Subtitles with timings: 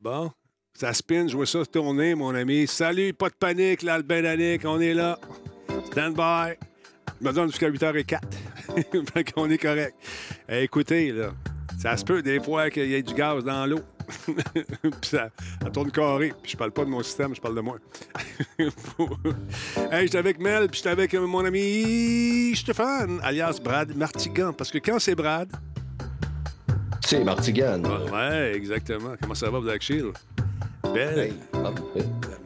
[0.00, 0.32] Bon,
[0.74, 2.66] ça spin, je vois ça tourner, mon ami.
[2.66, 5.20] Salut, pas de panique, là, le Danique, on est là.
[5.86, 6.56] Stand by.
[7.20, 8.20] Je me donne jusqu'à 8h04.
[9.14, 9.94] fait qu'on est correct.
[10.48, 11.30] Eh, écoutez, là,
[11.80, 13.80] ça se peut des fois qu'il y ait du gaz dans l'eau.
[14.82, 15.30] puis ça,
[15.62, 16.32] ça tourne carré.
[16.42, 17.78] Puis je parle pas de mon système, je parle de moi.
[19.92, 24.52] hey, j'étais avec Mel, puis j'étais avec mon ami Stéphane, alias Brad Martigan.
[24.52, 25.50] Parce que quand c'est Brad,
[27.10, 27.80] C'est Martigan.
[28.12, 29.14] Ouais, exactement.
[29.18, 30.12] Comment ça va, Black Shield?
[30.92, 31.18] Belle.
[31.18, 31.70] Hey, ah.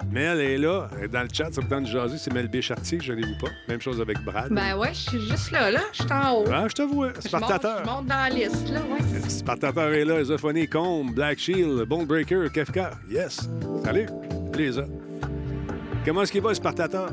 [0.09, 0.89] Mel est là.
[0.97, 2.17] Elle est Dans le chat, ça me tente de jaser.
[2.17, 3.49] C'est Mel Béchartier, je n'ai vu pas.
[3.67, 4.53] Même chose avec Brad.
[4.53, 5.81] Ben ouais, je suis juste là, là.
[5.93, 6.45] Je suis en haut.
[6.49, 7.09] Ah, je te vois.
[7.09, 7.85] Je monte, je Spartateur.
[7.85, 8.83] monte dans la liste, là.
[8.83, 9.29] Ouais.
[9.29, 10.21] Spartateur est là.
[10.21, 12.93] Isophonie, Combe, Black Shield, Bone Breaker, Kefka.
[13.11, 13.49] Yes.
[13.85, 14.07] Salut.
[14.57, 14.91] Les autres.
[16.05, 17.11] Comment est-ce qu'il va, Spartateur?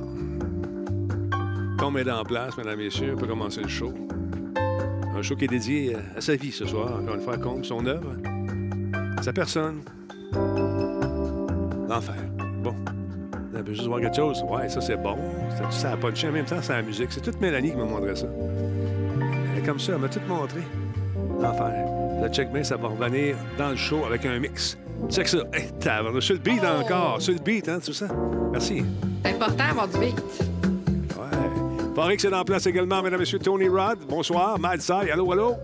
[1.80, 3.14] Combe est en place, mesdames et messieurs.
[3.16, 3.92] On peut commencer le show.
[5.20, 6.98] Un show qui est dédié à sa vie ce soir.
[7.02, 8.16] Encore une fois, Combe, son œuvre,
[9.22, 9.82] sa personne.
[11.89, 12.16] L'enfer.
[12.64, 12.73] Bon.
[13.53, 14.42] On peut juste voir quelque chose.
[14.50, 15.17] Ouais, ça, c'est bon.
[15.58, 17.08] Ça, ça a punché en même temps, c'est la musique.
[17.09, 18.28] C'est toute Mélanie qui m'a montré ça.
[19.52, 20.62] Elle est comme ça, elle m'a tout montré.
[21.42, 21.86] L'enfer.
[22.23, 24.78] Le check ça va revenir dans le show avec un mix.
[25.09, 25.40] Check ça.
[25.52, 27.22] Hey, tabarnak, sur le beat encore.
[27.22, 28.08] Sur le beat, hein, tout ça.
[28.53, 28.86] Merci.
[29.25, 30.48] C'est important d'avoir du beat.
[32.00, 33.39] Farid, c'est en place également, mesdames et messieurs.
[33.39, 34.58] Tony Rod, bonsoir.
[34.58, 35.58] Mad Sai, allô, allô?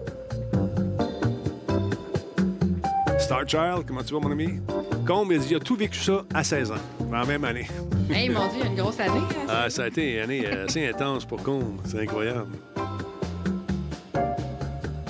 [3.17, 4.59] Star Child, comment tu vas, mon ami?
[5.07, 6.75] Combe, il dit, il a tout vécu ça à 16 ans,
[7.09, 7.65] dans la même année.
[8.09, 9.11] Hey, mon Dieu, il y a une grosse année.
[9.13, 9.61] hein, ça.
[9.63, 11.79] Ah, ça a été une année assez intense pour Combe.
[11.85, 12.51] C'est incroyable.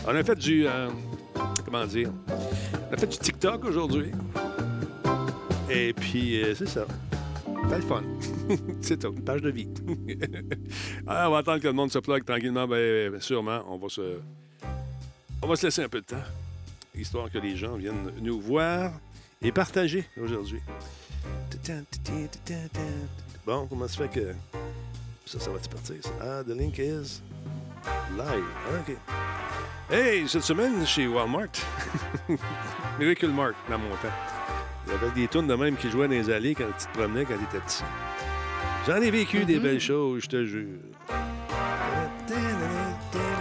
[0.07, 0.67] On a fait du.
[0.67, 0.89] euh,
[1.65, 2.11] comment dire?
[2.91, 4.11] On a fait du TikTok aujourd'hui.
[5.71, 6.85] Et puis, euh, c'est ça.
[7.65, 8.03] C'était le fun.
[8.81, 9.67] c'est tout, une page de vie.
[11.07, 12.67] Ah, on va attendre que le monde se plug tranquillement.
[12.67, 14.19] Ben, ben, sûrement, on va se.
[15.41, 16.23] On va se laisser un peu de temps,
[16.95, 18.91] histoire que les gens viennent nous voir
[19.41, 20.59] et partager aujourd'hui.
[23.45, 24.33] Bon, comment ça fait que.
[25.25, 25.95] Ça, ça va-tu partir?
[26.01, 26.11] ça?
[26.21, 27.21] Ah, the link is
[28.15, 28.45] live.
[28.67, 28.95] Ah, OK.
[29.89, 31.49] Hey, cette semaine, chez Walmart,
[32.99, 34.34] Miracle Mart, dans mon temps,
[34.87, 36.97] il y avait des tunes de même qui jouaient dans les allées quand tu te
[36.97, 37.83] promenais quand tu étais petit.
[38.87, 40.67] J'en ai vécu des belles choses, je te jure.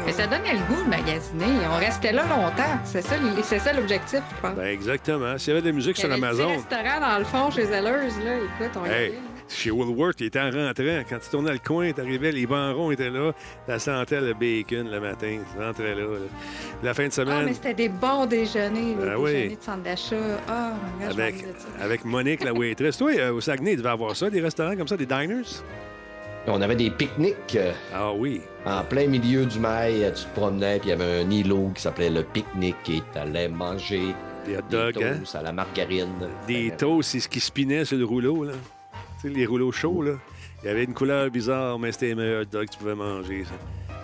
[0.07, 1.47] Mais ça donnait le goût de magasiner.
[1.73, 2.79] On restait là longtemps.
[2.85, 4.55] C'est ça, l- c'est ça l'objectif, je pense.
[4.55, 5.39] Ben, exactement.
[5.39, 6.49] S'il y avait de la musique Il y sur avait Amazon.
[6.49, 8.37] petit restaurant dans le fond chez Zellers, là.
[8.37, 9.15] Écoute, on y Hey.
[9.49, 11.03] Chez Woolworth, il était en rentrant.
[11.09, 13.33] Quand tu tournais le coin, tu arrivais, les bancs étaient là.
[13.69, 15.39] Tu sentais le bacon le matin.
[15.55, 16.01] Tu rentrais là.
[16.03, 16.19] là.
[16.83, 19.33] La fin de Ah, semaine, mais c'était des bons déjeuners, les Ah oui.
[19.33, 20.17] déjeuners de centre d'achat.
[20.49, 21.85] Ah, je avec, ça.
[21.85, 22.97] avec Monique, la waitress.
[22.99, 25.43] Toi, euh, au Saguenay, il devait avoir ça, des restaurants comme ça, des diners?
[26.47, 27.59] On avait des pique-niques
[27.95, 28.43] Ah oui.
[28.67, 30.13] en plein milieu du mail.
[30.15, 33.19] Tu te promenais, puis il y avait un îlot qui s'appelait le pique-nique et tu
[33.19, 35.17] allais manger Des hot des dogs, hein?
[35.21, 36.13] toasts à la margarine.
[36.47, 38.53] Des Euh, toasts, c'est ce qui spinait sur le rouleau, là.
[39.25, 40.13] Tu sais, les rouleaux chauds, là.
[40.63, 42.95] Il y avait une couleur bizarre, mais c'était les meilleurs hot dogs que tu pouvais
[42.95, 43.55] manger, ça.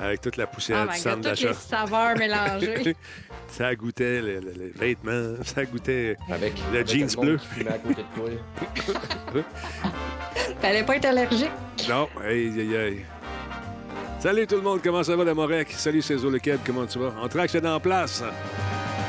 [0.05, 1.61] Avec toute la poussière Oh du centre God, toutes les d'achat.
[1.61, 2.97] saveurs mélangées.
[3.49, 7.39] ça goûtait le- le- les vêtements, ça goûtait Avec Le avec jeans bleu.
[10.61, 11.51] Fallait pas être allergique?
[11.89, 13.01] Non, aïe, aïe, aïe.
[14.21, 15.71] Salut tout le monde, comment ça va, la Morec?
[15.73, 17.13] Salut, c'est le Keb, comment tu vas?
[17.23, 18.23] On traque, c'est en place.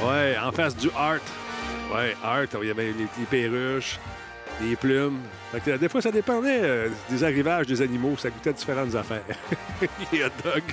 [0.03, 1.19] Ouais, en face du Art.
[1.93, 3.97] Ouais, Art, il y avait les, les perruches,
[4.61, 5.19] les plumes.
[5.51, 8.95] Fait que, euh, des fois, ça dépendait euh, des arrivages des animaux, ça goûtait différentes
[8.95, 9.23] affaires.
[10.11, 10.63] les hot dogs.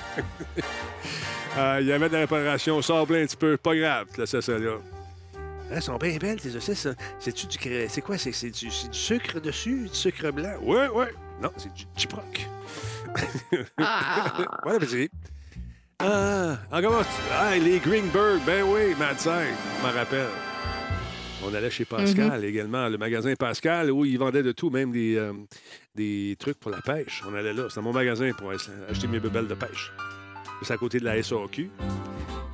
[1.57, 4.41] Euh, Il y avait de la réparation, sablé un petit peu, pas grave, là, c'est
[4.41, 4.73] ça, là.
[4.75, 5.41] Hein,
[5.73, 6.81] Elles sont bien belles, tes saucisses.
[6.81, 6.91] ça.
[7.19, 7.59] C'est-tu du...
[7.89, 8.17] C'est quoi?
[8.19, 8.71] C'est du...
[8.71, 9.89] sucre dessus?
[9.91, 10.55] Du sucre blanc?
[10.63, 11.13] Ouais, ouais.
[11.43, 12.49] Non, c'est du chiproc.
[13.79, 14.35] Ah,
[14.65, 15.11] Bon appétit.
[16.01, 19.33] Ah, encore ah, les Greenberg, ben oui, Madsen,
[19.81, 20.29] je m'en rappelle.
[21.49, 25.17] On allait chez Pascal également, le magasin Pascal, où ils vendaient de tout, même des,
[25.17, 25.33] euh,
[25.95, 27.23] des trucs pour la pêche.
[27.27, 29.91] On allait là, c'était mon magasin pour acheter mes bebelles de pêche.
[30.63, 31.71] C'est à côté de la SAQ,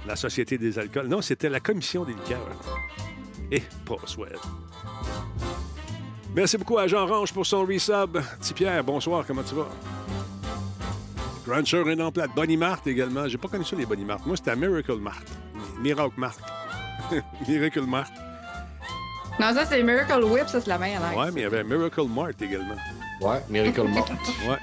[0.06, 1.08] la Société des alcools.
[1.08, 2.48] Non, c'était la Commission des liqueurs.
[3.50, 4.28] Et pas souhait.
[6.36, 8.18] Merci beaucoup à Jean Range pour son resub.
[8.40, 9.68] Petit Pierre, bonsoir, comment tu vas?
[11.48, 12.30] Rancher est en plate.
[12.36, 13.26] Bonnie Mart également.
[13.26, 14.24] J'ai pas connu ça, les Bonnie Mart.
[14.24, 15.26] Moi, c'était Miracle Mart.
[15.80, 16.38] Miracle Mart.
[17.48, 18.23] Miracle Mart.
[19.40, 21.02] Non, ça, c'est Miracle Whip, ça, c'est la meilleure.
[21.16, 22.76] Ouais, mais il y avait Miracle Mart également.
[23.20, 23.82] Ouais, Miracle.
[24.48, 24.58] Ouais.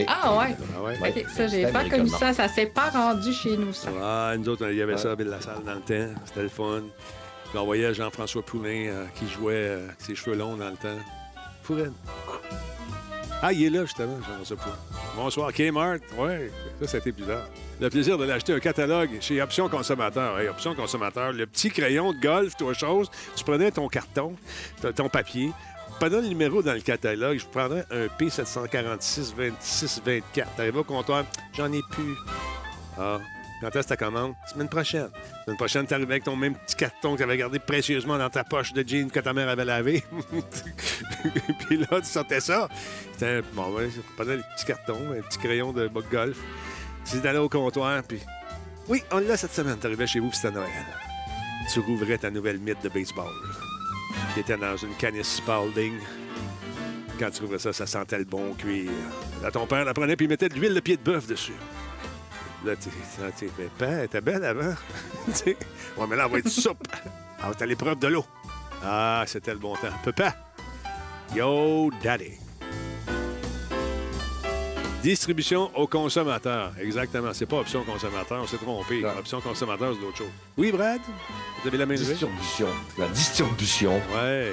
[0.00, 0.56] Et- Ah, ouais.
[0.76, 0.98] Ah ouais.
[1.00, 2.32] OK, ça, j'ai pas Miracle connu ça.
[2.34, 3.88] Ça s'est pas rendu chez nous, ça.
[4.02, 4.98] Ah, nous autres, il y avait Ouais.
[4.98, 6.14] ça à Ville-la-Salle dans le temps.
[6.26, 6.82] C'était le fun.
[7.54, 10.98] On voyait Jean-François Poulain euh, qui jouait euh, avec ses cheveux longs dans le temps.
[11.62, 11.92] Fourette.
[13.40, 14.76] Ah, il est là, justement, j'aimerais ça pas.
[15.14, 16.00] Bonsoir, Kmart.
[16.18, 16.50] Oui,
[16.80, 17.46] ça, c'était bizarre.
[17.80, 20.40] Le plaisir de l'acheter un catalogue chez Option Consommateur.
[20.40, 23.08] Hey, Option Consommateur, le petit crayon de golf, toi, chose.
[23.36, 24.34] Tu prenais ton carton,
[24.96, 25.52] ton papier.
[26.00, 30.56] Pendant le numéro dans le catalogue, je prendrais un P746 26 24.
[30.56, 31.24] T'arrives au comptoir,
[31.56, 32.16] j'en ai plus.
[32.98, 33.18] Ah,
[33.60, 34.34] quand est-ce ta commande?
[34.52, 35.08] Semaine prochaine.
[35.44, 38.72] Semaine prochaine, t'arrives avec ton même petit carton que t'avais gardé précieusement dans ta poche
[38.72, 40.04] de jean que ta mère avait lavé.
[41.66, 42.68] Puis là, tu sortais ça.
[43.12, 46.38] C'était bon, ouais, je prenais le petit carton, un petit crayon de de golf.
[47.04, 48.20] Tu allais au comptoir, puis
[48.88, 49.78] oui, on l'a cette semaine.
[49.78, 50.68] T'arrivais chez vous, c'était Noël.
[51.72, 53.32] Tu rouvrais ta nouvelle mythe de baseball,
[54.34, 55.94] qui était dans une canisse Spalding.
[57.18, 58.90] Quand tu rouvrais ça, ça sentait le bon cuir.
[59.42, 61.52] Là, ton père la prenait, puis mettait de l'huile de pied de bœuf dessus.
[62.64, 64.74] Là, tu sais, était belle avant.
[65.46, 66.86] Ouais, mais là, on va être soupe.
[67.42, 68.24] Ah, t'as l'épreuve de l'eau.
[68.84, 69.88] Ah, c'était le bon temps.
[70.04, 70.34] Papa,
[71.34, 72.32] yo, daddy.
[75.02, 76.72] Distribution au consommateur.
[76.80, 77.32] Exactement.
[77.32, 78.42] C'est pas option consommateur.
[78.42, 79.00] On s'est trompé.
[79.02, 79.10] Non.
[79.18, 80.30] Option consommateur, c'est d'autres chose.
[80.56, 81.00] Oui, Brad?
[81.62, 82.06] Vous avez la main levée?
[82.06, 82.68] Distribution.
[82.98, 84.00] La distribution.
[84.14, 84.52] Ouais.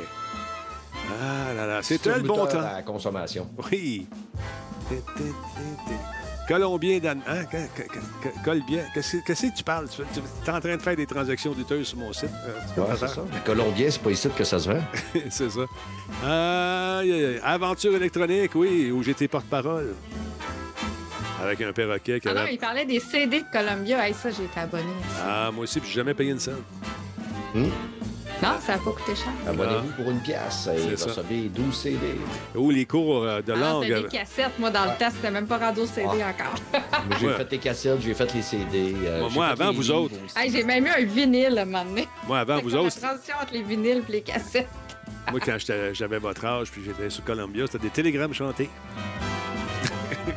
[1.22, 2.60] Ah là là, c'était le bon temps.
[2.60, 3.50] à la consommation.
[3.72, 4.08] Oui.
[6.48, 7.22] Colombien Dan...
[7.28, 7.46] Hein?
[7.46, 8.84] que- que- que- que- Colbien.
[8.94, 9.88] Qu'est-ce que tu parles?
[9.90, 12.30] Tu es en train de faire des transactions douteuses sur mon site.
[12.46, 13.16] Euh, tu peux Ouais, pas c'est faire?
[13.16, 13.22] ça.
[13.34, 14.80] Le Colombien, c'est pas ici que ça se vend.
[15.30, 15.62] c'est ça.
[17.02, 17.40] Aïe, aïe, aïe.
[17.44, 19.96] Aventure électronique, oui, où j'étais porte-parole.
[21.42, 24.08] Avec un perroquet qui Ah non, il parlait des CD de Columbia.
[24.08, 24.84] Hey, ça, j'ai été abonné.
[25.24, 26.56] Ah, moi aussi, puis j'ai jamais payé une scène.
[28.44, 29.32] Non, ça n'a pas coûté cher.
[29.48, 31.98] Abonnez-vous pour une pièce et vous recevez 12 CD.
[32.54, 33.84] Ou les cours euh, de Ah, langue.
[33.88, 34.60] c'était des cassettes.
[34.60, 36.30] Moi, dans le test, c'était même pas rendu au CD Ah.
[36.32, 36.82] encore.
[37.08, 37.34] Moi, j'ai Ouais.
[37.38, 38.94] fait les cassettes, j'ai fait les CD.
[39.06, 40.16] euh, Moi, avant, vous livres autres.
[40.36, 42.08] Hey, j'ai même eu un vinyle à un moment donné.
[42.28, 44.68] Moi, avant, vous autres, La transition entre les vinyles et les cassettes.
[45.32, 45.58] moi, quand
[45.94, 48.70] j'avais votre âge, puis j'étais sur Columbia, c'était des télégrammes chantés.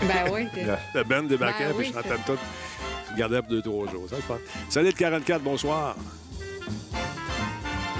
[0.02, 0.46] Ben oui.
[0.54, 0.64] t'es-
[0.94, 2.38] La band débarquait, Ben puis oui, je chantais tout.
[3.12, 4.06] Je gardais pour deux, trois jours.
[4.08, 4.38] Ça, c'est pas...
[4.68, 5.96] Salut le 44, bonsoir.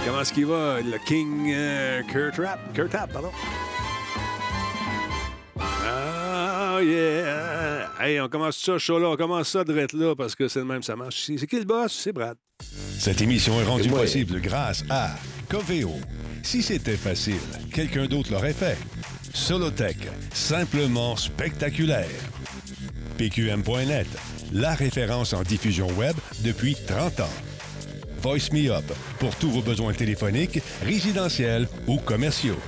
[0.05, 2.59] Comment est-ce qu'il va, le King euh, Kurt Rapp?
[2.75, 3.31] Kurt Rapp, pardon?
[5.61, 7.91] Ah, yeah!
[8.01, 10.65] Hey, on commence ça, chaud là, on commence ça direct là, parce que c'est le
[10.65, 11.25] même, ça marche.
[11.27, 11.93] C'est c'est qui le boss?
[11.93, 12.37] C'est Brad.
[12.99, 15.11] Cette émission est rendue possible grâce à
[15.49, 15.95] Coveo.
[16.43, 17.41] Si c'était facile,
[17.73, 18.79] quelqu'un d'autre l'aurait fait.
[19.35, 19.97] Solotech,
[20.33, 22.09] simplement spectaculaire.
[23.19, 24.07] PQM.net,
[24.53, 27.48] la référence en diffusion web depuis 30 ans.
[28.21, 28.85] Voice Me Up,
[29.19, 32.59] pour tous vos besoins téléphoniques, résidentiels ou commerciaux.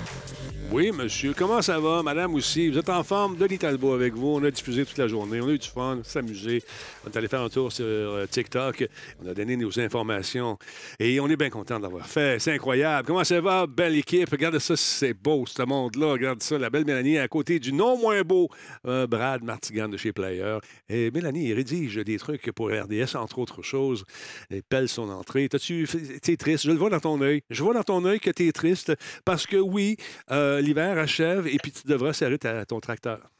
[0.72, 1.34] Oui, monsieur.
[1.37, 2.00] Comment ça va?
[2.00, 2.69] Madame aussi?
[2.69, 3.37] Vous êtes en forme?
[3.37, 4.37] Denis Talbot avec vous.
[4.37, 5.40] On a diffusé toute la journée.
[5.40, 6.62] On a eu du fun, s'amuser.
[7.05, 8.87] On est allé faire un tour sur euh, TikTok.
[9.20, 10.58] On a donné nos informations.
[11.00, 12.38] Et on est bien content d'avoir fait.
[12.38, 13.05] C'est incroyable.
[13.05, 13.67] Comment ça va?
[13.67, 14.31] Belle équipe.
[14.31, 16.12] Regardez ça, c'est beau, ce monde-là.
[16.12, 16.56] Regarde ça.
[16.56, 18.49] La belle Mélanie à côté du non moins beau
[18.87, 20.58] euh, Brad Martigan de chez Player.
[20.88, 24.05] Et Mélanie, il rédige des trucs pour RDS, entre autres choses.
[24.50, 25.49] Elle pèle son entrée.
[25.49, 26.64] T'es triste?
[26.64, 27.43] Je le vois dans ton œil.
[27.50, 28.93] Je vois dans ton œil que t'es triste
[29.25, 29.96] parce que oui,
[30.31, 33.30] euh, l'hiver achève et puis tu devras serrer ta- ton tracteur.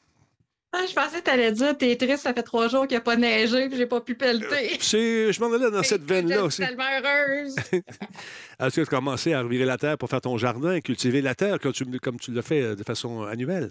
[0.73, 3.01] Ah, je pensais que t'allais dire, t'es triste, ça fait trois jours qu'il n'y a
[3.01, 4.77] pas neigé puis j'ai pas pu pelleter.
[4.81, 6.63] C'est, je m'en allais dans cette Je veine-là suis aussi.
[6.63, 7.57] tellement heureuse.
[7.73, 11.35] Est-ce que tu as commencé à revirer la terre pour faire ton jardin, cultiver la
[11.35, 13.71] terre comme tu, comme tu le fais euh, de façon annuelle?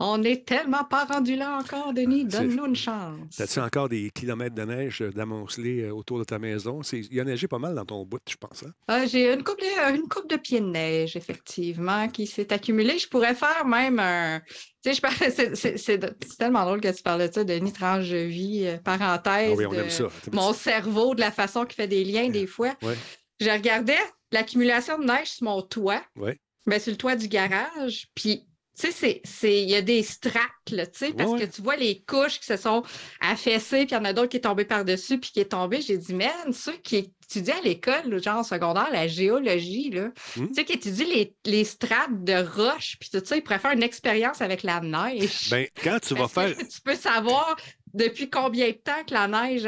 [0.00, 2.24] On n'est tellement pas rendu là encore, Denis.
[2.24, 3.18] Donne-nous une chance.
[3.36, 6.82] T'as-tu encore des kilomètres de neige euh, d'amonceler euh, autour de ta maison?
[6.92, 8.62] Il y a neigé pas mal dans ton bout, je pense.
[8.62, 8.70] hein?
[8.86, 12.96] Ah, j'ai une coupe, de, une coupe de pieds de neige, effectivement, qui s'est accumulée.
[12.98, 14.40] Je pourrais faire même un.
[14.84, 15.30] Tu sais, je parlais.
[15.76, 19.50] C'est tellement drôle que tu parles de ça, Denis, tranche de vie, euh, parenthèse.
[19.52, 20.06] Ah oui, on de aime ça.
[20.32, 22.72] Mon cerveau, de la façon qu'il fait des liens, des fois.
[22.82, 22.94] Ouais.
[23.40, 23.98] Je regardais
[24.30, 26.38] l'accumulation de neige sur mon toit, Ouais.
[26.66, 28.44] ben, sur le toit du garage, puis.
[28.78, 31.74] Tu sais, il y a des strates, là, tu sais, parce Ouais, que tu vois
[31.76, 32.84] les couches qui se sont
[33.20, 35.80] affaissées, puis il y en a d'autres qui est tombé par-dessus, puis qui est tombé.
[35.80, 40.46] J'ai dit, man, ceux qui étudient à l'école, genre secondaire, la géologie, là, Hmm?
[40.48, 43.72] tu sais, qui étudient les, les strates de roches, puis tout ça, ils pourraient faire
[43.72, 45.50] une expérience avec la neige.
[45.50, 46.54] Ben, quand tu vas faire.
[46.56, 47.56] tu peux savoir
[47.94, 49.66] depuis combien de temps que la neige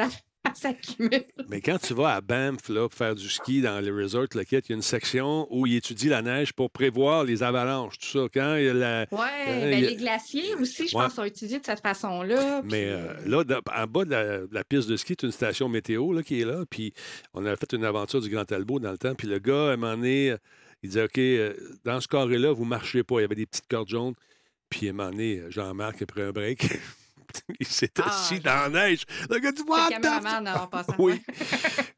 [0.57, 1.25] s'accumule.
[1.49, 4.45] Mais quand tu vas à Banff là, pour faire du ski dans les resorts, le
[4.45, 7.99] kit, il y a une section où il étudie la neige pour prévoir les avalanches,
[7.99, 8.26] tout ça.
[8.33, 11.04] Quand il y a la, Oui, Euh, a- les glaciers aussi, je Ouais.
[11.04, 12.62] pense, sont étudiés de cette façon-là.
[12.64, 12.78] Mais puis,
[13.35, 16.12] euh, là, en bas de la, de la piste de ski, tu une station météo
[16.12, 16.64] là, qui est là.
[16.69, 16.92] Puis
[17.35, 19.14] on a fait une aventure du Grand Talbot dans le temps.
[19.14, 20.37] Puis le gars, à un moment donné, euh,
[20.83, 21.52] il disait OK, euh,
[21.85, 23.16] dans ce carré-là, vous ne marchez pas.
[23.19, 24.14] Il y avait des petites cordes jaunes.
[24.69, 26.61] Puis à un moment donné, Jean-Marc a pris un break.
[27.61, 29.05] il s'est Ah, assis je- dans la neige.
[29.29, 30.95] Le gars dit What the.
[30.99, 31.21] Oui.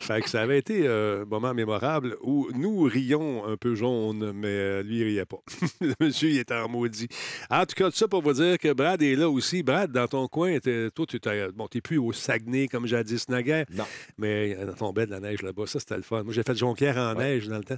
[0.01, 4.33] fait que ça avait été euh, un moment mémorable où nous rions un peu jaune,
[4.33, 5.43] mais euh, lui, il riait pas.
[5.81, 7.09] le monsieur, il était en maudit.
[7.51, 9.63] En tout cas, tout ça pour vous dire que Brad est là aussi.
[9.63, 13.29] Brad, dans ton coin, t'es- toi, tu n'es bon, t'es plus au Saguenay comme jadis
[13.29, 13.85] naguère, Non.
[14.19, 15.67] mais il tombait de la neige là-bas.
[15.67, 16.23] Ça, c'était le fun.
[16.23, 17.25] Moi, j'ai fait Jonquière en Ouais.
[17.37, 17.77] neige dans le temps.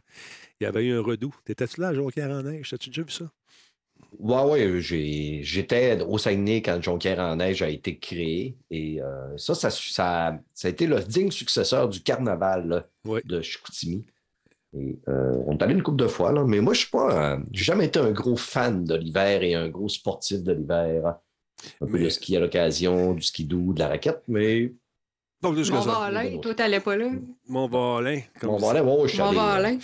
[0.61, 1.35] Il y avait eu un redout.
[1.45, 2.73] T'étais-tu là Jonquière en neige?
[2.73, 3.25] As-tu déjà vu ça?
[4.19, 8.57] Ouais, ouais, j'ai- j'étais au Saguenay quand Jonquière en neige a été créé.
[8.71, 13.23] Et euh, ça, ça, ça, ça a été le digne successeur du carnaval là, Ouais.
[13.25, 14.05] de Chicoutimi.
[14.77, 17.35] Et, euh, on est allé une couple de fois, là, mais moi, je suis pas.
[17.35, 21.15] euh, j'ai jamais été un gros fan de l'hiver et un gros sportif de l'hiver.
[21.81, 24.73] Un peu de ski à l'occasion, du ski doux, de la raquette, mais
[25.41, 25.81] Donc, Mon.
[25.81, 27.11] Valin, toi, t'allais pas là?
[27.49, 28.21] Mon Valin.
[28.41, 28.47] ça.
[28.49, 29.79] voilà, ouais, je suis Mon allé,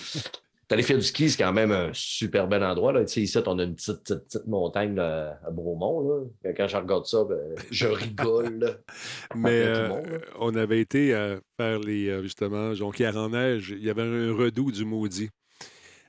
[0.75, 2.93] allé faire du ski, c'est quand même un super bel endroit.
[2.93, 3.05] Là.
[3.05, 6.27] Tu sais, ici, on a une petite, petite, petite montagne là, à Bromont.
[6.45, 6.53] Là.
[6.57, 7.39] Quand je regarde ça, ben,
[7.71, 8.81] je rigole.
[9.35, 13.75] Mais euh, monde, on avait été euh, faire les, euh, justement, Jonquière en neige.
[13.77, 15.31] Il y avait un redout du maudit.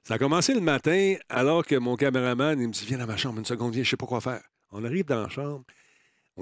[0.04, 3.18] Ça a commencé le matin, alors que mon caméraman, il me dit Viens dans ma
[3.18, 4.42] chambre une seconde, viens, je sais pas quoi faire.
[4.72, 5.64] On arrive dans la chambre.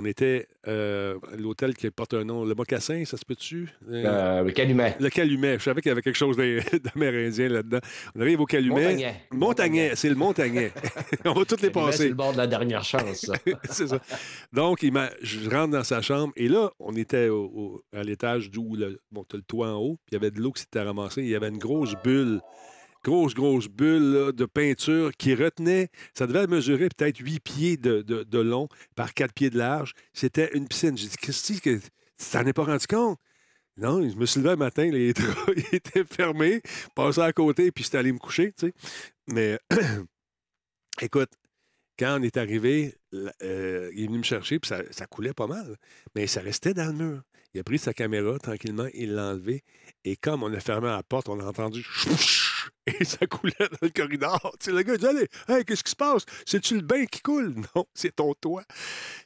[0.02, 3.68] On était euh, à l'hôtel qui porte un nom, le Mocassin, ça se peut-tu?
[3.92, 4.96] Euh, Euh, le calumet.
[4.98, 5.60] le Calumet.
[5.60, 6.62] Je savais qu'il y avait quelque chose d'am-
[6.96, 7.80] d'amérindien là-dedans.
[8.16, 8.82] On arrive au Calumet.
[8.84, 9.16] Montagnet.
[9.32, 10.72] Montagnet, c'est le Montagnet.
[11.26, 12.08] on va toutes les Calumet, C'est passer.
[12.10, 13.30] le bord de la dernière chance.
[13.70, 14.00] c'est ça.
[14.54, 18.50] Donc, il je rentre dans sa chambre et là, on était au- au- à l'étage
[18.50, 20.82] d'où le, bon, le toit en haut, puis il y avait de l'eau qui s'était
[20.82, 21.24] ramassée.
[21.24, 22.40] Il y avait une grosse bulle,
[23.04, 28.68] grosse, grosse bulle de peinture qui retenait, ça devait mesurer peut-être 8 pieds de, long
[28.96, 29.94] par 4 pieds de large.
[30.14, 30.98] C'était une piscine.
[30.98, 31.80] J'ai dit, Christy, tu
[32.32, 33.20] t'en es pas rendu compte?
[33.78, 36.62] Non, je me suis levé un matin, les draps étaient fermés,
[36.96, 38.74] passé à côté, puis j'étais allé me coucher, tu sais.
[39.28, 39.58] Mais
[41.02, 41.30] écoute,
[41.98, 45.78] quand on est arrivé, euh, il est venu me chercher, puis ça, coulait pas mal.
[46.16, 47.22] Mais ça restait dans le mur.
[47.54, 49.64] Il a pris sa caméra tranquillement, il l'a enlevé.
[50.04, 51.86] Et comme on a fermé la porte, on a entendu
[53.00, 54.56] et ça coulait dans le corridor.
[54.68, 56.26] Le gars dit Allez, hey, qu'est-ce qui se passe?
[56.46, 58.64] C'est-tu le bain qui coule Non, c'est ton toit.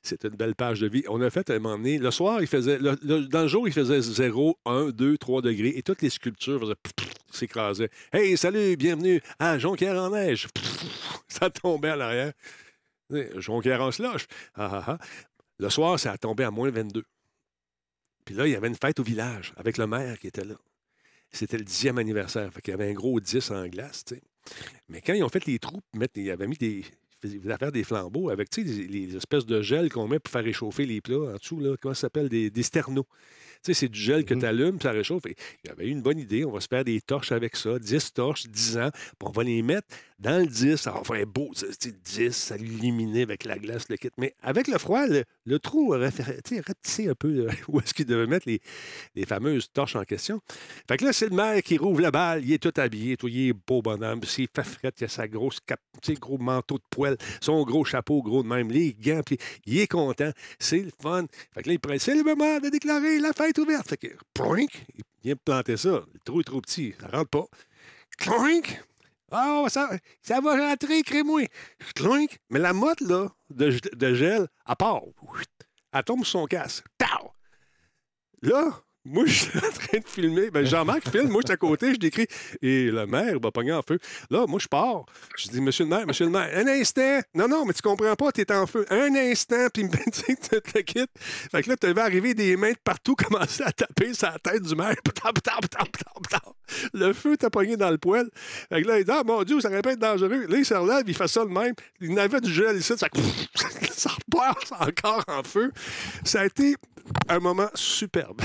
[0.01, 1.03] C'est une belle page de vie.
[1.07, 1.97] On a fait à un moment donné.
[1.97, 2.79] Le soir, il faisait.
[2.79, 5.73] dans le jour, il faisait 0, 1, 2, 3 degrés.
[5.75, 6.75] Et toutes les sculptures
[7.31, 7.89] s'écrasaient.
[8.11, 10.47] Hey, salut, bienvenue à Jonquière en neige.
[11.27, 12.33] Ça tombait à l'arrière.
[13.35, 14.27] Jonquière en slush.
[14.55, 14.97] Ah, ah, ah.
[15.59, 17.03] Le soir, ça a tombé à moins 22.
[18.25, 20.55] Puis là, il y avait une fête au village avec le maire qui était là.
[21.33, 22.51] C'était le dixième anniversaire.
[22.53, 24.21] Fait qu'il y avait un gros 10 en glace, tu sais.
[24.87, 25.81] Mais quand ils ont fait les trous,
[26.15, 26.85] ils avaient mis des.
[27.29, 30.31] Faisaient faire des flambeaux avec tu sais, les, les espèces de gel qu'on met pour
[30.31, 31.59] faire réchauffer les plats en dessous.
[31.59, 32.29] Là, comment ça s'appelle?
[32.29, 33.05] Des, des sternos.
[33.65, 34.39] Tu sais, c'est du gel que Mhm.
[34.41, 35.25] tu allumes, ça réchauffe.
[35.25, 36.43] Et il y avait une bonne idée.
[36.43, 37.79] On va se faire des torches avec ça.
[37.79, 38.89] 10 torches, 10 ans.
[39.21, 39.87] On va les mettre
[40.19, 40.75] dans le 10.
[40.75, 41.49] Ça va faire beau.
[41.55, 44.09] tu sais, 10, ça illuminé avec la glace, le kit.
[44.17, 47.79] Mais avec le froid, le, le trou aurait fait, tu sais, rapetissé un peu où
[47.79, 48.59] est-ce qu'il devait mettre les,
[49.15, 50.41] les fameuses torches en question.
[50.85, 52.43] Fait que là, c'est le maire qui rouvre la balle.
[52.43, 53.15] Il est tout habillé.
[53.15, 54.21] Tout, il est beau bonhomme.
[54.25, 57.63] S'il fait fret, il a sa grosse cap, tu sais, gros manteau de poêle, son
[57.63, 59.21] gros chapeau gros de même, les gants,
[59.65, 60.31] il est content.
[60.59, 61.25] C'est le fun.
[61.53, 63.89] Fait que là, il prend, c'est le moment de déclarer la fête ouverte.
[63.89, 66.03] Fait que, il vient planter ça.
[66.13, 66.93] Le trou est trop petit.
[66.99, 67.45] Ça rentre pas.
[68.17, 68.81] Clink!
[69.31, 69.89] Ah, ça,
[70.21, 71.41] ça va rentrer, crée-moi.
[72.51, 75.01] Mais la motte, de, de gel, à part.
[75.91, 76.85] Elle tombe sur son casque.
[78.43, 80.49] Là, moi, je suis en train de filmer.
[80.49, 82.27] Ben, Jean-Marc filme, moi, je suis à côté, je décris.
[82.61, 83.99] Et le maire va pogner en feu.
[84.29, 85.05] Là, moi, je pars.
[85.37, 87.19] Je dis, Monsieur le maire, Monsieur le maire, un instant.
[87.33, 88.85] Non, non, mais tu comprends pas, t'es en feu.
[88.89, 91.11] Un instant, puis tu te le quittes.
[91.19, 94.39] Fait que là, tu vas arriver des mains de partout, commencer à taper sur la
[94.39, 94.95] tête du maire.
[96.93, 98.29] Le feu t'a pogné dans le poêle.
[98.69, 100.45] Fait que là, il dit, ah, mon Dieu, ça aurait pu être dangereux.
[100.47, 101.73] Là, il se relève, il fait ça de même.
[101.99, 103.07] Il avait du gel ici, ça,
[103.91, 105.71] ça repart encore en feu.
[106.23, 106.75] Ça a été
[107.27, 108.41] un moment superbe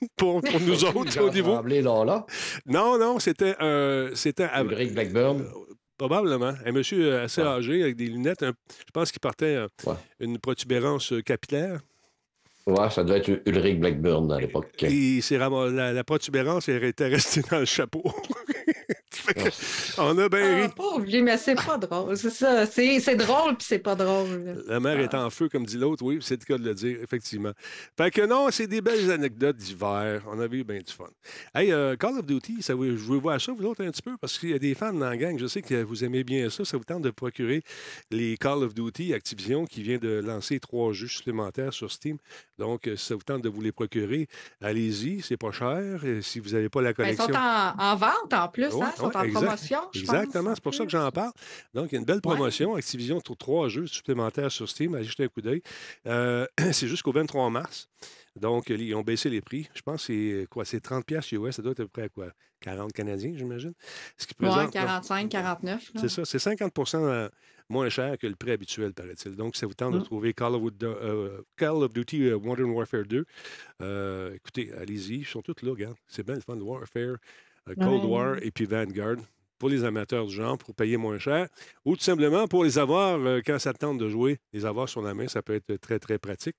[0.16, 1.60] pour, pour nous autres au niveau.
[1.62, 2.26] Là, là.
[2.66, 5.40] Non, non, c'était euh, c'était Ulrich Blackburn.
[5.40, 6.52] euh, Probablement.
[6.66, 7.46] Un monsieur assez Ouais.
[7.48, 8.42] âgé avec des lunettes.
[8.42, 9.94] un- je pense qu'il portait euh, Ouais.
[10.20, 11.80] une protubérance capillaire.
[12.66, 14.72] Ouais, ça devait être Ulrich Blackburn à l'époque.
[14.82, 18.02] La, la protubérance elle était restée dans le chapeau.
[19.98, 20.68] On a bien Ah, ri.
[20.74, 22.16] pauvre lui, mais c'est pas drôle.
[22.16, 22.66] C'est ça.
[22.66, 24.62] C'est drôle, puis c'est pas drôle.
[24.66, 26.98] La mer est en feu, comme dit l'autre, oui, c'est le cas de le dire,
[27.02, 27.52] effectivement.
[27.96, 30.22] Fait que non, c'est des belles anecdotes d'hiver.
[30.30, 31.04] On avait eu bien du fun.
[31.54, 34.02] Hey, euh, Call of Duty, ça, vous- je veux voir ça, vous autres, un petit
[34.02, 35.38] peu, parce qu'il y a des fans dans la gang.
[35.38, 36.64] Je sais que vous aimez bien ça.
[36.64, 37.62] Ça vous tente de procurer
[38.10, 42.16] les Call of Duty Activision qui vient de lancer trois jeux supplémentaires sur Steam.
[42.58, 44.28] Donc, euh, si ça vous tente de vous les procurer,
[44.62, 46.04] allez-y, c'est pas cher.
[46.04, 48.82] Et si vous n'avez pas la Ben, ils sont en, en vente en plus, Ouais,
[48.84, 48.92] hein?
[48.94, 49.15] Ils sont ouais.
[49.20, 51.32] En exact- promotion, je Exactement, c'est pour ça que j'en parle.
[51.74, 52.74] Donc, il y a une belle promotion.
[52.74, 54.94] Activision trouve trois jeux supplémentaires sur Steam.
[54.94, 55.62] Allez jeter un coup d'œil.
[56.06, 57.88] Euh, c'est jusqu'au 23 mars.
[58.36, 59.68] Donc, ils ont baissé les prix.
[59.74, 60.64] Je pense que c'est quoi?
[60.64, 61.56] C'est 30 pièces US.
[61.56, 62.26] Ça doit être à peu près à quoi?
[62.60, 63.72] 40 Canadiens, j'imagine?
[64.18, 65.90] Ce qui Ouais, présente- 45, 49.
[65.94, 66.00] là.
[66.00, 67.28] C'est ça, c'est 50% euh,
[67.68, 69.36] moins cher que le prix habituel, paraît-il.
[69.36, 70.04] Donc, ça vous tente de Mm.
[70.04, 73.24] trouver Call of, Wood- euh, Call of Duty euh, Modern Warfare 2.
[73.82, 75.96] Euh, écoutez, allez-y, ils sont tous là, regarde.
[76.06, 76.56] C'est bien le fun.
[76.56, 77.16] Warfare,
[77.74, 78.10] Cold Ouais.
[78.10, 79.16] War et puis Vanguard
[79.58, 81.48] pour les amateurs du genre, pour payer moins cher,
[81.86, 84.86] ou tout simplement pour les avoir euh, quand ça te tente de jouer, les avoir
[84.88, 86.56] sur la main, ça peut être très, très pratique.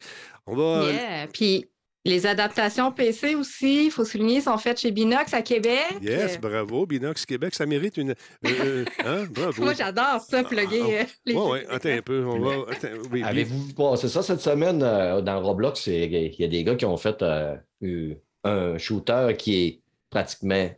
[0.48, 0.92] On va...
[0.92, 1.28] Yeah.
[1.32, 1.68] Puis
[2.06, 5.98] les adaptations PC aussi, il faut souligner, sont faites chez Binox à Québec.
[6.02, 8.12] Yes, Euh, bravo, Binox Québec, ça mérite une...
[8.12, 9.62] euh, euh, hein, bravo.
[9.64, 12.26] Moi, j'adore ça, plugger Ah, euh, les Oui, oui, attends un peu.
[12.26, 12.72] On va...
[12.72, 15.86] attends, oui, bien- Avez-vous passé ça cette semaine euh, dans Roblox?
[15.86, 20.70] Il y a des gars qui ont fait euh, euh, un shooter qui est pratiquement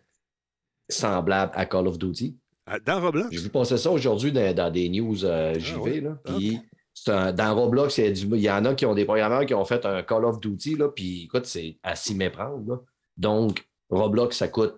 [0.89, 2.35] semblable à Call of Duty.
[2.65, 3.29] Ah, Dans Roblox?
[3.31, 5.79] J'ai vu passer ça aujourd'hui dans, dans des news euh, JV.
[5.79, 6.01] ouais?
[6.01, 6.17] là.
[6.25, 6.33] Ah.
[6.37, 6.59] Puis,
[6.93, 9.05] c'est un- dans Roblox, il y, a du- il y en a qui ont des
[9.05, 10.75] programmeurs qui ont fait un Call of Duty.
[10.75, 12.63] Là, puis écoute, c'est à s'y méprendre.
[12.69, 12.77] là.
[13.17, 14.75] Donc, Roblox, ça coûte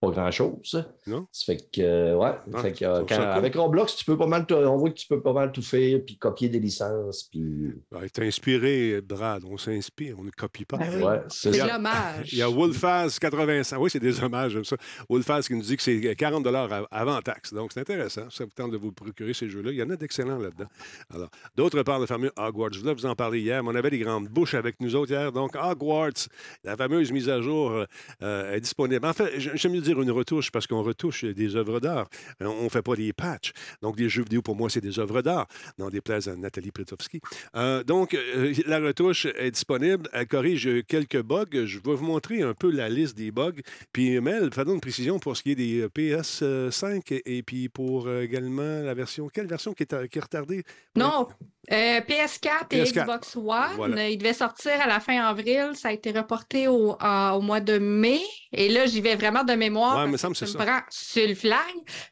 [0.00, 0.84] pas grand-chose.
[1.08, 1.26] Non?
[1.32, 2.32] Ça fait que, euh, ouais.
[2.54, 4.90] Ah, fait que, je euh, quand- avec Roblox, tu peux pas mal, tout- on voit
[4.90, 9.00] que tu peux pas mal tout faire, puis copier des licences, puis Ouais, T'es inspiré,
[9.00, 9.42] Brad.
[9.44, 10.76] On s'inspire, on ne copie pas.
[10.78, 11.02] Ben oui.
[11.02, 11.66] ouais, c'est C'est ça.
[11.66, 12.32] de l'hommage.
[12.32, 13.78] Il y a Wolfaz 85.
[13.80, 14.76] Oui, c'est des hommages, j'aime ça.
[15.08, 17.52] Wolfaz qui nous dit que c'est 40 av- avant taxe.
[17.52, 18.28] Donc, c'est intéressant.
[18.30, 19.70] Ça vous tente de vous procurer ces jeux-là.
[19.72, 20.66] Il y en a d'excellents là-dedans.
[21.14, 22.72] Alors, d'autre part, le fameux Hogwarts.
[22.72, 25.12] Je voulais vous en parler hier, mais on avait des grandes bouches avec nous autres
[25.12, 25.32] hier.
[25.32, 26.28] Donc, Hogwarts,
[26.64, 27.84] la fameuse mise à jour
[28.22, 29.06] euh, est disponible.
[29.06, 32.08] En fait, j'aime mieux dire une retouche parce qu'on retouche des œuvres d'art.
[32.42, 33.52] Euh, On ne fait pas des patchs.
[33.82, 35.46] Donc, des jeux vidéo, pour moi, c'est des œuvres d'art.
[35.78, 37.20] Dans des places à Nathalie Pretowski.
[37.56, 40.08] Euh, donc, euh, la retouche est disponible.
[40.12, 41.46] Elle corrige quelques bugs.
[41.52, 43.60] Je vais vous montrer un peu la liste des bugs.
[43.92, 47.68] Puis, Mel, fais une précision pour ce qui est des euh, PS5 et, et puis
[47.68, 49.28] pour également la version.
[49.28, 50.64] Quelle version qui est, qui est retardée?
[50.96, 51.28] Non,
[51.72, 53.02] euh, PS4 et PS4.
[53.02, 53.44] Xbox One,
[53.76, 54.08] Voilà.
[54.08, 55.70] il devait sortir à la fin avril.
[55.74, 58.20] Ça a été reporté au, au mois de mai.
[58.52, 59.98] Et là, j'y vais vraiment de mémoire.
[60.02, 60.64] Ouais, me semble que c'est me ça.
[60.64, 61.58] prends sur le flag,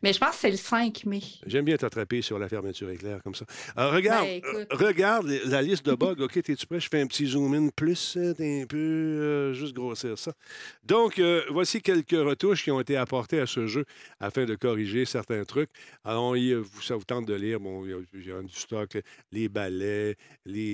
[0.02, 1.22] mais je pense que c'est le 5 mai.
[1.46, 3.46] J'aime bien t'attraper sur la fermeture éclair comme ça.
[3.78, 6.16] Euh, regarde, Ben, euh, regarde la liste de bugs.
[6.22, 6.78] OK, t'es-tu prêt?
[6.78, 10.32] Je fais un petit zoom in plus, euh, un peu, euh, juste grossir ça.
[10.84, 13.86] Donc, euh, voici quelques retouches qui ont été apportées à ce jeu
[14.20, 15.70] afin de corriger certains trucs.
[16.04, 17.90] Alors, y ça vous tente de lire, bon, il
[18.22, 18.98] y y a du stock,
[19.32, 20.16] les les,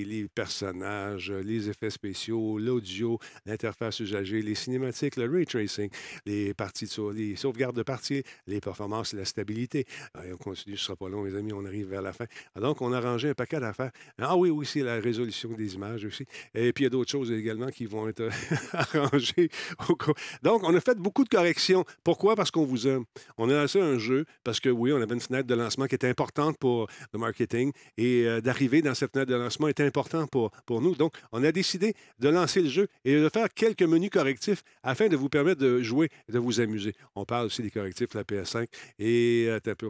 [0.05, 5.91] les personnages, les effets spéciaux, l'audio, l'interface usagée, les cinématiques, le ray tracing,
[6.27, 9.85] les parties les sauvegardes de parties, les performances la stabilité.
[10.15, 12.27] On continue, ce ne sera pas long, mes amis, on arrive vers la fin.
[12.57, 13.91] Donc, on a rangé un paquet d'affaires.
[14.19, 16.25] Ah oui, c'est la résolution des images aussi.
[16.55, 18.29] Et puis, il y a d'autres choses également qui vont être
[18.73, 19.49] arrangées.
[20.43, 21.85] Donc, on a fait beaucoup de corrections.
[22.05, 22.37] Pourquoi?
[22.37, 23.05] Parce qu'on vous aime.
[23.39, 25.95] On a lancé un jeu parce que, oui, on avait une fenêtre de lancement qui
[25.95, 30.27] était importante pour le marketing et euh, d'arriver dans cette fenêtre de lancement était important
[30.27, 30.95] pour, pour nous.
[30.95, 35.09] Donc, on a décidé de lancer le jeu et de faire quelques menus correctifs afin
[35.09, 36.95] de vous permettre de jouer et de vous amuser.
[37.15, 38.67] On parle aussi des correctifs la PS5
[38.99, 39.89] et euh, peu.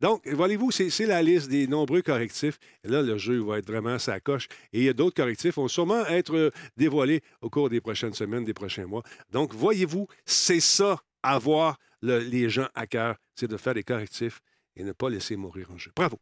[0.00, 2.58] Donc, voyez-vous, c'est la liste des nombreux correctifs.
[2.84, 4.48] Là, le jeu va être vraiment sa coche.
[4.72, 8.14] Et il y a d'autres correctifs vont sûrement être euh, dévoilés au cours des prochaines
[8.14, 9.02] semaines, des prochains mois.
[9.30, 14.40] Donc, voyez-vous, c'est ça, avoir le- les gens à cœur, c'est de faire des correctifs
[14.76, 15.90] et ne pas laisser mourir un jeu.
[15.96, 16.18] Bravo.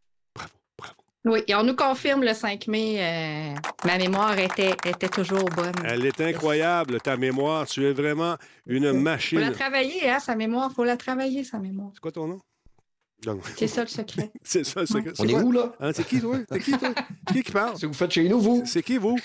[1.26, 2.96] Oui, et on nous confirme le 5 mai.
[3.00, 3.54] euh,
[3.86, 5.72] ma mémoire était, était toujours bonne.
[5.84, 7.66] Elle est incroyable, ta mémoire.
[7.66, 9.50] Tu es vraiment une faut la machine.
[9.52, 10.68] travailler, hein, sa mémoire.
[10.70, 11.90] Il faut la travailler, sa mémoire.
[11.94, 12.40] C'est quoi ton nom?
[13.26, 14.30] Non, C'est ça le secret.
[14.42, 15.72] c'est ça, c'est On est où, là?
[15.80, 16.38] Hein, c'est qui, toi?
[16.50, 16.90] C'est qui, toi?
[17.28, 17.78] C'est qui qui parle?
[17.78, 18.62] Que vous faites chez nous, vous?
[18.66, 19.16] C'est qui, vous?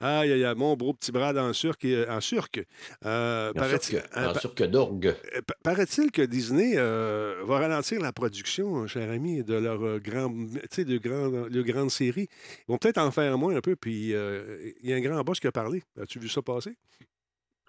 [0.00, 1.84] Aïe, aïe, aïe, mon beau petit brad en surc.
[1.84, 2.64] euh, En surc.
[3.04, 5.14] Euh, Bien sûr paraît-il que- euh, d'orgue.
[5.46, 9.98] pa- paraît-il que Disney euh, va ralentir la production, euh, cher ami, de leur euh,
[9.98, 12.28] grand, tu sais, de grand, de grande série.
[12.68, 15.22] Ils vont peut-être en faire moins un peu, puis euh, il y a un grand
[15.22, 15.82] boss qui a parlé.
[16.00, 16.76] As-tu vu ça passer?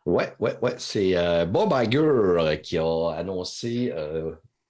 [0.06, 0.76] Ouais, ouais, ouais.
[0.78, 3.92] C'est euh, Bob Iger qui a annoncé,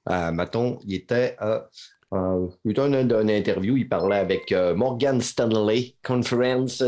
[0.10, 1.67] euh, Maton, il était à.
[2.13, 6.82] Euh, une interview, il parlait avec euh, Morgan Stanley Conferences.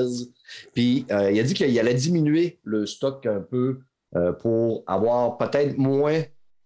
[0.74, 3.80] Puis euh, il a dit qu'il allait diminuer le stock un peu
[4.16, 6.22] euh, pour avoir peut-être moins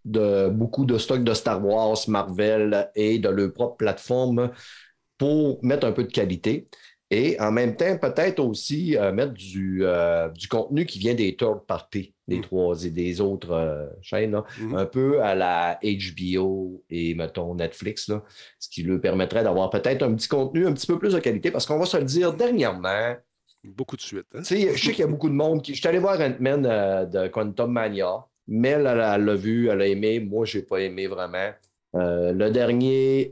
[0.05, 4.51] de beaucoup de stock de Star Wars, Marvel et de leur propre plateforme
[5.17, 6.67] pour mettre un peu de qualité.
[7.15, 11.35] Et en même temps, peut-être aussi euh, mettre du, euh, du contenu qui vient des
[11.35, 12.41] third parties, des Mm.
[12.41, 14.43] trois et des autres euh, chaînes, là.
[14.59, 14.75] Mhm.
[14.75, 18.23] un peu à la HBO et, mettons, Netflix, là,
[18.57, 21.51] ce qui lui permettrait d'avoir peut-être un petit contenu un petit peu plus de qualité,
[21.51, 23.15] parce qu'on va se le dire, dernièrement,
[23.63, 24.25] Beaucoup de suite.
[24.33, 24.39] hein?
[24.41, 25.73] je sais qu'il y a beaucoup de monde qui.
[25.73, 26.63] Je suis allé voir Ant-Man
[27.09, 28.25] de Quantum Mania.
[28.47, 30.19] mais elle, l'a vu, elle a aimé.
[30.19, 31.51] Moi, je n'ai pas aimé vraiment.
[31.93, 33.29] Le dernier,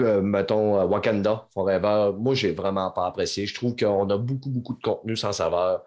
[0.00, 3.46] euh, mettons, Wakanda, Forever, moi, j'ai vraiment pas apprécié.
[3.46, 5.84] Je trouve qu'on a beaucoup, beaucoup de contenu sans saveur.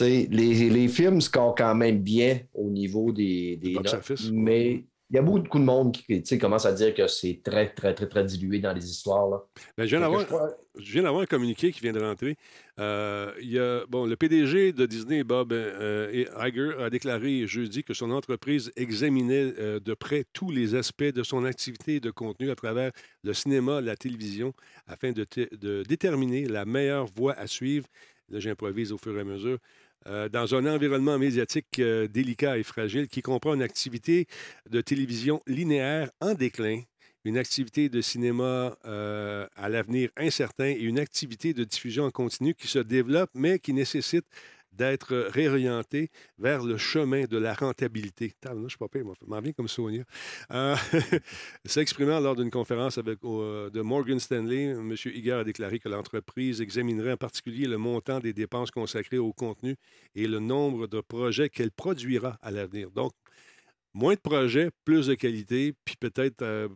[0.00, 0.26] Les,
[0.70, 5.22] les films scorent quand même bien au niveau des, des notes, mais il y a
[5.22, 8.72] beaucoup de monde qui commence à dire que c'est très, très, très, très dilué dans
[8.72, 9.28] les histoires.
[9.28, 9.42] Là.
[9.76, 9.96] Ben, je,
[10.76, 12.36] viens d'avoir un communiqué qui vient de rentrer.
[12.78, 17.82] Euh, il y a, bon, le PDG de Disney, Bob euh, Iger, a déclaré jeudi
[17.82, 22.52] que son entreprise examinait euh, de près tous les aspects de son activité de contenu
[22.52, 22.92] à travers
[23.24, 24.52] le cinéma, la télévision,
[24.86, 27.86] afin de, de déterminer la meilleure voie à suivre.
[28.28, 29.58] Là, j'improvise au fur et à mesure
[30.06, 34.26] euh, dans un environnement médiatique euh, délicat et fragile qui comprend une activité
[34.70, 36.80] de télévision linéaire en déclin,
[37.24, 42.54] une activité de cinéma euh, à l'avenir incertain et une activité de diffusion en continu
[42.54, 44.24] qui se développe mais qui nécessite
[44.72, 48.32] d'être réorienté vers le chemin de la rentabilité.
[48.44, 50.04] je ne suis pas payé, m'en viens comme Sonia.
[50.52, 50.76] Euh,
[51.64, 54.94] S'exprimant lors d'une conférence avec, euh, de Morgan Stanley, M.
[55.06, 59.76] Iger a déclaré que l'entreprise examinerait en particulier le montant des dépenses consacrées au contenu
[60.14, 62.90] et le nombre de projets qu'elle produira à l'avenir.
[62.90, 63.12] Donc,
[63.92, 66.42] moins de projets, plus de qualité, puis peut-être...
[66.42, 66.68] Euh,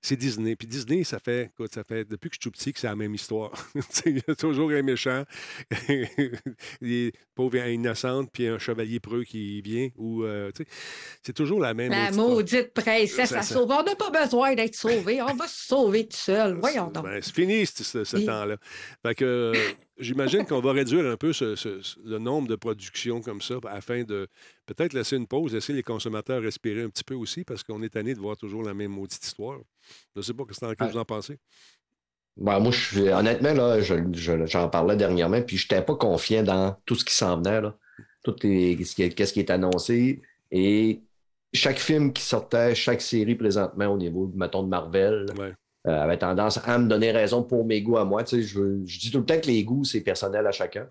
[0.00, 0.56] c'est Disney.
[0.56, 2.96] Puis Disney, ça fait, ça fait depuis que je suis tout petit que c'est la
[2.96, 3.52] même histoire.
[4.06, 5.24] il y a toujours un méchant,
[6.80, 9.88] des pauvres innocentes, puis un chevalier preux qui vient.
[9.96, 10.50] Ou, euh,
[11.22, 13.74] c'est toujours la même La maudite princesse à sauver.
[13.78, 15.20] On n'a pas besoin d'être sauvé.
[15.20, 16.54] On va se sauver tout seul.
[16.54, 17.04] Voyons donc.
[17.04, 18.56] Ben, c'est fini ce, temps-là.
[19.02, 19.52] Fait que
[19.98, 24.28] j'imagine qu'on va réduire un peu le nombre de productions comme ça afin de
[24.74, 27.88] peut-être laisser une pause, laisser les consommateurs respirer un petit peu aussi parce qu'on est
[27.88, 29.58] tanné de voir toujours la même maudite histoire.
[30.14, 31.38] Je ne sais pas ce que vous en pensez.
[32.36, 36.94] Ben, moi, je honnêtement, là, j'en parlais dernièrement, puis je n'étais pas confiant dans tout
[36.94, 37.76] ce qui s'en venait, là.
[38.22, 40.20] Tout ce qui est annoncé.
[40.50, 41.00] Et
[41.52, 45.26] chaque film qui sortait, chaque série présentement au niveau, mettons, de Marvel,
[45.88, 48.22] euh, avait tendance à me donner raison pour mes goûts à moi.
[48.30, 48.38] je,
[48.84, 50.86] dis tout le temps que les goûts, c'est personnel à chacun.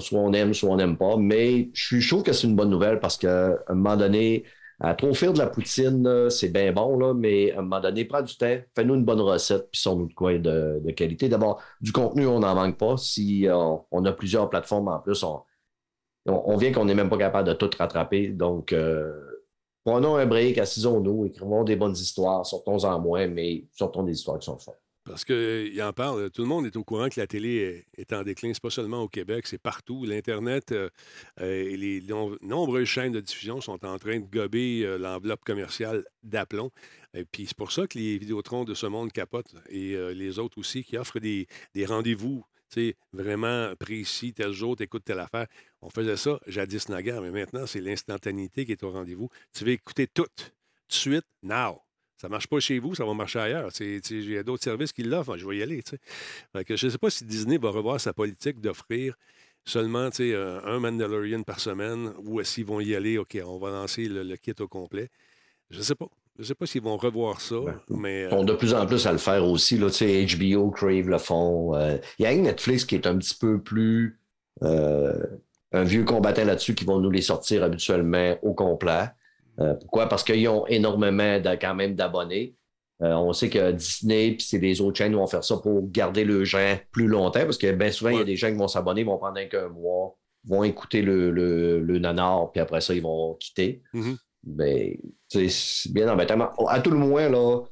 [0.00, 1.16] soit on aime, soit on n'aime pas.
[1.16, 4.44] Mais je, je trouve que c'est une bonne nouvelle parce qu'à un moment donné,
[4.80, 8.04] à trop faire de la poutine, c'est bien bon, là, mais à un moment donné,
[8.04, 11.28] prends du temps, fais-nous une bonne recette, puis sors-nous de quoi de, qualité.
[11.28, 12.96] D'abord, du contenu, on n'en manque pas.
[12.96, 13.56] Si euh,
[13.90, 15.24] on, a plusieurs plateformes en plus,
[16.26, 18.28] on, vient qu'on n'est même pas capable de tout rattraper.
[18.28, 19.27] Donc, euh,
[19.88, 24.44] prenons un break, assisons-nous, écrivons des bonnes histoires, sortons-en moins, mais sortons des histoires qui
[24.44, 24.80] sont fortes.
[25.04, 28.22] Parce qu'il en parle, tout le monde est au courant que la télé est, en
[28.22, 28.52] déclin.
[28.52, 30.04] C'est pas seulement au Québec, c'est partout.
[30.04, 30.90] L'Internet euh,
[31.40, 32.02] euh, et les
[32.42, 36.70] nombreuses chaînes de diffusion sont en train de gober euh, l'enveloppe commerciale d'aplomb.
[37.14, 40.58] Et puis c'est pour ça que les Vidéotrons de ce monde capotent et les autres
[40.58, 41.46] aussi qui offrent des
[41.86, 42.44] rendez-vous
[43.12, 45.46] vraiment précis, tel jour, tu écoutes telle affaire.
[45.80, 49.28] On faisait ça jadis naguère, mais maintenant, c'est l'instantanéité qui est au rendez-vous.
[49.52, 50.44] Tu veux écouter tout, tout
[50.88, 51.82] de suite, now.
[52.16, 53.70] Ça ne marche pas chez vous, ça va marcher ailleurs.
[53.80, 55.82] Il y a d'autres services qui l'offrent, je vais y aller.
[56.54, 59.14] je ne sais pas si Disney va revoir sa politique d'offrir
[59.64, 64.36] seulement un Mandalorian par semaine ou s'ils vont y aller, OK, on va lancer le,
[64.36, 65.10] kit au complet.
[65.70, 66.08] Je ne sais pas.
[66.38, 68.24] Je ne sais pas s'ils vont revoir ça, ben, mais...
[68.24, 69.76] Euh, on de plus en plus à le faire aussi.
[69.76, 71.74] Là, HBO, Crave le font.
[71.74, 74.20] Euh, il y a une Netflix qui est un petit peu plus...
[74.62, 75.20] Euh,
[75.72, 79.06] un vieux combattant là-dessus qui vont nous les sortir habituellement au complet.
[79.60, 80.08] Euh, pourquoi?
[80.08, 82.54] Parce qu'ils ont énormément de, quand même d'abonnés.
[83.02, 85.88] Euh, on sait que Disney puis c'est des autres chaînes qui vont faire ça pour
[85.90, 88.56] garder le gens plus longtemps parce que bien souvent, il y a des gens qui
[88.56, 93.02] vont s'abonner, vont prendre un mois, vont écouter le, le, nanar, puis après ça, ils
[93.02, 93.82] vont quitter.
[93.94, 94.16] Mm-hmm.
[94.44, 94.98] Mais
[95.28, 96.50] c'est bien embêtant.
[96.68, 97.62] À tout le moins, là,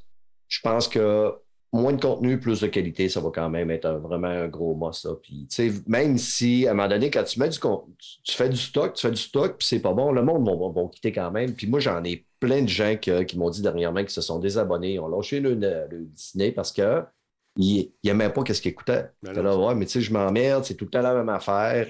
[0.47, 1.33] je pense que
[1.73, 5.07] moins de contenu, plus de qualité, ça va quand même être vraiment un gros must.
[5.21, 5.47] Puis,
[5.87, 9.01] même si, à un moment donné, quand tu mets du tu fais du stock, tu
[9.01, 11.53] fais du stock, puis c'est pas bon, le monde va, quitter quand même.
[11.53, 14.93] Puis moi, j'en ai plein de gens qui m'ont dit dernièrement qu'ils se sont désabonnés,
[14.93, 15.55] ils ont lâché le,
[16.13, 17.03] Disney parce que
[17.59, 19.07] ils n'aimaient pas ce qu'ils écoutaient.
[19.23, 21.87] Ben là, ouais, mais tu sais, je m'emmerde, c'est tout le temps la même affaire.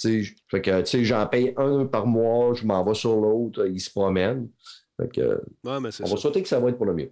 [0.00, 3.80] Fait que, tu sais, j'en paye un par mois, je m'en vais sur l'autre, ils
[3.80, 4.48] se promènent.
[5.00, 7.10] Fait que, on va souhaiter que ça va être pour le mieux.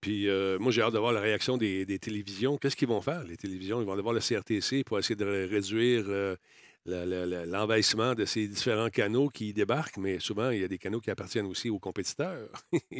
[0.00, 2.56] Puis euh, moi, j'ai hâte de voir la réaction des, télévisions.
[2.56, 3.80] Qu'est-ce qu'ils vont faire, les télévisions?
[3.80, 6.36] Ils vont aller voir le CRTC pour essayer de réduire euh,
[6.86, 11.10] l'envahissement de ces différents canaux qui débarquent, mais souvent, il y a des canaux qui
[11.10, 12.48] appartiennent aussi aux compétiteurs.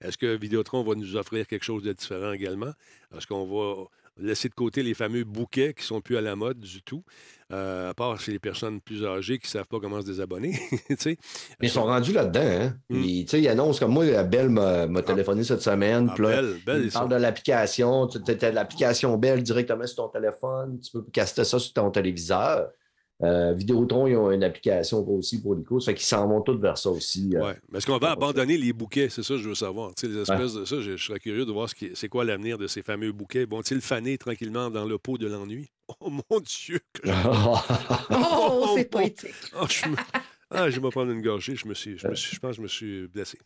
[0.00, 2.72] Est-ce que Vidéotron va nous offrir quelque chose de différent également?
[3.16, 3.84] Est-ce qu'on va
[4.18, 7.04] laisser de côté les fameux bouquets qui sont plus à la mode du tout?
[7.52, 10.56] Euh, à part chez les personnes plus âgées qui ne savent pas comment se désabonner.
[11.60, 12.40] ils sont rendus là-dedans.
[12.40, 12.76] Hein?
[12.88, 13.02] Hmm.
[13.02, 15.02] Ils, annoncent comme moi, Belle m'a ah.
[15.02, 16.08] téléphoné cette semaine.
[16.16, 18.06] Ah, là, Belle, parle de l'application.
[18.06, 20.78] Tu as l'application Belle directement sur ton téléphone.
[20.80, 22.68] Tu peux caster ça sur ton téléviseur.
[23.22, 25.84] Euh, Vidéotron, ils ont une application aussi pour les courses.
[25.84, 27.32] Fait qu'ils s'en vont tous vers ça aussi.
[27.36, 27.44] euh.
[27.48, 27.56] Ouais.
[27.70, 29.08] Mais est-ce qu'on va abandonner les bouquets?
[29.10, 29.94] C'est ça que je veux savoir.
[29.94, 32.08] Tu sais, les espèces de ça, je, je serais curieux de voir ce qui- c'est
[32.08, 33.44] quoi l'avenir de ces fameux bouquets.
[33.44, 35.68] Vont-ils faner tranquillement dans le pot de l'ennui?
[36.00, 36.78] Oh mon Dieu!
[36.94, 37.12] que je-
[38.10, 39.30] Oh, c'est poétique.
[39.54, 39.96] Ah, je me...
[40.50, 41.56] ah, je vais me prendre une gorgée.
[41.56, 41.98] Je, me suis...
[41.98, 42.34] je, me suis...
[42.36, 43.38] je pense que je me suis blessé.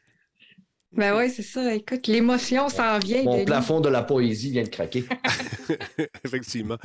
[0.97, 1.75] Ben oui, c'est ça.
[1.75, 3.23] Écoute, l'émotion s'en vient.
[3.25, 3.45] Mon Denis.
[3.47, 5.05] plafond de la poésie vient de craquer.
[6.25, 6.79] Effectivement.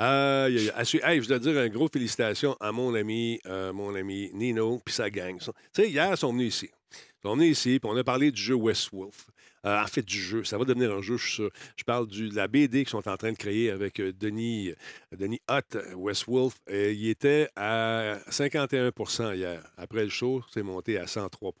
[0.00, 2.72] Euh, y a- y a- à su- hey, je dois dire un gros félicitations à
[2.72, 5.38] mon ami, euh, mon ami Nino puis sa gang.
[5.38, 6.70] Tu sais, hier, ils sont venus ici.
[6.92, 9.26] Ils sont venus ici, puis on a parlé du jeu Westwolf.
[9.64, 10.44] Euh, en fait, du jeu.
[10.44, 11.50] Ça va devenir un jeu, je suis sûr.
[11.76, 14.72] Je parle du- de la BD qu'ils sont en train de créer avec euh, Denis,
[15.16, 16.54] Denis Hutt, Westwolf.
[16.70, 19.62] Il était à 51% hier.
[19.76, 21.52] Après le show, c'est monté à 103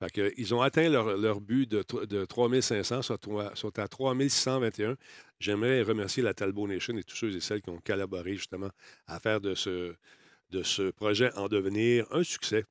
[0.00, 4.96] fait que, ils ont atteint leur, but de, de 3500, sont, à- sont à 3621.
[5.40, 8.70] J'aimerais remercier la Talbot Nation et tous ceux et celles qui ont collaboré justement
[9.06, 12.64] à faire de ce, projet en devenir un succès.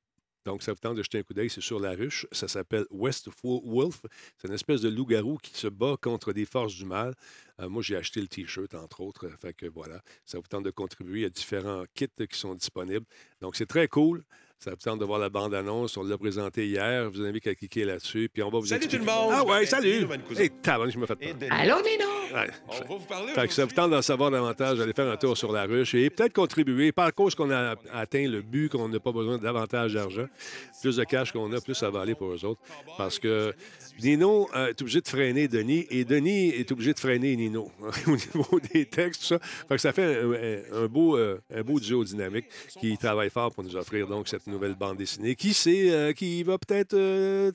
[0.46, 2.28] Donc, ça vous tente de jeter un coup d'œil, c'est sur la ruche.
[2.32, 4.02] Ça s'appelle Westful Wolf.
[4.38, 7.16] C'est une espèce de loup-garou qui se bat contre des forces du mal.
[7.60, 9.28] Euh, moi, j'ai acheté le T-shirt, entre autres.
[9.58, 13.08] Que voilà, ça vous tente de contribuer à différents kits qui sont disponibles.
[13.42, 14.24] Donc, c'est très cool.
[14.66, 15.96] Ça vous tente de voir la bande-annonce.
[15.96, 17.04] On l'a présenté hier.
[17.14, 18.32] Je vous invite à cliquer là-dessus.
[18.34, 19.32] Puis on va vous Salut expliquer- tout le monde!
[19.32, 20.08] Ah ouais, salut!
[20.36, 21.30] Hey, tabarnak, je me fais peur.
[21.52, 22.06] Allô, Nino?
[22.34, 22.48] Ouais.
[22.68, 25.18] On va vous parler Fait que ça vous tente d'en savoir davantage, allez faire un
[25.18, 28.70] tour sur la ruche et peut-être contribuer, pas à cause qu'on a atteint le but,
[28.72, 30.26] qu'on n'a pas besoin davantage d'argent.
[30.82, 32.60] Plus de cash qu'on a, plus ça va aller pour eux autres.
[32.98, 33.54] Parce que
[34.02, 37.72] Nino euh, est obligé de freiner Denis et Denis est obligé de freiner Nino
[38.08, 39.40] au niveau des textes, tout ça.
[39.40, 42.48] Fait que ça fait un, un- un beau, euh, un beau duo dynamique
[42.80, 46.44] qui travaille fort pour nous offrir donc cette nouvelle bande dessinée qui sait, euh, qui
[46.44, 47.52] va peut-être euh,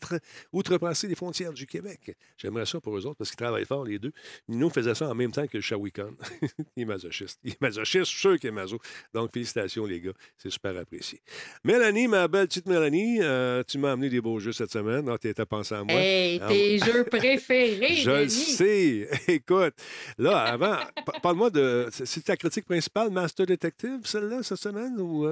[0.52, 2.16] outrepasser les frontières du Québec?
[2.36, 4.12] J'aimerais ça pour eux autres parce qu'ils travaillent fort les deux.
[4.48, 6.14] Nino faisait ça en même temps que le Shawicon.
[6.76, 7.38] il est masochiste.
[7.44, 8.78] Il est masochiste, je suis sûr qu'il est maso.
[9.14, 10.12] Donc, félicitations, les gars.
[10.38, 11.20] C'est super apprécié.
[11.64, 15.10] Mélanie, ma belle petite Mélanie, euh, tu m'as amené des beaux jeux cette semaine.
[15.20, 15.94] tu étais pensé à moi?
[15.94, 19.08] Hey, Ah, tes jeux préférés, Je le sais.
[19.28, 19.74] Écoute,
[20.18, 21.88] là, avant, pa- parle-moi de.
[21.92, 24.98] c'est- ta critique principale, Master Detective, celle-là, cette semaine?
[25.00, 25.26] Ou?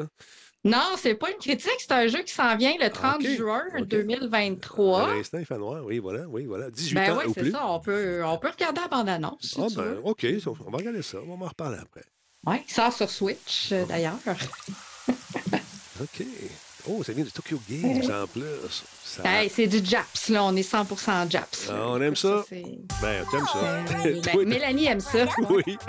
[0.65, 3.63] Non, c'est pas une critique, c'est un jeu qui s'en vient le 30 Ok, juin
[3.79, 3.85] ok.
[3.87, 5.03] 2023.
[5.09, 5.85] À l'instant, il fait noir.
[5.85, 6.69] Oui, voilà, oui, voilà.
[6.71, 7.67] 18 Ben ans oui, ou c'est ça.
[7.67, 9.39] On peut, on peut regarder la bande-annonce.
[9.43, 10.01] Si Ah, tu ben, veux.
[10.05, 10.27] OK,
[10.67, 11.19] on va regarder ça.
[11.27, 12.03] On va en reparler après.
[12.47, 14.17] Ouais, il sort sur Switch, euh, d'ailleurs.
[16.01, 16.27] OK.
[16.91, 18.43] Oh, ça vient de Tokyo Games en plus.
[19.05, 20.45] Ça- Hey, c'est du Japs, là.
[20.45, 21.69] On est 100% Japs.
[21.71, 22.45] Ah, on aime ça?
[22.49, 22.63] c'est-
[23.01, 23.59] Ben, t'aimes ça.
[24.07, 25.25] Euh, Toi, ben, Mélanie aime ça.
[25.51, 25.79] Oui.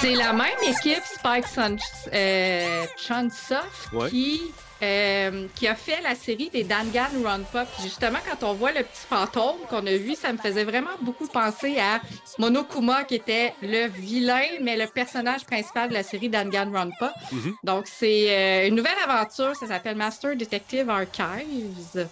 [0.00, 1.76] C'est la même équipe Spike Sun,
[2.12, 4.08] euh, Chunsoft Ouais.
[4.10, 4.42] qui,
[4.82, 7.66] euh, qui a fait la série des Dangan Run Pop.
[7.82, 11.26] Justement, quand on voit le petit fantôme qu'on a vu, ça me faisait vraiment beaucoup
[11.26, 12.00] penser à
[12.38, 17.10] Monokuma, qui était le vilain, mais le personnage principal de la série Dangan Run Pop.
[17.32, 17.54] Mhm.
[17.64, 19.56] Donc, c'est euh, une nouvelle aventure.
[19.56, 22.06] Ça s'appelle Master Detective Archives.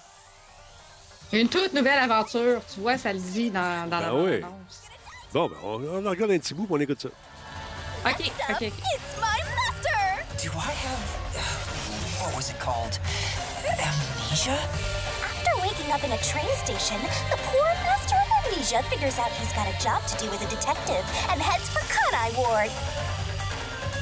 [1.33, 2.61] Une toute nouvelle aventure.
[2.75, 4.41] Tu vois, ça le dit dans, dans la Ben oui.
[4.41, 4.83] bande-annonce.
[5.33, 7.09] Bon, ben, on, on regarde un petit bout, puis on écoute ça.
[8.07, 8.67] OK, OK.
[8.71, 10.01] It's my master.
[10.39, 11.03] Do I have.
[12.23, 12.99] What was it called?
[13.67, 14.55] Amnesia?
[15.27, 17.03] After waking up in a train station,
[17.35, 20.49] the poor master of amnesia figures out he's got a job to do as a
[20.51, 21.03] detective
[21.35, 22.71] and heads for Kanai Ward.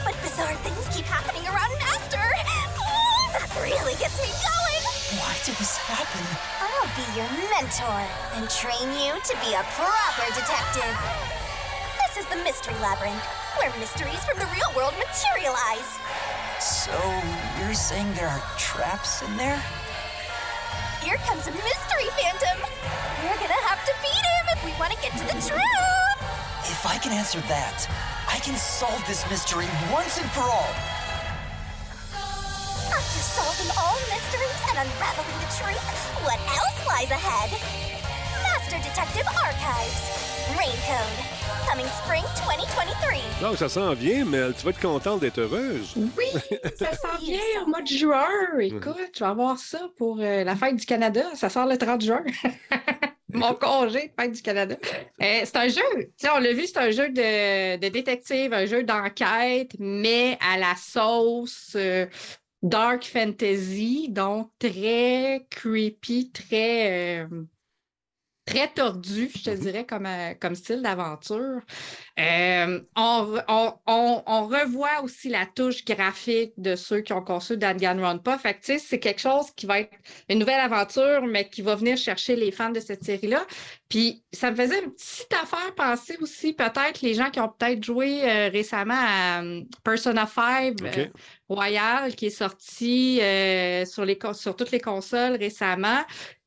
[0.04, 2.20] But bizarre things keep happening around Master.
[2.20, 4.82] Mm, That really gets me going.
[5.16, 6.24] Why did this happen?
[6.60, 8.00] I'll be your mentor
[8.36, 10.92] and train you to be a proper detective.
[12.04, 13.24] This is the Mystery Labyrinth,
[13.58, 15.98] where mysteries from the real world materialize.
[16.60, 16.96] So,
[17.60, 19.60] you're saying there are traps in there?
[21.02, 22.64] Here comes a mystery phantom.
[23.22, 26.18] We're gonna have to beat him if we want to get to the truth.
[26.64, 27.86] If I can answer that,
[28.28, 30.72] I can solve this mystery once and for all.
[32.88, 35.84] After solving all mysteries and unraveling the truth,
[36.24, 37.52] what else lies ahead?
[38.42, 40.23] Master Detective Archives.
[40.46, 43.48] Coming spring 2023.
[43.48, 45.94] Donc, ça s'en vient, mais tu vas être contente d'être heureuse.
[45.96, 46.26] Oui,
[46.78, 48.28] ça s'en vient au mois de juin.
[48.60, 51.22] Écoute, je vais avoir ça pour euh, la fête du Canada.
[51.34, 52.22] Ça sort le 30 juin.
[53.32, 54.76] Mon congé de fête du Canada.
[55.22, 55.82] Euh, c'est un jeu,
[56.34, 60.74] on l'a vu, c'est un jeu de, de détective, un jeu d'enquête, mais à la
[60.76, 62.06] sauce euh,
[62.62, 67.22] dark fantasy, donc très creepy, très.
[67.22, 67.26] euh,
[68.46, 71.60] très tordu, je te dirais, comme, euh, comme style d'aventure.
[72.18, 77.56] Euh, on, on- on- on revoit aussi la touche graphique de ceux qui ont conçu
[77.56, 78.38] Danganronpa.
[78.38, 79.92] Fait que, c'est quelque chose qui va être
[80.28, 83.46] une nouvelle aventure, mais qui va venir chercher les fans de cette série-là.
[83.88, 87.82] Puis, ça me faisait une petite affaire penser aussi, peut-être, les gens qui ont peut-être
[87.82, 89.42] joué euh, récemment à
[89.82, 90.98] Persona 5 OK.
[90.98, 91.06] euh,
[91.48, 93.20] Royal, qui est sorti
[93.86, 96.00] sur, les, sur toutes les consoles récemment.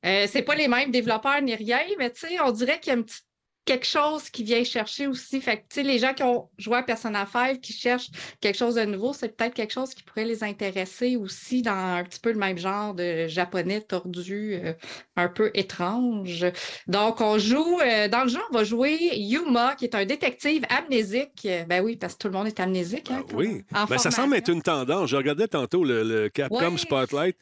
[0.07, 2.95] Euh, c'est pas les mêmes développeurs ni rien, mais tu sais, on dirait qu'il y
[2.95, 3.21] a un petit-
[3.65, 5.41] quelque chose qui vient chercher aussi.
[5.41, 8.55] Fait que, tu sais, les gens qui ont joué à Persona 5, qui cherchent quelque
[8.57, 12.21] chose de nouveau, c'est peut-être quelque chose qui pourrait les intéresser aussi dans un petit
[12.21, 14.73] peu le même genre de japonais tordu, euh,
[15.17, 16.45] un peu étrange.
[16.87, 20.63] Donc, on joue, euh, dans le jeu, on va jouer Yuma, qui est un détective
[20.69, 21.45] amnésique.
[21.67, 23.11] Ben oui, parce que tout le monde est amnésique.
[23.11, 23.65] hein, Ah oui.
[23.75, 25.09] en Ben, ça semble être une tendance.
[25.09, 26.77] Je regardais tantôt le, le Capcom Ouais.
[26.77, 27.35] Spotlight.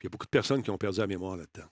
[0.00, 1.68] Il y a beaucoup de personnes qui ont perdu la mémoire là-dedans.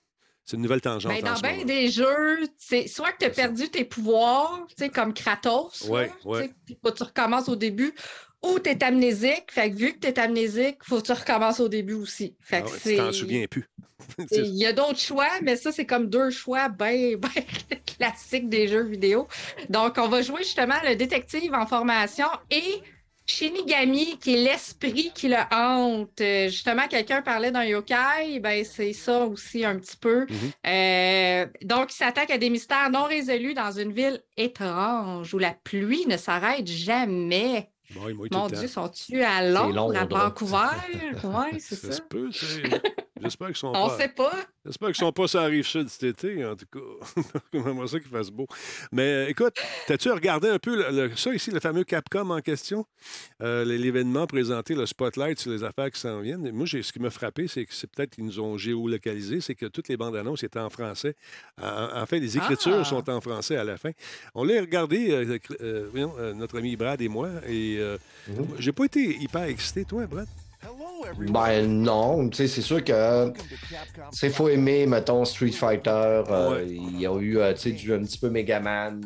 [0.50, 1.12] C'est une nouvelle tangente.
[1.12, 2.40] Ben, en dans bien des jeux,
[2.88, 3.42] soit que tu as ça.
[3.42, 6.42] perdu tes pouvoirs, comme Kratos, Ouais, là,
[6.82, 7.94] faut que tu recommences au début,
[8.42, 9.44] ou tu es amnésique.
[9.52, 12.34] Fait que vu que tu es amnésique, faut que tu recommences au début aussi.
[12.40, 13.70] Fait Ah que tu t'en souviens plus.
[14.32, 17.44] Il y a d'autres choix, mais ça, c'est comme deux choix bien ben
[17.96, 19.28] classiques des jeux vidéo.
[19.68, 22.82] Donc, on va jouer justement le détective en formation et
[23.26, 26.20] Shinigami, qui est l'esprit qui le hante.
[26.20, 30.26] Euh, Justement, quelqu'un parlait d'un yokai, ben c'est ça aussi un petit peu.
[30.28, 30.36] Mhm.
[30.66, 35.52] Euh, donc, il s'attaque à des mystères non résolus dans une ville étrange où la
[35.64, 37.70] pluie ne s'arrête jamais.
[37.94, 38.02] Bon,
[38.32, 38.46] Mon.
[38.48, 39.98] Dieu, sont-tu à Londres, Londres.
[40.00, 40.68] à Vancouver?
[41.24, 41.92] Oui, c'est Ça ça.
[41.94, 42.30] se peut.
[43.22, 43.96] J'espère qu'ils sont On pas.
[43.98, 44.32] sait pas.
[44.64, 47.22] J'espère qu'ils sont pas sur la rive sud cet été, en tout cas.
[47.52, 48.46] J'aimerais ça qu'il fasse beau.
[48.92, 49.54] Mais euh, écoute,
[49.86, 52.84] t'as-tu regardé un peu le- le- ça ici, le fameux Capcom en question?
[53.42, 56.50] Euh, l'événement présenté, le spotlight sur les affaires qui s'en viennent.
[56.52, 59.66] Moi, ce qui m'a frappé, c'est que c'est peut-être qu'ils nous ont géolocalisé, c'est que
[59.66, 61.14] toutes les bandes annonces étaient en français.
[61.60, 62.84] En, en fait, les écritures Ah!
[62.84, 63.90] sont en français à la fin.
[64.34, 67.96] On l'a regardé, euh, euh, voyons, euh, notre ami Brad et moi, et euh,
[68.28, 68.46] Mhm.
[68.58, 70.28] j'ai pas été hyper excité, toi, Brad?
[71.28, 73.32] Ben non, tu sais, c'est sûr que
[74.12, 75.90] c'est faut aimer, mettons, Street Fighter.
[76.28, 76.66] euh, Ouais.
[76.68, 79.00] Il y a eu, euh, tu sais, du- un petit peu Megaman.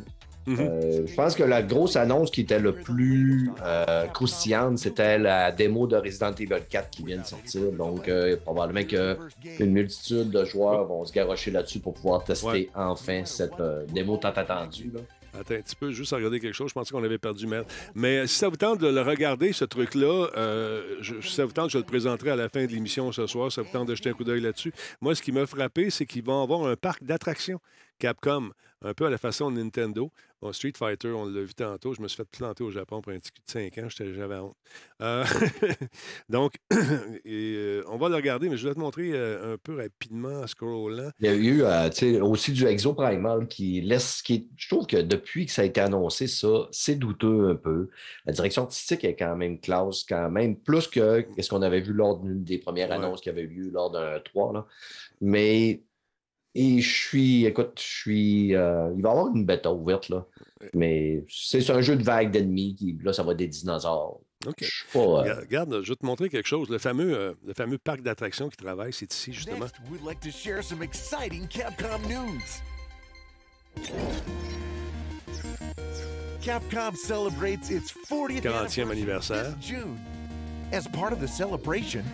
[0.46, 0.56] Mhm.
[0.60, 5.50] Euh, je pense que la grosse annonce qui était le plus euh, croustillante, c'était la
[5.50, 7.72] démo de Resident Evil 4 qui vient de sortir.
[7.72, 12.68] Donc, euh, probablement qu'une multitude de joueurs vont se garrocher là-dessus pour pouvoir tester Ouais.
[12.74, 13.52] enfin cette
[13.92, 14.90] démo tant attendue.
[14.92, 15.00] là.
[15.38, 16.68] Attends un petit peu, juste à regarder quelque chose.
[16.68, 17.64] Je pensais qu'on avait perdu Mel.
[17.94, 21.70] Mais si ça vous tente de le regarder, ce truc-là, euh, si ça vous tente,
[21.70, 23.50] je le présenterai à la fin de l'émission ce soir.
[23.50, 24.72] Ça vous tente de jeter un coup d'œil là-dessus.
[25.00, 27.60] Moi, ce qui m'a frappé, c'est qu'ils vont avoir un parc d'attractions
[27.98, 28.50] Capcom,
[28.82, 30.10] un peu à la façon de Nintendo.
[30.44, 31.94] Bon, Street Fighter, on l'a vu tantôt.
[31.94, 33.88] Je me suis fait planter au Japon pour un petit cul de 5 ans.
[33.88, 34.54] J'étais- J'avais honte.
[35.00, 35.24] Euh,
[36.28, 36.56] donc,
[37.24, 40.42] et, euh, on va le regarder, mais je vais te montrer euh, un peu rapidement
[40.42, 41.08] en scrollant.
[41.20, 44.20] Il y a eu euh, aussi du Exo Primal qui laisse.
[44.20, 47.88] Qui, je trouve que depuis que ça a été annoncé, ça, c'est douteux un peu.
[48.26, 51.94] La direction artistique est quand même classe, quand même, plus que ce qu'on avait vu
[51.94, 52.96] lors d'une des premières Ouais.
[52.96, 54.52] annonces qui avait eu lieu lors d'un 3.
[54.52, 54.66] Là.
[55.22, 55.80] Mais
[56.54, 58.54] et je suis, écoute, je suis.
[58.54, 60.26] euh, il va y avoir une bêta ouverte, là.
[60.72, 62.74] Mais c'est un jeu de vague d'ennemis.
[62.76, 64.20] qui- Là, ça va être des dinosaures.
[64.46, 64.56] OK.
[64.60, 65.26] Je suis pas.
[65.26, 66.68] euh, Regarde, je vais te montrer quelque chose.
[66.68, 69.60] Le fameux, euh, le fameux parc d'attractions qui travaille, c'est ici, justement.
[69.60, 73.82] Next, we'd like to share some exciting Capcom news.
[76.42, 79.54] Capcom celebrates its 40th 40e anniversaire.
[79.56, 79.98] this June.
[80.72, 82.04] As part of the celebration,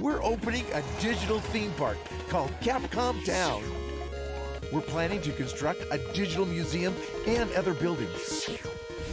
[0.00, 1.96] we're opening a digital theme park
[2.28, 3.62] called Capcom Town.
[4.72, 6.94] We're planning to construct a digital museum
[7.26, 8.48] and other buildings.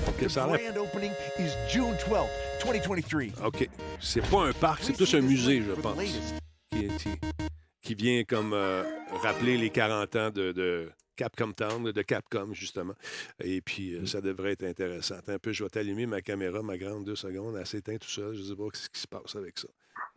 [0.07, 2.29] OK, The ça grand opening is June 12th,
[2.63, 3.45] 2023.
[3.45, 3.67] OK.
[3.99, 6.35] C'est pas un parc, c'est plus un musée, je pense, latest
[6.71, 7.19] qui, qui-
[7.81, 8.83] qui vient comme euh,
[9.21, 12.93] rappeler les 40 ans de, de Capcom Town, de Capcom, justement.
[13.43, 15.15] Et puis, euh, ça devrait être intéressant.
[15.15, 17.57] Attends un peu, je vais t'allumer ma caméra, ma grande, deux secondes.
[17.59, 18.35] Elle s'éteint tout seul.
[18.35, 19.67] Je ne sais pas ce qui se passe avec ça.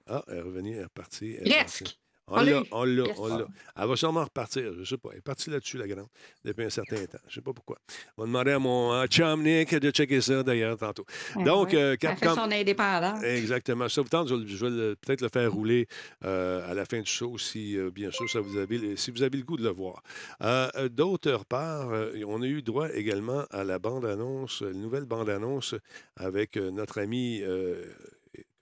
[0.07, 1.37] Ah, elle est revenue, elle est repartie.
[1.41, 1.97] elle est Presque.
[2.29, 3.17] On On l'a on l'a, Yes.
[3.19, 3.47] on l'a.
[3.77, 5.09] Elle va sûrement repartir, je sais pas.
[5.13, 6.07] Elle est partie là-dessus, la grande,
[6.45, 7.19] depuis un certain temps.
[7.27, 7.77] Je sais pas pourquoi.
[8.17, 11.05] On va demander à mon chum Nick de checker ça, d'ailleurs, tantôt.
[11.45, 11.83] Donc, Ouais.
[11.83, 12.33] euh, Capcom...
[12.37, 13.23] son indépendance.
[13.25, 13.89] Exactement.
[13.89, 15.89] Ça vous tente, je, je vais peut-être le faire rouler
[16.25, 19.25] euh, à la fin du show si, euh, bien sûr, ça vous avez, si vous
[19.25, 20.01] avez le goût de le voir.
[20.43, 25.75] Euh, D'autre part, euh, on a eu droit également à la bande-annonce, la nouvelle bande-annonce
[26.17, 27.43] avec notre ami,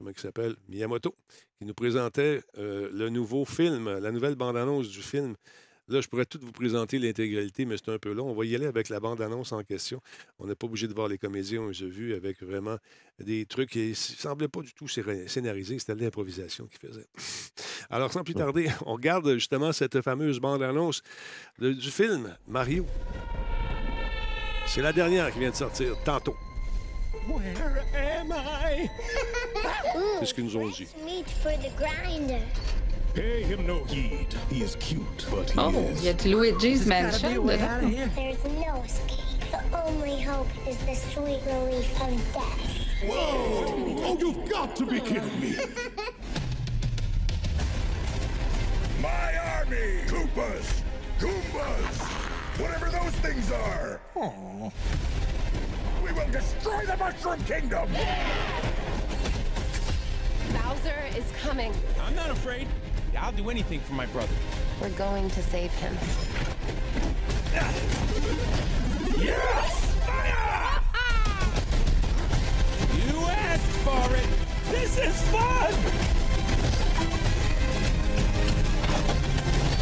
[0.01, 1.15] comment il s'appelle, Miyamoto,
[1.59, 5.37] qui nous présentait euh, le nouveau film, la nouvelle bande-annonce du film
[5.89, 8.31] Là, je pourrais tout vous présenter l'intégralité, mais c'est un peu long.
[8.31, 10.01] On va y aller avec la bande-annonce en question.
[10.39, 12.77] On n'est pas obligé de voir les comédiens, on les a vus avec vraiment
[13.19, 15.81] des trucs qui ne semblaient pas du tout scé- scénarisés.
[15.81, 17.09] C'était de l'improvisation qu'ils faisaient.
[17.91, 21.03] Alors, sans plus tarder, on regarde justement cette fameuse bande-annonce
[21.59, 22.87] de- du film Mario.
[24.69, 26.37] C'est la dernière qui vient de sortir tantôt.
[27.29, 28.89] Where am I?
[30.21, 30.71] C'est ce qu'ils nous.
[31.05, 32.41] Meat for the grinder.
[33.15, 34.29] Pay him no heed.
[34.49, 36.01] He is cute, but he Oh, is.
[36.01, 37.45] il y a du Luigi's Mansion.
[37.47, 39.19] There's no escape.
[39.51, 42.77] The only hope is the sweet relief of death.
[43.05, 43.65] Whoa!
[44.05, 45.57] Oh, you've got to be kidding me!
[49.03, 50.03] My army!
[50.07, 50.83] Koopas!
[51.19, 52.01] Goombas!
[52.61, 54.01] Whatever those things are!
[54.15, 54.71] Oh.
[56.05, 57.89] We will destroy the Mushroom Kingdom!
[60.53, 61.73] Bowser is coming.
[62.03, 62.67] I'm not afraid.
[63.19, 64.33] I'll do anything for my brother.
[64.81, 65.95] We're going to save him.
[69.19, 69.95] Yes!
[70.07, 70.81] Fire!
[73.07, 74.29] You asked for it.
[74.71, 75.75] This is fun.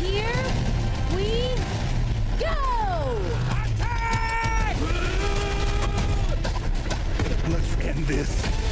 [0.02, 0.44] Here
[1.14, 1.54] we
[2.38, 2.56] go!
[3.50, 4.76] Attack!
[7.48, 8.67] Let's end this.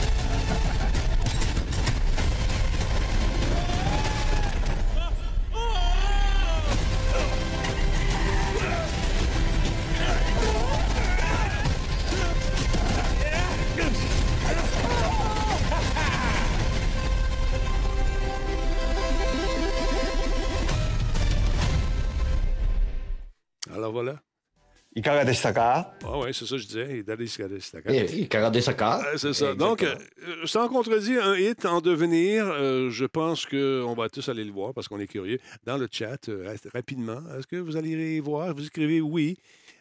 [24.95, 27.03] いかがでしたか Ah oui, c'est ça que je disais.
[27.03, 27.93] Daddy Skadistaka.
[27.93, 29.01] Et, et Carade Saka.
[29.13, 29.55] Euh, C'est ça.
[29.55, 29.95] Donc, euh,
[30.27, 34.51] euh, sans contredire, un hit en devenir, euh, je pense qu'on va tous aller le
[34.51, 35.39] voir parce qu'on est curieux.
[35.63, 38.53] Dans le chat, euh, reste- rapidement, est-ce que vous allez y voir?
[38.53, 39.37] Vous écrivez oui.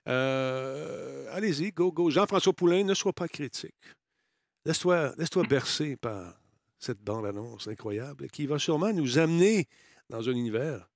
[0.07, 2.09] Euh, Allez-y, go, go.
[2.11, 3.75] Jean-François Poulain, ne sois pas critique.
[4.65, 6.35] Laisse-toi laisse bercer par
[6.79, 9.67] cette bande-annonce incroyable qui va sûrement nous amener
[10.09, 10.89] dans un univers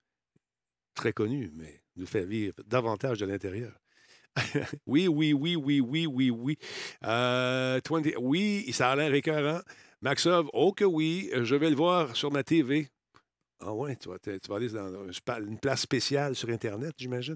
[0.95, 3.73] très connu, mais nous faire vivre davantage de l'intérieur.
[4.88, 6.58] oui, oui, oui, oui, oui, oui, oui.
[7.06, 9.62] Euh, 20 oui, ça a l'air écœurant.
[10.02, 12.90] Maxov, oh que oui, je vais le voir sur ma TV.
[13.62, 15.06] Ah ouais, tu vas, tu vas aller dans
[15.40, 17.36] une place spéciale sur Internet, j'imagine.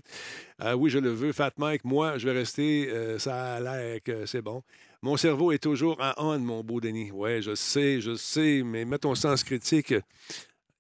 [0.62, 1.34] Euh, oui, je le veux.
[1.34, 2.90] Fat Mike, moi, je vais rester.
[2.90, 4.64] euh, ça a l'air que c'est bon.
[5.02, 7.12] Mon cerveau est toujours en on, mon beau Denis.
[7.12, 9.94] Ouais, je sais, je sais, mais mets ton sens critique.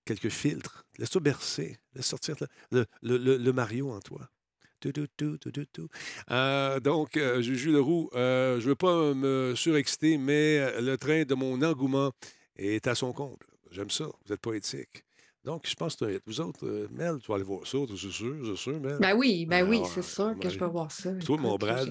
[0.06, 0.86] Quelques filtres.
[0.98, 1.78] Laisse-toi bercer.
[1.94, 2.36] Laisse sortir
[2.72, 4.30] le Mario en toi.
[6.32, 11.24] Euh, donc, euh, Juju Leroux, euh, je ne veux pas me surexciter, mais le train
[11.24, 12.12] de mon engouement
[12.56, 13.46] est à son comble.
[13.72, 14.06] J'aime ça.
[14.26, 15.04] Vous êtes poétique.
[15.44, 18.36] Donc, je pense que vous autres, euh, Mel, tu vas aller voir ça, c'est sûr,
[18.46, 18.98] c'est sûr, Mel.
[19.02, 21.14] Ben oui, ben oui, c'est sûr que je vais voir ça.
[21.16, 21.90] Toi, mon Brad.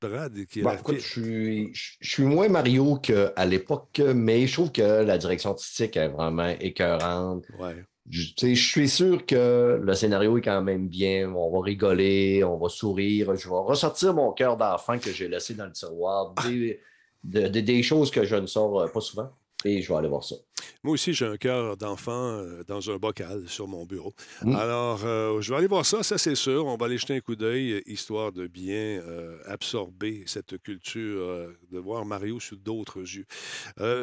[0.00, 4.52] Brad, qui est Bon, la écoute, suis, je suis moins Mario qu'à l'époque, mais je
[4.52, 7.44] trouve que la direction artistique est vraiment écœurante.
[7.58, 7.84] Ouais.
[8.10, 11.32] Je, suis sûr que le scénario est quand même bien.
[11.34, 13.34] On va rigoler, on va sourire.
[13.36, 16.34] Je vais ressortir mon cœur d'enfant que j'ai laissé dans le tiroir.
[16.34, 16.80] Des,
[17.24, 19.30] de- de- des choses que je ne sors euh, pas souvent.
[19.64, 20.36] Et je vais aller voir ça.
[20.84, 24.12] Moi aussi, j'ai un cœur d'enfant euh, dans un bocal sur mon bureau.
[24.42, 24.56] Mm.
[24.56, 26.66] Alors, euh, je vais aller voir ça, ça c'est sûr.
[26.66, 31.20] On va aller jeter un coup d'œil, euh, histoire de bien euh, absorber cette culture,
[31.22, 33.26] euh, de voir Mario sous d'autres yeux.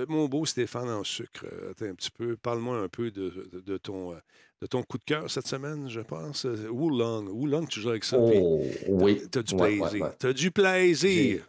[0.07, 3.77] Mon beau Stéphane en sucre, attends un petit peu, parle-moi un peu de, de- de
[3.77, 4.13] ton,
[4.61, 6.45] de ton coup de cœur cette semaine, je pense.
[6.45, 8.17] Wulong, Wulong, tu joues avec ça.
[8.19, 9.21] Oh, oui.
[9.31, 9.83] T'as du Ouais, plaisir.
[9.93, 10.15] ouais, ouais.
[10.19, 11.45] T'as du plaisir.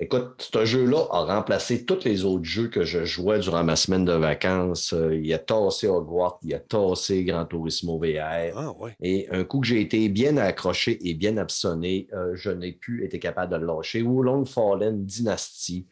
[0.00, 4.04] Écoute, ce jeu-là a remplacé tous les autres jeux que je jouais durant ma semaine
[4.04, 4.92] de vacances.
[4.92, 8.54] Euh, Il a tassé Hogwarts, il a tassé Gran Turismo VR.
[8.54, 8.94] Ah, ouais.
[9.00, 13.04] Et un coup que j'ai été bien accroché et bien absonné, euh, je n'ai plus
[13.04, 14.02] été capable de le lâcher.
[14.02, 15.88] Wulong Fallen Dynasty.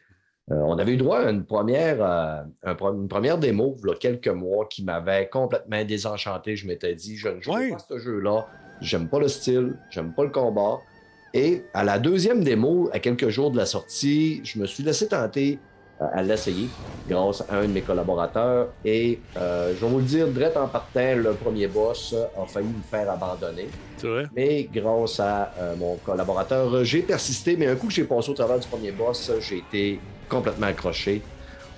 [0.51, 2.43] Euh, on avait eu droit à une première, euh,
[2.93, 6.55] une première démo, il y a quelques mois, qui m'avait complètement désenchanté.
[6.55, 7.71] Je m'étais dit, je ne joue Ouais.
[7.71, 8.47] pas à ce jeu-là.
[8.79, 10.77] J'aime pas le style, j'aime pas le combat.
[11.33, 15.07] Et à la deuxième démo, à quelques jours de la sortie, je me suis laissé
[15.07, 15.59] tenter
[16.01, 16.69] euh, à l'essayer
[17.09, 18.69] grâce à un de mes collaborateurs.
[18.85, 22.67] Et euh, je vais vous le dire, direct en partant, le premier boss a failli
[22.67, 23.67] me faire abandonner.
[23.97, 24.25] C'est vrai?
[24.35, 27.57] Mais grâce à euh, mon collaborateur, j'ai persisté.
[27.57, 29.99] Mais un coup que j'ai passé au travers du premier boss, j'ai été
[30.29, 31.21] complètement accroché.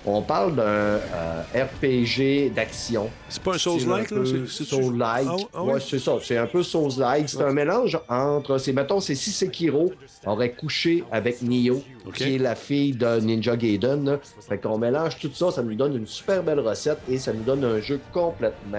[0.06, 3.10] On parle d'un euh, RPG d'action.
[3.28, 4.20] C'est pas un Souls-like, là?
[4.46, 5.26] Souls-like.
[5.28, 5.80] Ah, ah ouais, oui?
[5.86, 6.12] c'est ça.
[6.22, 7.28] C'est un peu Souls-like.
[7.28, 9.92] C'est un mélange entre, c'est mettons, c'est si Sekiro
[10.24, 11.82] aurait couché avec Nioh,
[12.14, 14.04] qui est la fille de Ninja Gaiden.
[14.04, 14.18] là.
[14.48, 17.42] Fait qu'on mélange tout ça, ça nous donne une super belle recette et ça nous
[17.42, 18.78] donne un jeu complètement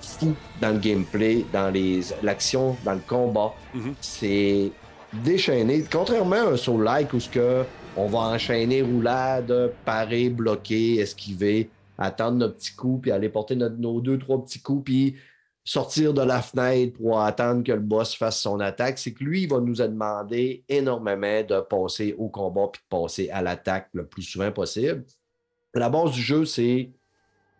[0.00, 3.52] fou dans le gameplay, dans les l'action, dans le combat.
[4.00, 4.70] C'est
[5.12, 5.84] déchaîné.
[5.90, 7.64] Contrairement à un Soul-like où ce que
[7.96, 14.00] on va enchaîner roulade, parer, bloquer, esquiver, attendre notre petit coup, puis aller porter nos
[14.00, 15.16] deux, trois petits coups, puis
[15.64, 19.42] sortir de la fenêtre pour attendre que le boss fasse son attaque, c'est que lui,
[19.42, 24.06] il va nous demander énormément de passer au combat puis de passer à l'attaque le
[24.06, 25.04] plus souvent possible.
[25.74, 26.90] La base du jeu, c'est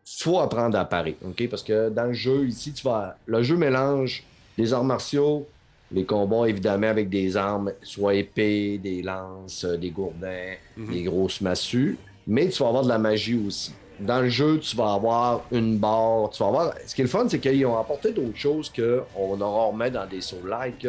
[0.08, 1.16] faut apprendre à parer?
[1.50, 3.16] Parce que dans le jeu, ici, tu vas.
[3.26, 4.22] Le jeu mélange
[4.56, 5.46] les arts martiaux,
[5.92, 11.40] les combats, évidemment, avec des armes, soit épées, des lances, euh, des gourdins, des grosses
[11.40, 13.72] massues, mais tu vas avoir de la magie aussi.
[14.00, 16.74] Dans le jeu, tu vas avoir une barre, tu vas avoir...
[16.86, 20.06] Ce qui est le fun, c'est qu'ils ont apporté d'autres choses qu'on a rarement dans
[20.06, 20.86] des Souls-like,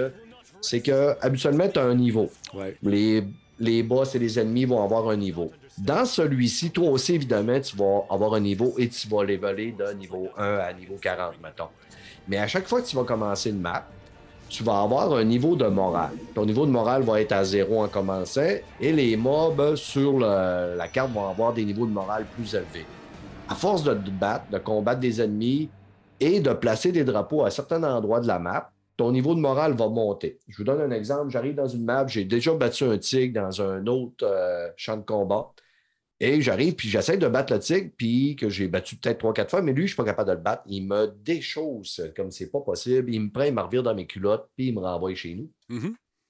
[0.62, 2.30] c'est que habituellement, tu as un niveau.
[2.82, 3.24] Les,
[3.60, 5.52] les boss et les ennemis vont avoir un niveau.
[5.78, 9.93] Dans celui-ci, toi aussi, évidemment, tu vas avoir un niveau et tu vas leveler de
[9.93, 11.70] niveau 1 à niveau 40, mettons.
[12.28, 13.88] Mais à chaque fois que tu vas commencer une map,
[14.50, 16.14] tu vas avoir un niveau de morale.
[16.34, 18.41] Ton niveau de morale va être à zéro en commençant
[18.80, 22.86] et les mobs sur la carte vont avoir des niveaux de morale plus élevés.
[23.50, 25.70] À force de te battre, de combattre des ennemis
[26.20, 29.74] et de placer des drapeaux à certains endroits de la map, ton niveau de morale
[29.74, 30.39] va monter.
[30.48, 31.30] Je vous donne un exemple.
[31.30, 35.04] J'arrive dans une map, j'ai déjà battu un tigre dans un autre euh, champ de
[35.04, 35.52] combat.
[36.20, 39.51] Et j'arrive, puis j'essaie de battre le tigre, puis que j'ai battu peut-être trois, quatre
[39.51, 40.63] fois, mais lui, je ne suis pas capable de le battre.
[40.65, 43.13] Il me déchausse comme c'est pas possible.
[43.13, 45.51] Il me prend, il me revire dans mes culottes, puis il me renvoie chez nous.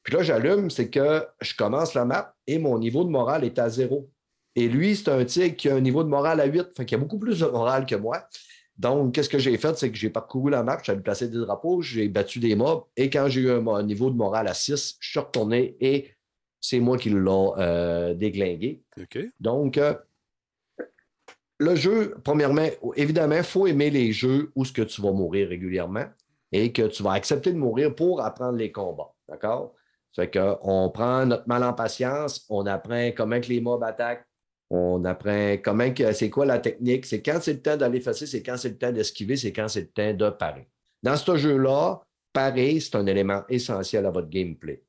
[0.03, 3.59] Puis là, j'allume, c'est que je commence la map et mon niveau de morale est
[3.59, 4.09] à zéro.
[4.55, 6.95] Et lui, c'est un tigre qui a un niveau de morale à 8, fait qu'il
[6.95, 8.27] a beaucoup plus de morale que moi.
[8.77, 9.77] Donc, qu'est-ce que j'ai fait?
[9.77, 13.09] C'est que j'ai parcouru la map, j'avais placé des drapeaux, j'ai battu des mobs, et
[13.09, 16.11] quand j'ai eu un, un niveau de morale à 6, je suis retourné et
[16.59, 18.83] c'est moi qui l'ai euh, déglingué.
[19.39, 19.93] Donc, euh,
[21.59, 25.49] le jeu, premièrement, évidemment, il faut aimer les jeux où ce que tu vas mourir
[25.49, 26.05] régulièrement
[26.51, 29.13] et que tu vas accepter de mourir pour apprendre les combats.
[29.27, 29.73] D'accord?
[30.11, 34.25] Ça fait qu'on prend notre mal en patience, on apprend comment que les mobs attaquent,
[34.69, 38.43] on apprend comment que c'est quoi la technique, c'est quand c'est le temps d'aller c'est
[38.43, 40.67] quand c'est le temps d'esquiver, c'est quand c'est le temps de parer.
[41.03, 42.01] Dans ce jeu-là,
[42.33, 44.83] parer, c'est un élément essentiel à votre gameplay.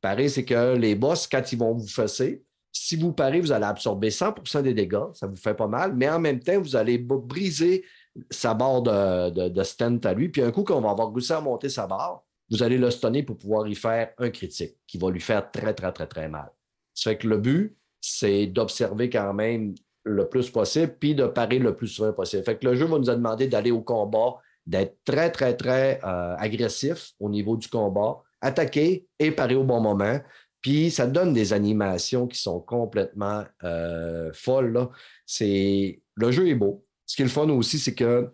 [0.00, 2.42] Parer, c'est que les boss, quand ils vont vous fesser,
[2.72, 6.08] si vous parez, vous allez absorber 100% des dégâts, ça vous fait pas mal, mais
[6.08, 7.84] en même temps, vous allez briser
[8.30, 10.28] sa barre de, de, à lui.
[10.30, 13.22] Puis un coup qu'on va avoir réussi à monter sa barre, vous allez le stunner
[13.22, 16.50] pour pouvoir y faire un critique qui va lui faire très, très, très, très mal.
[16.94, 21.58] Ça fait que le but, c'est d'observer quand même le plus possible, puis de parer
[21.58, 22.42] le plus souvent possible.
[22.42, 24.34] Fait que le jeu va nous demander d'aller au combat,
[24.66, 29.80] d'être très, très, très euh, agressif au niveau du combat, attaquer et parer au bon
[29.80, 30.20] moment.
[30.60, 34.72] Puis ça donne des animations qui sont complètement euh, folles.
[34.72, 34.90] là.
[35.26, 36.02] C'est...
[36.14, 36.84] Le jeu est beau.
[37.06, 38.30] Ce qui est le fun aussi, c'est que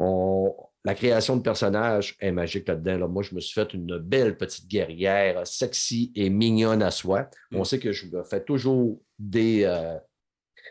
[0.00, 0.54] on-
[0.84, 2.98] la création de personnages est magique là-dedans.
[2.98, 3.06] là.
[3.06, 7.28] Moi, je me suis fait une belle petite guerrière sexy et mignonne à soi.
[7.52, 9.96] On sait que je fais toujours des, euh,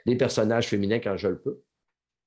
[0.08, 1.62] des personnages féminins quand je le peux.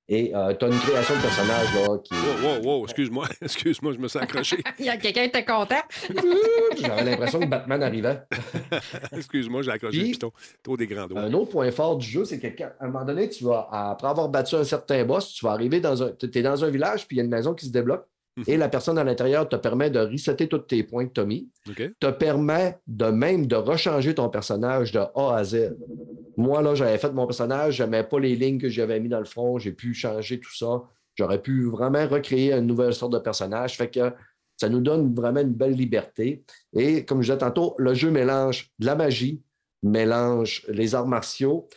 [0.09, 3.98] Et tu as une création de personnage là, qui Wow, wow, wow, excuse-moi, excuse-moi, je
[3.98, 4.57] me suis accroché.
[4.78, 5.80] Il y a quelqu'un qui était content.
[6.80, 8.20] J'avais l'impression que Batman arrivait.
[9.12, 10.32] excuse-moi, j'ai accroché le Puis- piton.
[10.62, 11.20] Trop des grands doigts.
[11.20, 14.28] Un autre point fort du jeu, c'est qu'à un moment donné, tu vas, après avoir
[14.28, 16.11] battu un certain boss, tu vas arriver dans un.
[16.12, 18.05] Tu es dans un village, puis il y a une maison qui se débloque.
[18.46, 21.24] Et la personne à l'intérieur te permet de resetter tous tes points que tu as
[21.24, 21.50] mis.
[22.00, 25.76] Te permet de même de rechanger ton personnage de A à Z.
[26.36, 29.18] Moi, là, j'avais fait mon personnage, je n'aimais pas les lignes que j'avais mis dans
[29.18, 30.82] le front, j'ai pu changer tout ça.
[31.14, 33.76] J'aurais pu vraiment recréer une nouvelle sorte de personnage.
[33.76, 34.12] Fait que
[34.56, 36.44] ça nous donne vraiment une belle liberté.
[36.74, 39.42] Et comme je disais tantôt, le jeu mélange de la magie,
[39.82, 41.68] mélange les arts martiaux,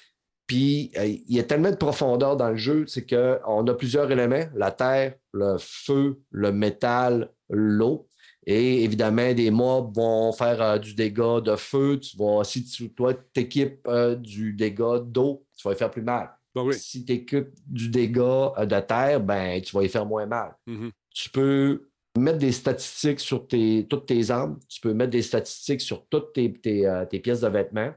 [0.47, 4.11] puis euh, il y a tellement de profondeur dans le jeu, c'est qu'on a plusieurs
[4.11, 8.07] éléments, la terre, le feu, le métal, l'eau.
[8.45, 11.99] Et évidemment, des mobs vont faire euh, du dégât de feu.
[11.99, 16.03] Tu vas, si tu, toi, t'équipes euh, du dégât d'eau, tu vas y faire plus
[16.03, 16.29] mal.
[16.71, 20.55] Si tu équipes du dégât de terre, ben, tu vas y faire moins mal.
[20.67, 20.91] Mhm.
[21.13, 24.57] Tu peux mettre des statistiques sur tes, toutes tes armes.
[24.69, 27.93] Tu peux mettre des statistiques sur toutes tes, tes, tes pièces de vêtements.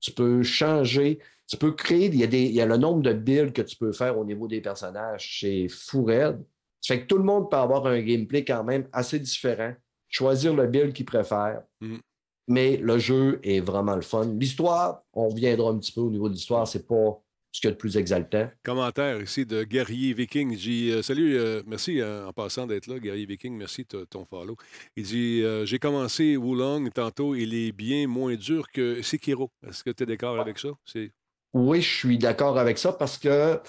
[0.00, 1.20] Tu peux changer.
[1.52, 2.06] Tu peux créer.
[2.06, 4.16] Il y, a des, il y a le nombre de builds que tu peux faire
[4.16, 5.38] au niveau des personnages.
[5.38, 6.42] C'est fou raide.
[6.80, 9.74] Ça fait que tout le monde peut avoir un gameplay quand même assez différent.
[10.08, 11.62] Choisir le build qu'il préfère.
[11.82, 12.00] Mhm.
[12.48, 14.24] Mais le jeu est vraiment le fun.
[14.40, 16.66] L'histoire, on reviendra un petit peu au niveau de l'histoire.
[16.66, 17.22] C'est pas
[17.52, 18.50] ce qu'il y a de plus exaltant.
[18.62, 20.52] Commentaire ici de Guerrier Viking.
[20.52, 23.54] Il dit euh, Salut, euh, merci euh, en passant d'être là, Guerrier Viking.
[23.54, 24.56] Merci de ton follow.
[24.96, 27.34] Il dit J'ai commencé Wulong tantôt.
[27.34, 29.50] Il est bien moins dur que Sekiro.
[29.68, 30.70] Est-ce que tu es d'accord avec ça?
[30.86, 31.12] C'est...
[31.54, 33.60] Oui, je suis d'accord avec ça parce que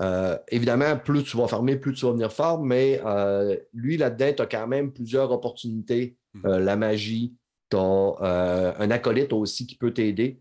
[0.00, 4.32] Euh, évidemment, plus tu vas farmer, plus tu vas venir fort, mais euh, lui, là-dedans,
[4.36, 6.16] tu as quand même plusieurs opportunités.
[6.44, 7.34] Euh, la magie,
[7.70, 10.40] tu as un acolyte aussi qui peut t'aider.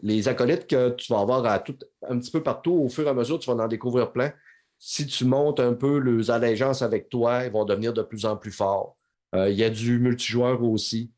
[0.00, 1.76] Les acolytes que tu vas avoir à tout,
[2.08, 4.32] un petit peu partout, au fur et à mesure, tu vas en découvrir plein.
[4.78, 8.36] Si tu montes un peu les allégeances avec toi, ils vont devenir de plus en
[8.38, 8.96] plus forts.
[9.34, 11.12] Il y a du multijoueur aussi.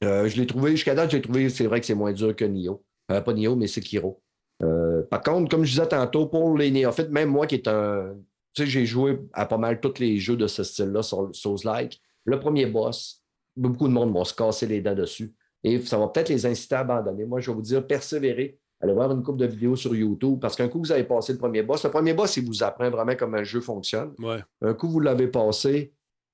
[0.00, 2.84] je l'ai trouvé, jusqu'à date, j'ai trouvé, c'est vrai que c'est moins dur que Nioh.
[3.08, 4.20] Pas Nioh, mais Sekiro.
[4.62, 8.14] Euh, par contre, comme je disais tantôt, pour les néophytes, même moi qui est un.
[8.54, 12.00] Tu sais, j'ai joué à pas mal tous les jeux de ce style-là sur Souls-like.
[12.24, 13.22] Le premier boss,
[13.56, 15.34] beaucoup de monde vont se casser les dents dessus.
[15.62, 17.24] Et ça va peut-être les inciter à abandonner.
[17.24, 18.58] Moi, je vais vous dire, persévérer.
[18.80, 21.38] Allez voir une couple de vidéos sur YouTube parce qu'un coup, vous avez passé le
[21.38, 21.84] premier boss.
[21.84, 24.14] Le premier boss, il vous apprend vraiment comment un jeu fonctionne.
[24.62, 25.92] Un coup, vous l'avez passé,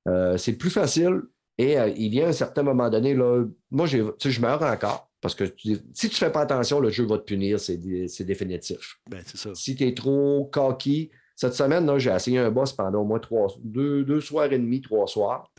[0.09, 1.23] euh, c'est plus facile.
[1.57, 5.11] Et euh, il y a un certain moment donné, là, moi, je meurs encore.
[5.25, 7.79] Parce que si tu ne fais pas attention, le jeu va te punir, c'est
[8.25, 9.01] définitif.
[9.09, 9.55] Ben, ça.
[9.55, 13.47] Si tu es trop cocky, cette semaine, j'ai essayé un boss pendant au moins trois,
[13.63, 15.51] deux, deux soirs et demi, trois soirs.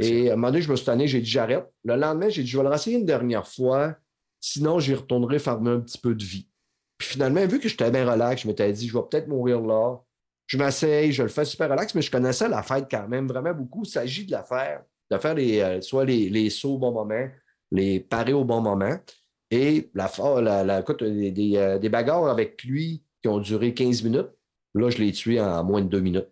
[0.00, 1.70] et à un moment donné, je me suis tanné, j'ai dit j'arrête.
[1.84, 3.94] Le lendemain, j'ai dit je vais le réessayer une dernière fois,
[4.40, 6.48] sinon j'y retournerai farmer un petit peu de vie.
[6.96, 9.98] Puis finalement, vu que j'étais bien relax, je m'étais dit je vais peut-être mourir là.
[10.46, 13.52] Je m'essaye, je le fais super relax, mais je connaissais la fête quand même vraiment
[13.52, 13.82] beaucoup.
[13.84, 16.92] Il s'agit de la faire, de faire les, euh, soit les, les sauts au bon
[16.92, 17.28] moment,
[17.70, 18.98] les parer au bon moment.
[19.50, 20.10] Et la,
[20.40, 24.30] la, la des, euh, des, bagarres avec lui qui ont duré 15 minutes,
[24.74, 26.28] là, je l'ai tué en moins de deux minutes.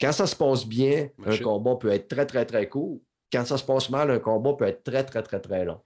[0.00, 3.00] Quand ça se passe bien, un combat peut être très, très, très court.
[3.32, 5.80] Quand ça se passe mal, un combat peut être très, très, très, très long.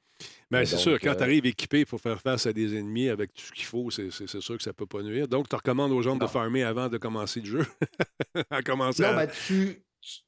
[0.50, 3.42] Mais c'est sûr, quand tu arrives équipé pour faire face à des ennemis avec tout
[3.42, 5.26] ce qu'il faut, c'est sûr que ça ne peut pas nuire.
[5.26, 7.66] Donc, tu recommandes aux gens de farmer avant de commencer le jeu.
[8.50, 9.82] à commencer non, mais tu,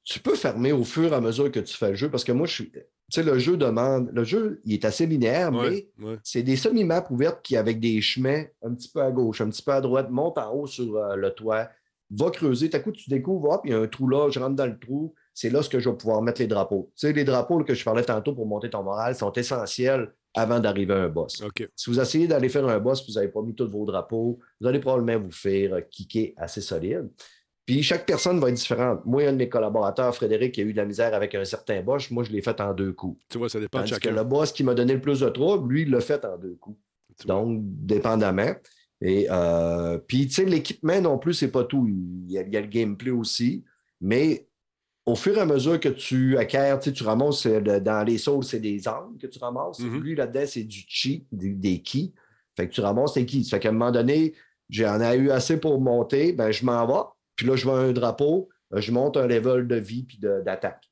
[0.04, 2.32] tu peux fermer au fur et à mesure que tu fais le jeu parce que
[2.32, 2.70] moi, je suis.
[2.70, 4.10] Tu sais, le jeu demande.
[4.12, 5.88] Le jeu, il est assez linéaire, mais
[6.22, 9.62] c'est des semi-maps ouvertes qui, avec des chemins un petit peu à gauche, un petit
[9.62, 11.68] peu à droite, monte en haut sur euh, le toit,
[12.10, 12.70] va creuser.
[12.70, 14.66] Tout à coup, tu découvres, hop, il y a un trou là, je rentre dans
[14.66, 15.14] le trou.
[15.34, 16.92] C'est là ce que je vais pouvoir mettre les drapeaux.
[16.96, 20.60] Tu sais, les drapeaux que je parlais tantôt pour monter ton moral sont essentiels avant
[20.60, 21.42] d'arriver à un boss.
[21.74, 24.66] Si vous essayez d'aller faire un boss, vous n'avez pas mis tous vos drapeaux, vous
[24.66, 27.10] allez probablement vous faire kicker assez solide.
[27.66, 29.00] Puis chaque personne va être différente.
[29.06, 31.80] Moi, un de mes collaborateurs, Frédéric, qui a eu de la misère avec un certain
[31.82, 33.18] boss, moi, je l'ai fait en deux coups.
[33.30, 34.10] Tu vois, ça dépend de chacun.
[34.10, 36.36] Que le boss qui m'a donné le plus de troubles, lui, il l'a fait en
[36.36, 36.78] deux coups.
[37.26, 38.54] Donc, dépendamment.
[39.00, 41.86] Et euh, puis, tu sais, l'équipement non plus, c'est pas tout.
[41.88, 43.64] Il y, a, le gameplay aussi.
[44.00, 44.46] Mais
[45.06, 48.60] au fur et à mesure que tu acquiers, tu, tu ramasses dans les sauts, c'est
[48.60, 49.80] des armes que tu ramasses.
[49.80, 50.00] Mm-hmm.
[50.00, 52.12] Lui, là-dedans, c'est du chi, des, keys.
[52.56, 53.44] Fait que tu ramasses tes keys.
[53.44, 54.34] Fait qu'à un moment donné,
[54.68, 57.92] j'en ai eu assez pour monter, ben je m'en vais puis là, je vois un
[57.92, 60.90] drapeau, euh, je monte un level de vie puis d'attaque.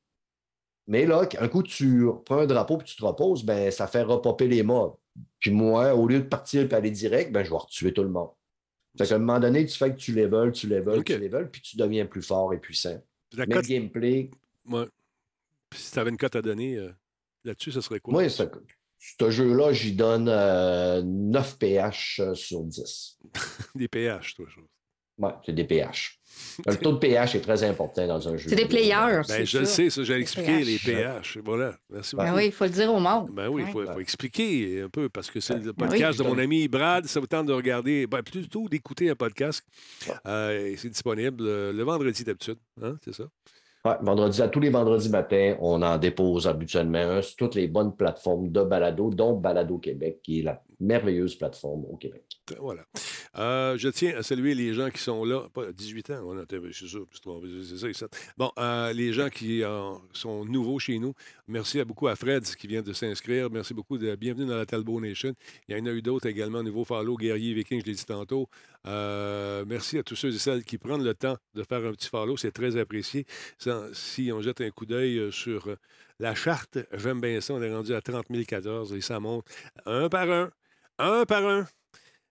[0.86, 4.02] Mais là, un coup, tu prends un drapeau puis tu te reposes, ben, ça fait
[4.02, 4.94] repopper les mobs.
[5.38, 8.08] Puis moi, au lieu de partir et aller direct, ben, je vais retuer tout le
[8.08, 8.30] monde.
[8.98, 11.62] Fait qu'à un moment donné, tu fais que tu level, tu level, tu level, puis
[11.62, 13.02] tu deviens plus fort et puissant.
[13.36, 14.30] Mais le gameplay.
[14.66, 14.86] Ouais.
[15.74, 16.90] si tu avais une cote à donner euh,
[17.44, 18.12] là-dessus, ce serait quoi?
[18.12, 18.42] Moi, ce,
[18.98, 23.18] ce jeu-là, j'y donne 9 euh, PH sur 10.
[23.74, 24.68] Des PH, toi, chose.
[25.18, 26.20] Oui, c'est des pH.
[26.66, 28.48] Le taux de pH est très important dans un jeu.
[28.48, 29.22] C'est des players.
[29.28, 31.38] Ben, je le sais, ça, j'ai expliqué les pH.
[31.44, 31.74] Voilà.
[31.90, 33.30] Merci ben oui, il faut le dire au monde.
[33.32, 36.38] Ben oui, il faut, expliquer un peu parce que c'est le ben podcast de mon
[36.38, 37.06] ami Brad.
[37.06, 39.64] Ça vous tente de regarder, ben, plutôt d'écouter un podcast.
[40.26, 42.58] Euh, c'est disponible euh, le vendredi d'habitude.
[42.82, 43.24] Hein, c'est ça?
[43.84, 47.96] Oui, vendredi, à tous les vendredis matins, on en dépose habituellement sur toutes les bonnes
[47.96, 52.24] plateformes de balado, dont Balado Québec, qui est la merveilleuse plateforme au Québec.
[52.58, 52.84] Voilà.
[53.38, 55.48] Euh, je tiens à saluer les gens qui sont là.
[55.54, 59.92] Pas 18 ans, on a, c'est ça, c'est ça, Bon, euh, les gens qui euh,
[60.12, 61.14] sont nouveaux chez nous,
[61.46, 63.48] merci beaucoup à Fred qui vient de s'inscrire.
[63.50, 65.34] Merci beaucoup de bienvenue dans la Talbot Nation.
[65.68, 68.48] Il y en a eu d'autres également, nouveau follow, guerrier, viking, je l'ai dit tantôt.
[68.84, 72.36] merci à tous ceux et celles qui prennent le temps de faire un petit follow,
[72.36, 73.24] c'est très apprécié.
[73.92, 75.74] si on jette un coup d'œil sur
[76.18, 79.46] la charte, j'aime bien ça, on est rendu à 30 014 et ça monte
[79.86, 80.50] un par un
[80.98, 81.66] un par un.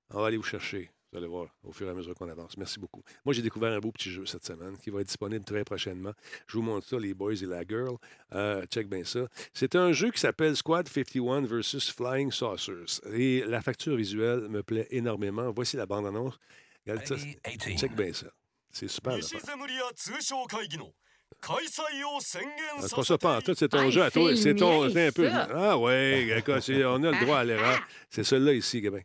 [0.09, 0.91] On va aller vous chercher.
[1.12, 2.55] Vous allez voir au fur et à mesure qu'on avance.
[2.55, 3.03] Merci beaucoup.
[3.26, 6.14] Moi, j'ai découvert un beau petit jeu cette semaine qui va être disponible très prochainement.
[6.47, 7.97] Je vous montre ça, les boys et la girl.
[8.34, 9.28] Euh, check bien ça.
[9.53, 13.01] C'est un jeu qui s'appelle Squad 51 versus Flying Saucers.
[13.12, 15.51] Et la facture visuelle me plaît énormément.
[15.51, 16.39] Voici la bande-annonce.
[17.78, 18.28] Check bien ça.
[18.70, 19.18] C'est super.
[22.81, 24.35] C'est pas ça pas en tout, c'est ton jeu à toi.
[24.35, 24.83] C'est ton.
[24.83, 25.29] un peu.
[25.55, 26.43] Ah ouais,
[26.85, 27.79] on a le droit à l'erreur.
[28.09, 29.01] C'est celui-là ici, Gabin.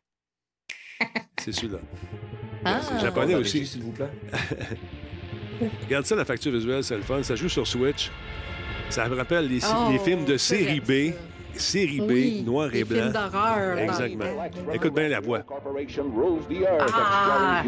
[1.38, 1.78] C'est celui-là.
[2.64, 2.80] Ah.
[2.82, 3.66] C'est japonais aussi.
[3.66, 4.10] s'il vous plaît.
[5.84, 7.22] Regarde ça, la facture visuelle, c'est le fun.
[7.22, 8.10] Ça joue sur Switch.
[8.90, 11.12] Ça me rappelle les, Oh, les films de série B.
[11.54, 13.12] série B, Oui, noir et films blanc.
[13.12, 14.24] d'horreur dans Exactement.
[14.74, 15.42] Écoute bien la voix.
[16.78, 17.62] Ah.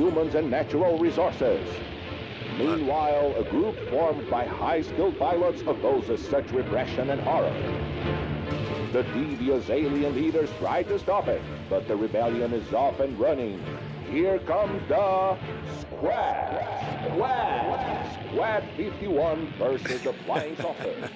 [2.58, 7.54] Meanwhile, a group formed by high-skilled pilots opposes such repression and horror.
[8.92, 11.40] The devious alien leaders try to stop it,
[11.70, 13.62] but the rebellion is off and running.
[14.10, 15.36] Here comes the
[15.80, 16.66] Squad!
[17.06, 18.16] Squad!
[18.32, 20.94] Squad 51 versus the Flying Saucer.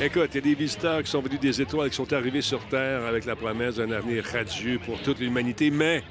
[0.00, 2.60] Écoute, il y a des visiteurs qui sont venus des étoiles, qui sont arrivés sur
[2.66, 6.02] Terre avec la promesse d'un avenir radieux pour toute l'humanité, mais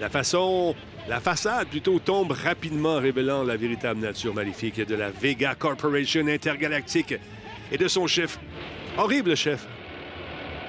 [0.00, 0.76] la façon,
[1.08, 7.14] la façade plutôt tombe rapidement, révélant la véritable nature maléfique de la Vega Corporation intergalactique
[7.70, 8.38] et de son chef,
[8.96, 9.66] horrible chef,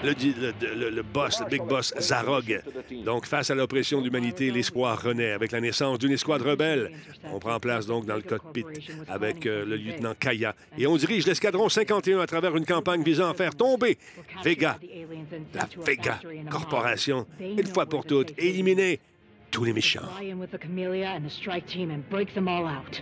[0.03, 2.61] le, boss, le big boss Zarog.
[3.03, 6.91] Donc, face à l'oppression de l'humanité, l'espoir renaît avec la naissance d'une escouade rebelle.
[7.31, 8.65] On prend place donc dans le cockpit
[9.07, 13.29] avec euh, le lieutenant Kaya et on dirige l'escadron 51 à travers une campagne visant
[13.29, 13.97] à faire tomber
[14.43, 14.77] Vega,
[15.53, 16.19] la Vega
[16.49, 18.99] Corporation, une fois pour toutes, et éliminer
[19.55, 20.03] tous les méchants.
[20.17, 23.01] Fly in with the Camellia and the strike team and break them all out.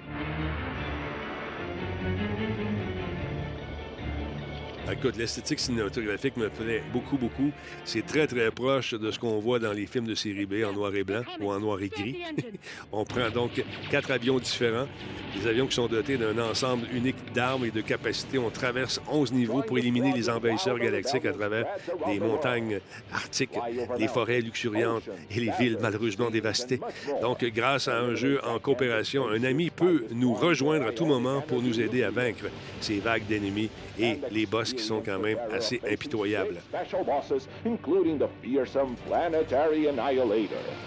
[4.92, 7.52] Écoute, l'esthétique cinématographique me plaît beaucoup, beaucoup.
[7.86, 10.74] C'est très, très proche de ce qu'on voit dans les films de série B en
[10.74, 12.18] noir et blanc ou en noir et gris.
[12.92, 14.88] On prend donc quatre avions différents,
[15.36, 18.38] des avions qui sont dotés d'un ensemble unique d'armes et de capacités.
[18.38, 21.66] On traverse 11 niveaux pour éliminer les envahisseurs galactiques à travers
[22.08, 22.82] les montagnes
[23.14, 23.58] arctiques,
[23.98, 26.82] les forêts luxuriantes et les villes malheureusement dévastées.
[27.22, 31.42] Donc, grâce à un jeu en coopération, un ami peut nous rejoindre à tout moment
[31.42, 32.46] pour nous aider à vaincre
[32.82, 36.58] ces vagues d'ennemis et les boss qui sont quand même assez impitoyables.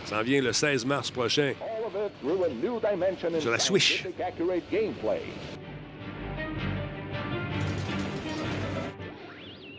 [0.04, 1.52] Ça en vient le 16 mars prochain.
[3.40, 4.04] Sur la Switch.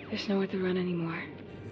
[0.09, 1.21] There's nowhere to run anymore.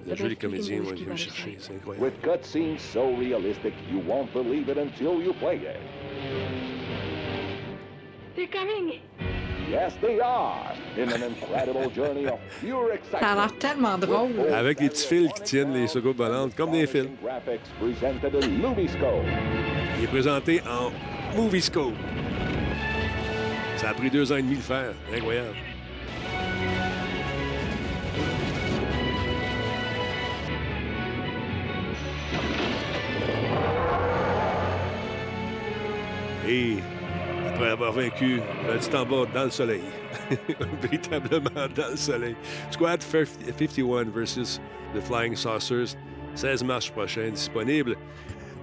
[0.06, 1.56] Le jeu, les comédiens vont venir me chercher.
[1.58, 2.06] C'est incroyable.
[2.06, 5.80] With cutscenes so realistic, you won't believe it until you play it.
[8.36, 9.00] They're coming!
[13.12, 14.32] Ça a l'air tellement drôle.
[14.54, 16.86] Avec les petits fils qui tiennent les secours volantes, comme des
[18.48, 19.26] Lumiscope.
[19.98, 20.92] Il est présenté en
[21.36, 21.94] Movie Scope.
[23.78, 24.94] Ça a pris deux ans et demi de le faire.
[25.14, 25.56] Incroyable.
[36.48, 36.78] Et
[37.76, 39.82] après avoir vaincu, ben, tu t'en vas dans le soleil.
[40.82, 42.36] Véritablement dans le soleil.
[42.72, 44.62] Squad 51 versus
[44.96, 45.96] The Flying Saucers,
[46.36, 47.98] 16 mars prochain, disponible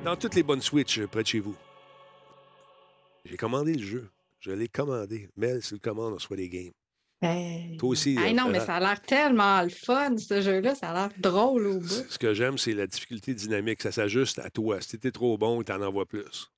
[0.04, 1.54] dans toutes les bonnes Switch près de chez vous.
[3.24, 4.08] J'ai commandé le jeu.
[4.40, 5.28] Je l'ai commandé.
[5.36, 6.72] Mel, si le commande, on reçoit des games.
[7.20, 7.76] Hey.
[7.76, 8.16] Toi aussi.
[8.18, 10.74] Hey, euh, non, mais ça a l'air tellement le fun, ce jeu-là.
[10.74, 12.06] Ça a l'air drôle au bout.
[12.08, 13.80] Ce que j'aime, c'est la difficulté dynamique.
[13.82, 14.80] Ça s'ajuste à toi.
[14.80, 16.51] Si t'es trop bon, t'en envoies plus.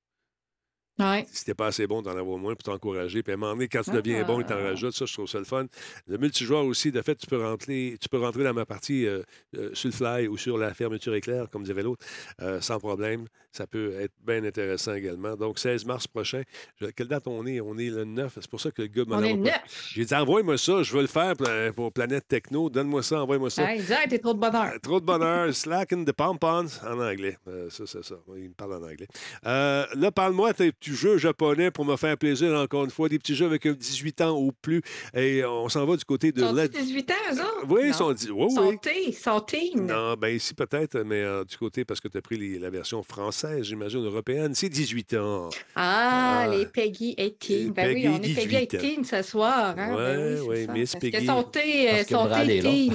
[0.97, 1.25] Ouais.
[1.29, 3.21] Si t'es pas assez bon, t'en envoies moins pour t'encourager.
[3.21, 4.63] Puis à un moment donné, quand tu deviens bon, il t'en Ah.
[4.69, 4.93] rajoute.
[4.93, 5.65] Ça, je trouve ça le fun.
[6.07, 9.21] Le multijoueur aussi, de fait, tu peux rentrer, tu peux rentrer dans ma partie euh,
[9.57, 12.05] euh, sur le fly ou sur la fermeture éclair, comme dirait l'autre,
[12.41, 13.25] euh, sans problème.
[13.55, 15.35] Ça peut être bien intéressant également.
[15.37, 16.41] Donc, 16 mars prochain.
[16.81, 17.61] Je- quelle date on est?
[17.61, 18.33] On est le 9.
[18.41, 19.91] C'est pour ça que le gars m'a On est le envoyé- 9.
[19.93, 20.83] J'ai dit, envoie-moi ça.
[20.83, 21.33] Je veux le faire
[21.73, 22.69] pour, Planète Techno.
[22.69, 23.65] Donne-moi ça, envoie-moi ça.
[24.09, 24.71] T'es trop de bonheur.
[24.75, 25.53] Euh, Trop de bonheur.
[25.55, 27.37] Slacken the pompons en anglais.
[27.47, 28.15] Euh, ça, c'est ça.
[28.35, 29.07] Il me parle en anglais.
[29.45, 33.07] Euh, là, parle-moi de tes petits jeux japonais pour me faire plaisir, encore une fois.
[33.07, 34.81] Des petits jeux avec euh, 18 ans ou plus.
[35.13, 37.65] Et on s'en va du côté de Ils sont Led- 18 ans, eux autres?
[37.69, 39.13] Oui, ils sont oui, oui.
[39.13, 39.85] sont teen.
[39.87, 43.01] Non, ben ici peut-être, mais du côté, parce que tu as pris les- la version
[43.03, 45.49] française, j'imagine, européenne, c'est 18 ans.
[45.75, 46.47] Ah, Ah.
[46.47, 47.71] les Peggy 18.
[47.73, 48.77] Ben Peggy oui, on est Peggy 18 ans.
[48.81, 49.75] 18 ce soir.
[49.77, 49.95] Hein?
[49.95, 50.71] Ben Ouais, oui, c'est ouais, ça.
[50.73, 51.25] Miss Peggy.
[51.25, 52.69] santé, Parce que santé Brad est là.
[52.71, 52.93] teen,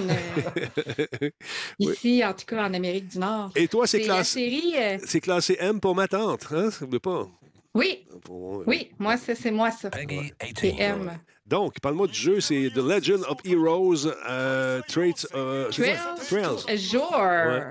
[1.22, 1.30] euh,
[1.78, 3.50] ici, en tout cas, en Amérique du Nord.
[3.56, 4.74] Et toi, c'est série...
[4.76, 6.70] euh, C'est classé M pour ma tante, hein?
[6.70, 7.28] Ça veut pas?
[7.74, 9.90] Oui, Pour- oui, moi, c'est c'est moi, ça.
[10.60, 11.10] C'est M.
[11.46, 15.26] Donc, parle-moi du jeu, c'est The Legend of Heroes euh, Traits.
[15.34, 15.68] euh?
[15.70, 15.96] Trails.
[16.28, 16.78] Trails.
[16.78, 17.10] Jour.
[17.12, 17.62] Ouais.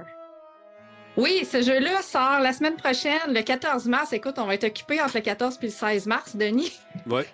[1.17, 4.13] Oui, ce jeu-là sort la semaine prochaine, le 14 mars.
[4.13, 6.71] Écoute, on va être occupé entre le 14 et le 16 mars, Denis.
[7.07, 7.25] Ouais.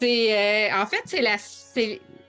[0.00, 1.36] C'est euh, en fait c'est la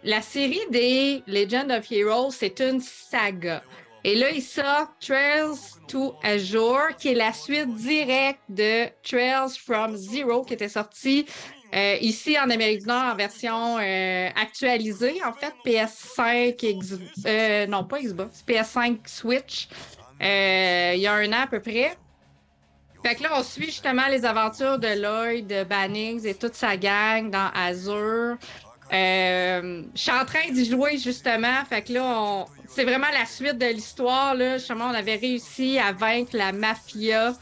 [0.03, 3.63] la série des Legend of Heroes, c'est une saga.
[4.03, 5.55] Et là, il sort Trails
[5.87, 11.25] to Azure, qui est la suite directe de Trails from Zero, qui était sorti
[11.73, 16.93] euh, ici en Amérique du Nord en version euh, actualisée, en fait, PS5, X-
[17.25, 19.67] euh, non pas Xbox, PS5 Switch,
[20.21, 21.95] euh, il y a un an à peu près.
[23.03, 26.75] Fait que là, on suit justement les aventures de Lloyd, de Bannings et toute sa
[26.75, 28.37] gang dans Azure.
[28.93, 31.63] Euh, je suis en train d'y jouer justement.
[31.69, 34.35] Fait que là, on- c'est vraiment la suite de l'histoire.
[34.35, 34.57] Là.
[34.57, 37.33] Justement, on avait réussi à vaincre la mafia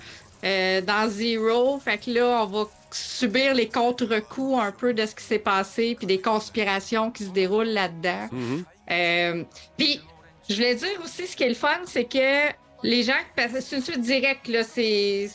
[0.43, 1.80] euh, dans Zero.
[1.80, 5.95] Fait que là, on va subir les contre-coups un peu de ce qui s'est passé,
[5.97, 8.28] puis des conspirations qui se déroulent là-dedans.
[8.32, 8.65] Mhm.
[8.91, 9.43] Euh,
[9.78, 10.01] puis,
[10.49, 12.49] je voulais dire aussi, ce qui est le fun, c'est que
[12.84, 15.29] les gens, c'est une suite directe, là, c'est.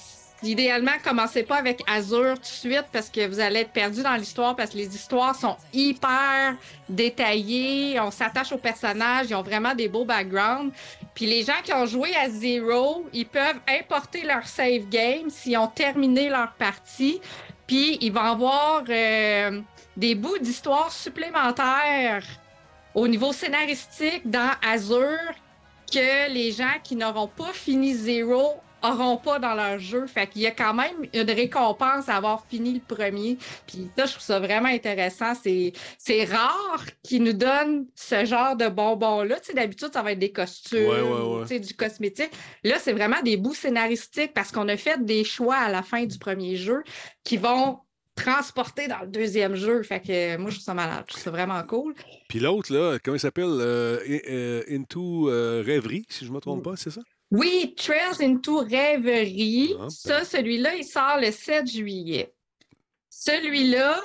[0.44, 4.14] Idéalement, commencez pas avec Azure tout de suite parce que vous allez être perdu dans
[4.14, 6.54] l'histoire parce que les histoires sont hyper
[6.88, 7.98] détaillées.
[7.98, 10.72] On s'attache aux personnages, ils ont vraiment des beaux backgrounds.
[11.12, 15.58] Puis les gens qui ont joué à Zero, ils peuvent importer leur save game s'ils
[15.58, 17.20] ont terminé leur partie.
[17.66, 19.60] Puis ils vont avoir euh,
[19.96, 22.22] des bouts d'histoire supplémentaires
[22.94, 25.34] au niveau scénaristique dans Azure
[25.90, 30.06] que les gens qui n'auront pas fini Zero auront pas dans leur jeu.
[30.06, 33.36] Fait qu'il y a quand même une récompense à avoir fini le premier.
[33.66, 35.34] Puis ça, je trouve ça vraiment intéressant.
[35.34, 39.40] C'est, c'est rare qu'ils nous donnent ce genre de bonbons-là.
[39.40, 41.42] Tu sais, d'habitude, ça va être des costumes, Ouais, ouais, ouais.
[41.42, 42.30] tu sais, du cosmétique.
[42.62, 46.04] Là, c'est vraiment des bouts scénaristiques parce qu'on a fait des choix à la fin
[46.04, 46.84] du premier jeu
[47.24, 47.80] qui vont
[48.18, 49.82] transporter dans le deuxième jeu.
[49.82, 51.04] Fait que euh, moi, je trouve ça malade.
[51.06, 51.94] Je trouve ça vraiment cool.
[52.28, 53.44] Puis l'autre, là, comment il s'appelle?
[53.44, 53.98] Euh,
[54.28, 57.00] euh, Into euh, Rêverie, si je ne me trompe pas, c'est ça?
[57.30, 59.74] Oui, Trails into Rêverie.
[59.74, 59.90] Ah, ben.
[59.90, 62.32] Ça, celui-là, il sort le 7 juillet.
[63.10, 64.00] Celui-là,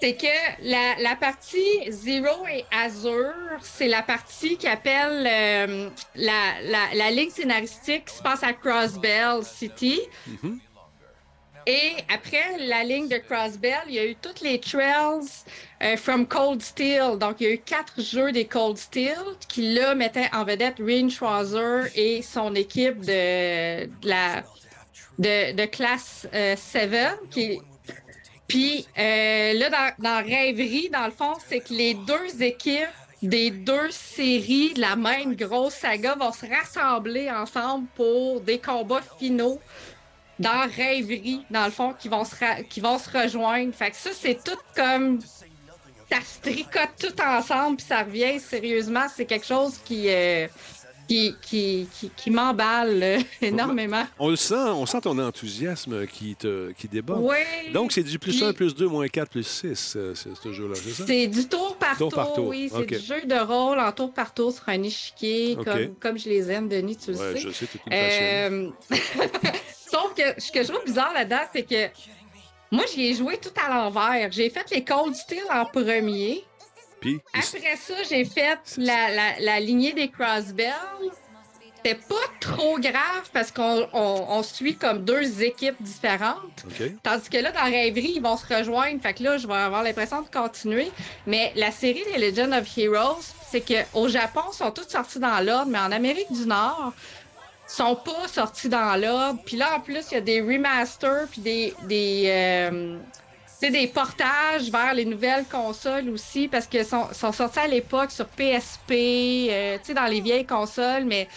[0.00, 0.26] c'est que
[0.62, 7.10] la, la partie Zero et Azure, c'est la partie qui appelle euh, la, la, la
[7.10, 10.00] ligne scénaristique qui se passe à Crossbell City.
[10.26, 10.60] Mhm.
[11.66, 15.26] Et après la ligne de Crossbell, il y a eu toutes les trails
[15.82, 17.18] euh, from Cold Steel.
[17.18, 20.76] Donc, il y a eu quatre jeux des Cold Steel qui, là, mettaient en vedette
[20.78, 24.42] Rin Schwarzer et son équipe de, la
[25.18, 26.90] de, classe 7.
[27.30, 27.60] qui
[28.46, 32.88] Puis, euh, là, dans, dans Rêverie, dans le fond, c'est que les deux équipes
[33.22, 39.02] des deux séries de la même grosse saga vont se rassembler ensemble pour des combats
[39.18, 39.60] finaux
[40.38, 43.74] dans Rêverie, dans le fond, qui vont se, qui vont se rejoindre.
[43.74, 45.20] Fait que ça, c'est tout comme.
[46.10, 49.06] Ça se tricote tout ensemble, puis ça revient sérieusement.
[49.14, 50.46] C'est quelque chose qui, euh,
[51.08, 54.04] qui, qui, qui, qui m'emballe euh, énormément.
[54.18, 57.22] On le sent, on sent ton enthousiasme qui, te, qui déborde.
[57.22, 57.72] Oui.
[57.72, 60.52] Donc, c'est du plus Puis- 1, plus 2, moins 4, plus 6, euh, c'est ce
[60.52, 61.04] jeu-là, c'est ça?
[61.06, 62.70] C'est du tour par Tour tour, par tour, oui.
[62.72, 66.28] C'est du jeu de rôle en tour par tour sur un échiquier, comme, comme je
[66.28, 67.40] les aime, Denis, tu le Ouais, sais.
[67.40, 67.90] je sais, passionnée.
[67.92, 68.70] Euh,
[69.90, 71.86] Sauf que ce que je trouve bizarre là-dedans, c'est que
[72.70, 74.30] moi, j'y ai joué tout à l'envers.
[74.30, 76.44] J'ai fait les Cold Steel en premier.
[77.00, 80.72] Puis, Après ça, j'ai fait la, la, la lignée des Crossbell.
[81.76, 86.64] C'était pas trop grave parce qu'on on, on suit comme deux équipes différentes.
[87.04, 89.00] Tandis que là, dans Rêverie, ils vont se rejoindre.
[89.00, 90.90] Fait que là, je vais avoir l'impression de continuer.
[91.26, 95.38] Mais la série des Legend of Heroes, c'est qu'au Japon, ils sont toutes sortis dans
[95.40, 96.92] l'ordre, mais en Amérique du Nord,
[97.70, 99.38] ils sont pas sortis dans l'ordre.
[99.46, 101.74] Puis là, en plus, il y a des remasters, puis des.
[101.86, 102.98] des euh,
[103.66, 108.10] sais, des portages vers les nouvelles consoles aussi, parce qu'ils sont, sont sortis à l'époque
[108.10, 111.28] sur PSP, euh, tu sais, dans les vieilles consoles, mais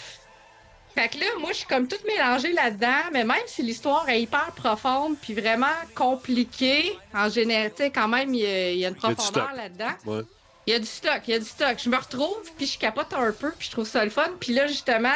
[0.94, 4.22] fait que là, moi, je suis comme toute mélangée là-dedans, mais même si l'histoire est
[4.22, 8.80] hyper profonde puis vraiment compliquée, en général, tu sais, quand même, il y a, il
[8.80, 9.94] y a une profondeur là-dedans.
[10.06, 10.24] Ouais.
[10.68, 11.78] Il y a du stock, il y a du stock.
[11.82, 14.30] Je me retrouve, puis je capote un peu, puis je trouve ça le fun.
[14.40, 15.10] Puis là, justement,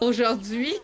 [0.00, 0.74] aujourd'hui,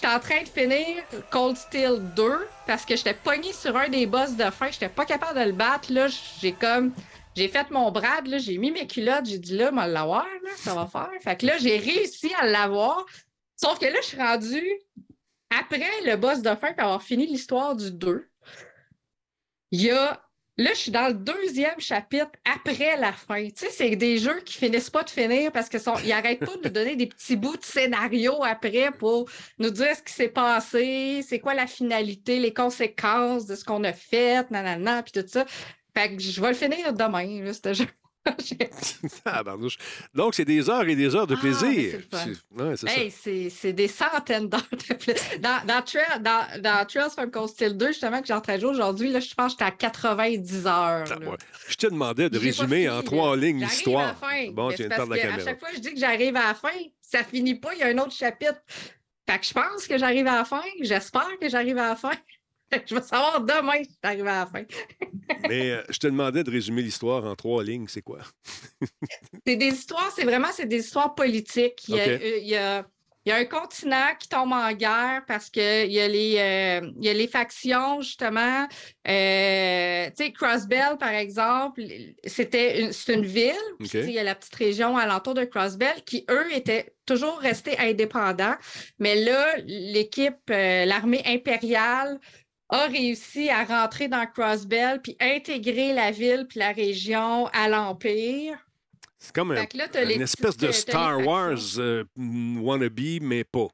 [0.00, 4.06] j'étais en train de finir Cold Steel 2 parce que j'étais pognée sur un des
[4.06, 4.70] boss de fin.
[4.70, 5.92] J'étais pas capable de le battre.
[5.92, 6.06] Là,
[6.40, 6.92] j'ai comme...
[7.36, 10.26] J'ai fait mon brad, là, j'ai mis mes culottes, j'ai dit là, moi l'avoir,
[10.56, 11.10] ça va faire.
[11.22, 13.06] Fait que là, j'ai réussi à l'avoir.
[13.56, 14.80] Sauf que là, je suis rendue
[15.56, 18.28] après le boss de fin, puis avoir fini l'histoire du 2.
[19.70, 20.20] Il y a.
[20.60, 23.46] Là, je suis dans le deuxième chapitre après la fin.
[23.46, 26.64] Tu sais, c'est des jeux qui finissent pas de finir parce qu'ils n'arrêtent pas de
[26.64, 29.26] nous donner des petits bouts de scénario après pour
[29.58, 33.82] nous dire ce qui s'est passé, c'est quoi la finalité, les conséquences de ce qu'on
[33.84, 35.46] a fait, nanana, puis tout ça.
[35.96, 37.86] Fait que je vais le finir demain, là, ce jeu.
[40.14, 42.00] Donc, c'est des heures et des heures de Ah, plaisir.
[42.12, 42.74] c'est ouais.
[42.86, 43.10] Hey,
[43.72, 45.22] des centaines d'heures de plaisir.
[45.40, 45.82] Dans, dans,
[46.20, 49.64] dans, dans Trails from Cold Steel 2, justement, que jouer aujourd'hui, je pense que j'étais
[49.64, 51.04] à 90 heures.
[51.20, 51.36] Ouais.
[51.68, 53.02] Je te demandais de résumer fini, en là.
[53.02, 54.02] trois lignes l'histoire.
[54.02, 54.50] à la fin.
[54.52, 55.44] Bon, tu viens de la que À caméra.
[55.44, 56.68] chaque fois que je dis que j'arrive à la fin,
[57.00, 58.60] ça finit pas, il y a un autre chapitre.
[59.28, 60.62] Fait que je pense que j'arrive à la fin.
[60.80, 62.12] J'espère que j'arrive à la fin.
[62.86, 64.62] Je vais savoir demain si j'arrive à la fin.
[65.48, 67.86] Mais euh, je te demandais de résumer l'histoire en trois lignes.
[67.88, 68.18] C'est quoi?
[69.46, 71.84] C'est des histoires, c'est vraiment c'est des histoires politiques.
[71.88, 72.86] Il y a, euh, il y a-
[73.26, 76.90] il y a un continent qui tombe en guerre parce qu'il y, a les, euh,
[76.96, 78.66] il y a les factions, justement.
[79.06, 81.82] Euh, tu sais, Crossbell, par exemple,
[82.24, 83.52] c'était une, c'est une ville.
[84.08, 88.54] Il y a la petite région alentour de Crossbell qui, eux, étaient toujours restés indépendants.
[88.98, 92.18] Mais là, l'équipe, euh, l'armée impériale
[92.70, 98.56] a réussi à rentrer dans Crossbell puis intégrer la ville puis la région à l'Empire.
[99.18, 101.18] C'est comme un- là, une espèce de Star.
[101.26, 103.66] Wars euh, wannabe, mais pas.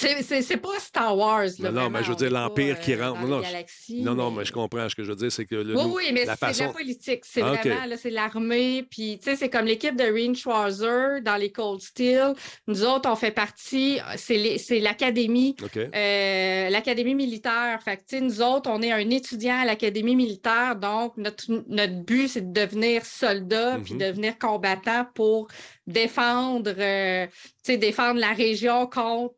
[0.00, 1.42] C'est, c'est, c'est pas Star Wars.
[1.58, 3.20] Là, Non, non, mais je veux dire l'Empire qui rentre.
[3.26, 4.88] Non, galaxies, non, non, mais- je comprends.
[4.88, 6.66] Ce que je veux dire, c'est que le, Oui, oui, mais c'est façon...
[6.66, 7.24] la politique.
[7.24, 8.84] C'est Ah, vraiment, c'est l'armée.
[8.88, 12.34] Puis, tu sais, c'est comme l'équipe de Reen Schwarzer dans les Cold Steel.
[12.68, 15.76] Nous autres, on fait partie, c'est, l'académie, OK.
[15.76, 17.80] euh, l'académie militaire.
[17.84, 20.76] Fait que, tu sais, nous autres, on est un étudiant à l'académie militaire.
[20.76, 23.98] Donc, notre, notre but, c'est de devenir soldat puis Mhm.
[24.00, 25.48] devenir combattant pour
[25.88, 29.34] défendre, euh, tu sais, défendre la région contre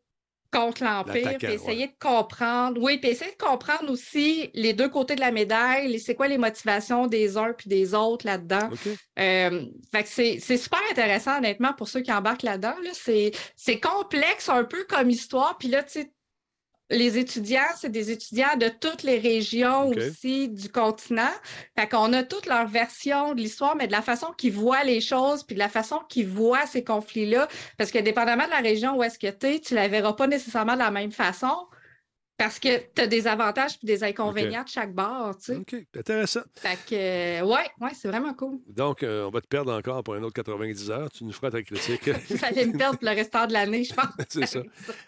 [0.52, 5.14] contre l'Empire, puis essayer de comprendre, oui, puis essayer de comprendre aussi les deux côtés
[5.14, 8.68] de la médaille, c'est quoi les motivations des uns puis des autres là-dedans.
[8.72, 8.92] OK.
[9.18, 9.66] Euh,
[10.04, 12.74] c'est super intéressant, honnêtement, pour ceux qui embarquent là-dedans.
[12.82, 12.90] Là.
[12.92, 16.12] C'est c'est complexe un peu comme histoire, puis là, tu sais,
[16.90, 21.30] les étudiants, c'est des étudiants de toutes les régions aussi du continent.
[21.78, 25.00] Fait qu'on a toute leur version de l'histoire, mais de la façon qu'ils voient les
[25.00, 27.48] choses, puis de la façon qu'ils voient ces conflits-là.
[27.78, 30.26] Parce que dépendamment de la région où est-ce que tu es, tu la verras pas
[30.26, 31.54] nécessairement de la même façon.
[32.40, 35.56] Parce que tu as des avantages puis des inconvénients de chaque bord, tu sais.
[35.56, 36.40] OK, intéressant.
[36.56, 38.58] Fait que, euh, ouais, ouais, c'est vraiment cool.
[38.66, 41.10] Donc, euh, on va te perdre encore pour un autre 90 heures.
[41.10, 42.08] Tu nous feras ta critique.
[42.30, 44.06] Vous allez me perdre pour le restant de l'année, je pense.
[44.30, 44.62] c'est ça.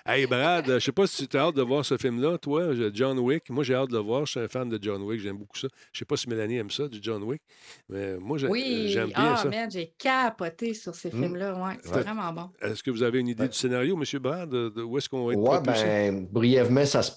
[0.04, 2.60] Hey, Brad, euh, je sais pas si tu as hâte de voir ce film-là, toi,
[2.60, 3.48] euh, John Wick.
[3.48, 4.26] Moi, j'ai hâte de le voir.
[4.26, 5.18] Je suis un fan de John Wick.
[5.22, 5.68] J'aime beaucoup ça.
[5.90, 7.40] Je sais pas si Mélanie aime ça, du John Wick.
[7.88, 9.48] Mais moi, j'ai- Oui, j'aime bien ah, ça.
[9.48, 11.12] man, j'ai capoté sur ces Mm.
[11.22, 11.54] films-là.
[11.54, 12.02] Ouais, c'est Ouais.
[12.02, 12.50] vraiment bon.
[12.60, 14.18] Est-ce que vous avez une idée du scénario, M.
[14.20, 14.50] Brad?
[14.50, 15.84] De, de où est-ce qu'on va être Ouais, propulsé?
[15.84, 17.16] ben, brièvement, ça se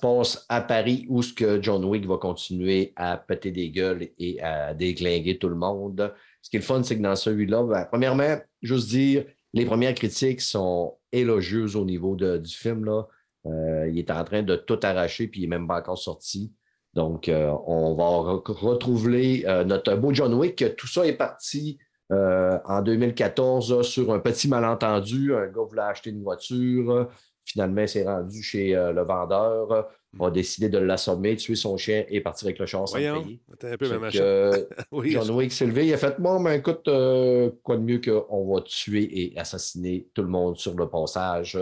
[0.49, 4.73] à Paris où ce que John Wick va continuer à péter des gueules et à
[4.73, 6.13] déglinguer tout le monde.
[6.41, 9.95] Ce qui est le fun, c'est que dans celui-là, ben, premièrement, juste dire, les premières
[9.95, 12.85] critiques sont élogieuses au niveau de- du film.
[12.85, 13.07] Là.
[13.47, 16.51] Euh, il est en train de tout arracher, puis il n'est même pas encore sorti.
[16.93, 20.75] Donc, euh, on va re- retrouver euh, notre beau John Wick.
[20.77, 21.77] Tout ça est parti
[22.11, 25.33] en 2014 sur un petit malentendu.
[25.33, 27.09] Un gars voulait acheter une voiture.
[27.45, 29.87] Finalement, il s'est rendu chez euh, le vendeur,
[30.19, 33.39] a décidé de l'assommer, tuer son chien et partir avec le char sans Voyons, payer.
[33.53, 34.19] attends un peu, ma Fait machin.
[34.19, 37.77] que, euh, Oui, John Wick s'est levé, il a fait Bon, ben écoute, euh, quoi
[37.77, 41.59] de mieux qu'on va tuer et assassiner tout le monde sur le passage.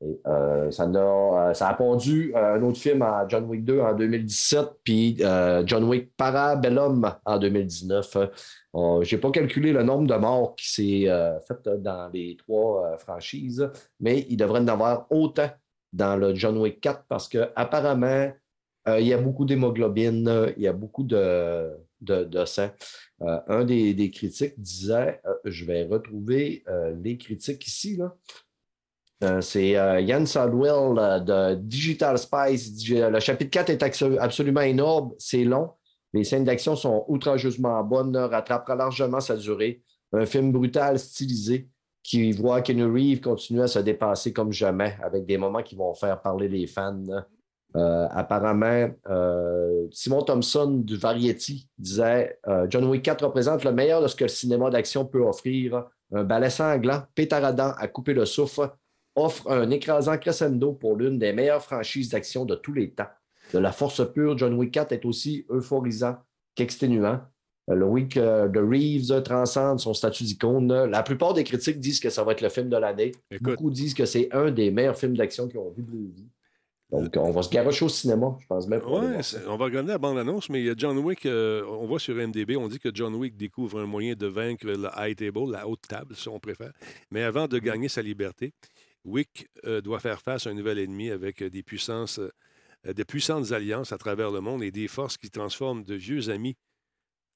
[0.00, 3.94] Et, euh, euh, ça a pondu euh, un autre film à John Wick 2 en
[3.94, 5.16] 2017, puis
[5.64, 8.16] John Wick Parabellum en 2019.
[8.16, 12.36] Euh, Je n'ai pas calculé le nombre de morts qui s'est euh, fait dans les
[12.36, 13.68] trois franchises,
[14.00, 15.50] mais il devrait en avoir autant
[15.92, 18.30] dans le John Wick 4 parce qu'apparemment,
[18.86, 22.70] il y a beaucoup d'hémoglobine, il y a beaucoup de, de, sang.
[23.20, 26.64] Un des, des critiques disait, je vais retrouver
[27.02, 28.14] les critiques ici, là.
[29.24, 32.88] Euh, c'est euh, Yann Saldwell euh, de Digital Spice.
[32.88, 33.82] Le chapitre 4 est
[34.18, 35.70] absolument énorme, c'est long.
[36.14, 39.82] Les scènes d'action sont outrageusement bonnes, rattrapera largement sa durée.
[40.12, 41.68] Un film brutal, stylisé,
[42.02, 45.94] qui voit Keanu Reeves continuer à se dépasser comme jamais, avec des moments qui vont
[45.94, 47.04] faire parler les fans.
[47.74, 48.88] Apparemment,
[49.90, 52.40] Simon Thompson du Variety disait
[52.70, 55.84] John Wick 4 représente le meilleur de ce que le cinéma d'action peut offrir.
[56.10, 58.70] Un balai sanglant, pétaradant à couper le souffle,
[59.18, 63.08] offre un écrasant crescendo pour l'une des meilleures franchises d'action de tous les temps.
[63.52, 66.16] De la force pure, John Wick 4 est aussi euphorisant
[66.54, 67.20] qu'exténuant.
[67.70, 70.72] Euh, Le Wick euh, de Reeves transcende son statut d'icône.
[70.86, 73.12] La plupart des critiques disent que ça va être le film de l'année.
[73.40, 76.26] Beaucoup disent que c'est un des meilleurs films d'action qu'ils ont vu de leur vie.
[76.90, 78.80] Donc, on va se garocher au cinéma, je pense même.
[79.22, 81.98] c'est- on va regarder la bande-annonce, mais il y a John Wick, euh, on voit
[81.98, 85.50] sur MDB, on dit que John Wick découvre un moyen de vaincre le high table,
[85.52, 86.72] la haute table, si on préfère.
[87.10, 87.48] Mais avant Mm.
[87.48, 88.54] de gagner sa liberté,
[89.04, 93.02] Wick euh, doit faire face à un nouvel ennemi avec euh, des puissances, euh, de
[93.02, 96.56] puissantes alliances à travers le monde et des forces qui transforment de vieux amis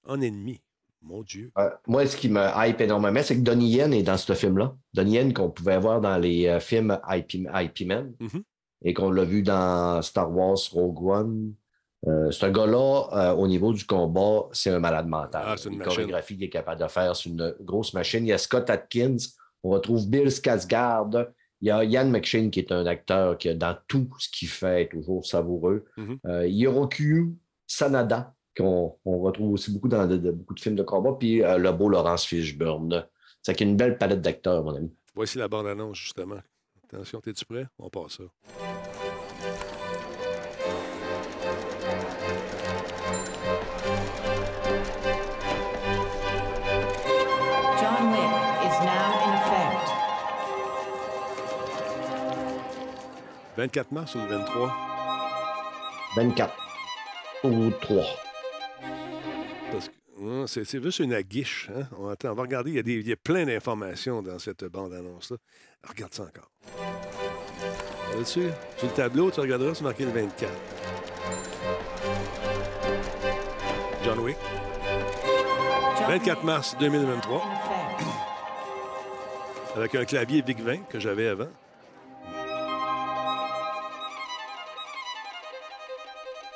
[0.07, 0.61] en ennemis.
[1.05, 1.51] Mon Dieu.
[1.59, 4.77] Euh, moi, ce qui me hype énormément, c'est que Donnie Yen est dans ce film-là.
[4.95, 8.43] Donnie Yen qu'on pouvait voir dans les euh, films IP, IP Men Mhm.
[8.85, 11.55] et qu'on l'a vu dans Star Wars Rogue One.
[12.07, 15.43] Euh, ce gars-là, euh, au niveau du combat, c'est un malade mental.
[15.45, 18.25] Ah, c'est une chorégraphies qu'il est capable de faire, c'est une grosse machine.
[18.25, 19.17] Il y a Scott Atkins,
[19.65, 21.31] on retrouve Bill Skarsgård,
[21.63, 24.83] il y a Ian McShane qui est un acteur qui, dans tout ce qu'il fait,
[24.83, 25.85] est toujours savoureux.
[26.27, 27.37] Euh, Hiroku
[27.67, 31.43] Sanada, qu'on on retrouve aussi beaucoup dans de, de- beaucoup de films de combat, puis
[31.43, 33.07] euh, le beau Laurence Fishburne.
[33.43, 34.93] C'est une belle palette d'acteurs, mon ami.
[35.15, 36.41] Voici la bande-annonce, justement.
[36.85, 37.67] Attention, es-tu prêt?
[37.79, 38.72] On passe ça.
[53.57, 54.73] 24 mars ou le 23?
[56.17, 56.55] 24.
[57.45, 58.05] Ou 3.
[59.71, 61.69] Parce que hein, c'est c'est juste une aguiche.
[61.75, 61.87] Hein?
[61.99, 62.71] On, attend, on va regarder.
[62.71, 65.37] Il y a, des- il y a plein d'informations dans cette bande-annonce-là.
[65.89, 66.51] Regarde ça encore.
[68.15, 70.53] Là-dessus, sur le tableau, tu regarderas, c'est marqué le 24.
[74.05, 74.37] John Wick.
[76.09, 77.43] 24 mars 2023.
[79.77, 81.49] Avec un clavier Vic 20 que j'avais avant.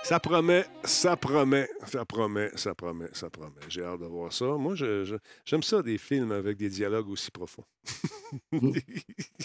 [0.09, 3.51] Ça promet, ça promet, ça promet, ça promet, ça promet.
[3.69, 4.45] J'ai hâte de voir ça.
[4.45, 7.65] Moi, je- je- j'aime ça, des films avec des dialogues aussi profonds.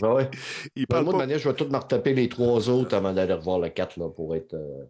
[0.04, 0.30] Ah ouais.
[0.76, 3.12] Il Ben, parle moi, de manière, je vais tout me retaper les trois autres avant
[3.14, 4.84] d'aller revoir le 4 là, pour être euh,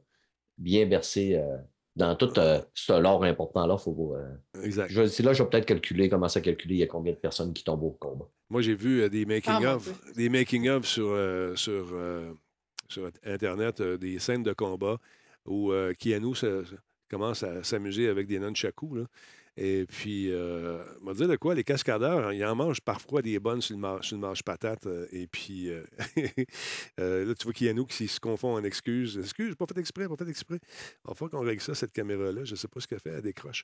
[0.58, 1.58] bien versé euh,
[1.96, 3.78] dans tout euh, ce lore important-là.
[3.78, 4.90] Faut, euh, Exact.
[4.92, 7.18] je, c'est là, je vais peut-être calculer, commencer à calculer il y a combien de
[7.18, 8.28] personnes qui tombent au combat.
[8.50, 10.14] Moi, j'ai vu euh, des Ah, making-of Dieu.
[10.16, 12.32] des making of sur, euh, sur, euh,
[12.90, 14.98] sur Internet, euh, des scènes de combat
[15.46, 16.66] où euh, Keanu se-
[17.10, 19.06] commence à s'amuser avec des nunchakus.
[19.58, 23.22] Et puis, euh, on va dire de quoi, les cascadeurs, hein, ils en mangent parfois
[23.22, 24.86] des bonnes sur le, mar- sur le marche-patate.
[24.88, 25.84] euh, et puis, euh,
[27.00, 29.18] euh, là, tu vois Keanu qui se confond en excuses.
[29.18, 30.58] Excuse, pas fait exprès, pas fait exprès.
[31.08, 32.44] Il falloir qu'on règle ça, cette caméra-là.
[32.44, 33.64] Je ne sais pas ce qu'elle fait, elle décroche.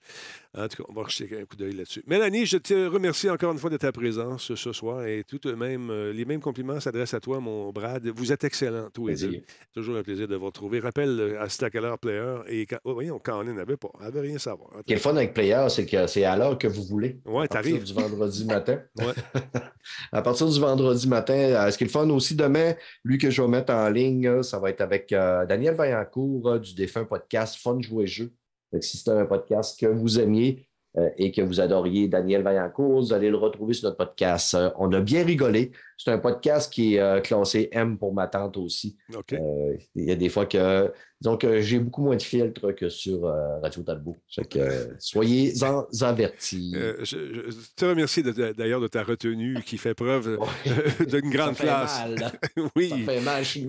[0.53, 2.03] En tout cas, on va jeter un coup d'œil là-dessus.
[2.05, 5.53] Mélanie, je te remercie encore une fois de ta présence ce soir et tout de
[5.53, 8.05] même, les mêmes compliments s'adressent à toi, mon Brad.
[8.07, 9.41] Vous êtes excellents, tous les deux.
[9.73, 10.79] Toujours un plaisir de vous retrouver.
[10.79, 11.47] Rappelle à
[11.85, 14.69] heure Player et quand, oh, voyons, quand on n'avait pas, elle n'avait rien à savoir.
[14.87, 17.21] Le fun avec Player, c'est que c'est à l'heure que vous voulez.
[17.23, 17.83] Partir t'arrives.
[17.83, 18.79] du vendredi matin.
[18.97, 19.13] Ouais.
[20.11, 22.73] à partir du vendredi matin, euh, ce qui est le fun aussi demain,
[23.03, 26.59] lui que je vais mettre en ligne, ça va être avec euh, Daniel Vaillancourt euh,
[26.59, 28.33] du défunt podcast Fun Jouer Jeu.
[28.71, 30.67] Que si c'est un podcast que vous aimiez
[30.97, 34.55] euh, et que vous adoriez Daniel Vaillancourt, vous allez le retrouver sur notre podcast.
[34.55, 35.71] Euh, on a bien rigolé.
[35.95, 38.97] C'est un podcast qui est classé M pour ma tante aussi.
[39.31, 40.91] Il y a des fois que,
[41.21, 44.15] disons que j'ai beaucoup moins de filtres que sur euh, Radio Talbot.
[44.49, 46.73] Que, euh, soyez-en avertis.
[46.75, 50.37] Euh, je, je te remercie de- de- d'ailleurs de ta retenue qui fait preuve
[50.67, 51.99] euh, d'une grande fait classe.
[51.99, 52.31] mal.
[52.75, 52.89] oui.
[52.89, 53.67] Ça fait mal, je suis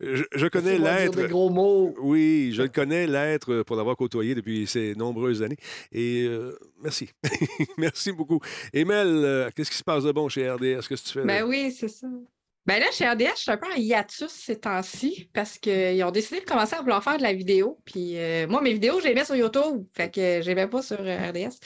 [0.00, 1.16] je, je connais l'être.
[1.16, 1.94] des gros mots.
[2.00, 5.58] Oui, je le connais, l'être, pour l'avoir côtoyé depuis ces nombreuses années.
[5.92, 7.10] Et euh, merci.
[7.78, 8.40] merci beaucoup.
[8.72, 10.86] Emel, euh, qu'est-ce qui se passe de bon chez RDS?
[10.88, 11.24] Qu'est-ce que tu fais?
[11.24, 11.46] Ben là?
[11.46, 12.06] oui, c'est ça.
[12.66, 16.12] Ben là, chez RDS, je suis un peu en hiatus ces temps-ci parce qu'ils ont
[16.12, 17.80] décidé de commencer à vouloir faire de la vidéo.
[17.84, 19.84] Puis euh, moi, mes vidéos, je les mets sur YouTube.
[19.94, 21.58] Fait que je les mets pas sur euh, RDS.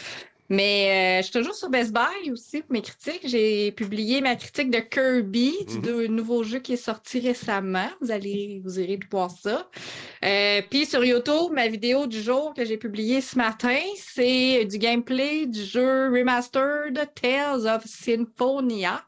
[0.49, 3.23] Mais euh, je suis toujours sur Best Buy aussi pour mes critiques.
[3.25, 6.07] J'ai publié ma critique de Kirby, du Mhm.
[6.07, 7.91] nouveau jeu qui est sorti récemment.
[8.01, 9.69] Vous allez, vous irez voir ça.
[10.25, 14.79] Euh, Puis sur YouTube, ma vidéo du jour que j'ai publiée ce matin, c'est du
[14.79, 19.05] gameplay du jeu Remastered Tales of Symphonia.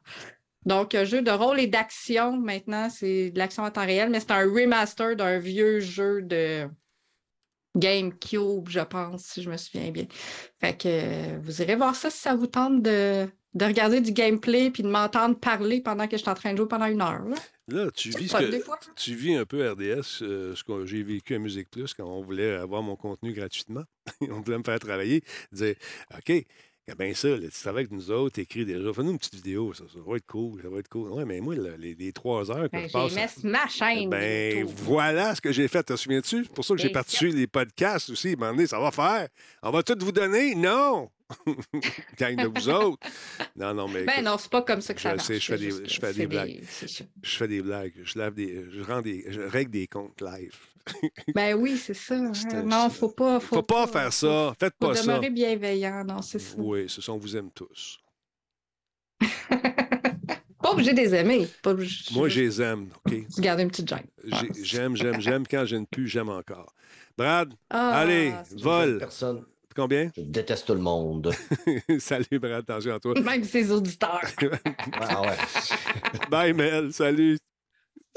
[0.68, 4.20] Donc, un jeu de rôle et d'action maintenant, c'est de l'action en temps réel, mais
[4.20, 6.68] c'est un remaster d'un vieux jeu de
[7.76, 10.06] GameCube, je pense, si je me souviens bien.
[10.60, 14.12] Fait que euh, vous irez voir ça si ça vous tente de, de regarder du
[14.12, 17.00] gameplay puis de m'entendre parler pendant que je suis en train de jouer pendant une
[17.02, 17.24] heure.
[17.24, 17.36] là.
[17.68, 18.78] Là, tu vis, que- des fois.
[18.96, 22.22] tu vis un peu RDS, euh, ce que j'ai vécu à Musique Plus quand on
[22.22, 23.84] voulait avoir mon contenu gratuitement.
[24.22, 25.22] on voulait me faire travailler.
[25.52, 25.74] Dire
[26.16, 26.32] OK,
[26.88, 28.90] il y a bien ça, là, tu travailles avec nous autres, t'écris déjà.
[28.94, 31.10] Fais-nous une petite vidéo, ça, ça va être cool, ça va être cool.
[31.12, 33.12] Ouais, mais moi, là, les, les trois heures que Ben, je passe.
[33.12, 34.08] j'ai mis ma chaîne.
[34.08, 36.44] Ben, voilà ce que j'ai fait, te souviens-tu?
[36.44, 38.28] C'est pour ça que j'ai Bien parti les podcasts aussi.
[38.28, 39.28] À un moment donné, ça va faire.
[39.62, 40.54] On va tout vous donner?
[40.54, 41.10] Non!
[42.18, 43.06] Gang de vous autres.
[43.54, 44.04] Non, non, mais.
[44.04, 45.26] Ben écoute, non, c'est pas comme ça que ça je marche.
[45.26, 46.62] sais, je fais des, je fais blagues.
[47.22, 47.92] Je fais des blagues.
[48.02, 48.64] Je lave des.
[48.72, 49.26] Je rends des.
[49.28, 50.54] Je règle des comptes live.
[51.34, 52.14] Ben oui, c'est ça.
[52.16, 52.32] hein.
[52.52, 53.40] un- Non, faut pas.
[53.40, 54.54] Faut, Faut pas faire ça.
[54.58, 55.02] Faites faut pas ça.
[55.02, 56.54] demeurer bienveillant, non, c'est ça.
[56.58, 57.98] Oui, ce sont vous aime tous.
[60.60, 61.46] Pas obligé de les aimer.
[61.62, 63.14] Pas obligé- Moi, je les aime, OK?
[63.34, 64.06] Tu gardes une petite gêne.
[64.24, 65.44] J'ai- J'aime, j'aime, j'aime.
[65.46, 66.74] Quand je ne plus, j'aime encore.
[67.16, 68.98] Brad, Ah, allez, vol.
[68.98, 69.44] Personne.
[69.74, 70.10] Combien?
[70.16, 71.32] Je déteste tout le monde.
[72.00, 72.64] salut, Brad.
[72.68, 73.14] Attention à toi.
[73.20, 74.20] Même ses auditeurs.
[74.94, 75.36] Ah ouais.
[76.28, 76.92] Bye, Mel.
[76.92, 77.38] Salut.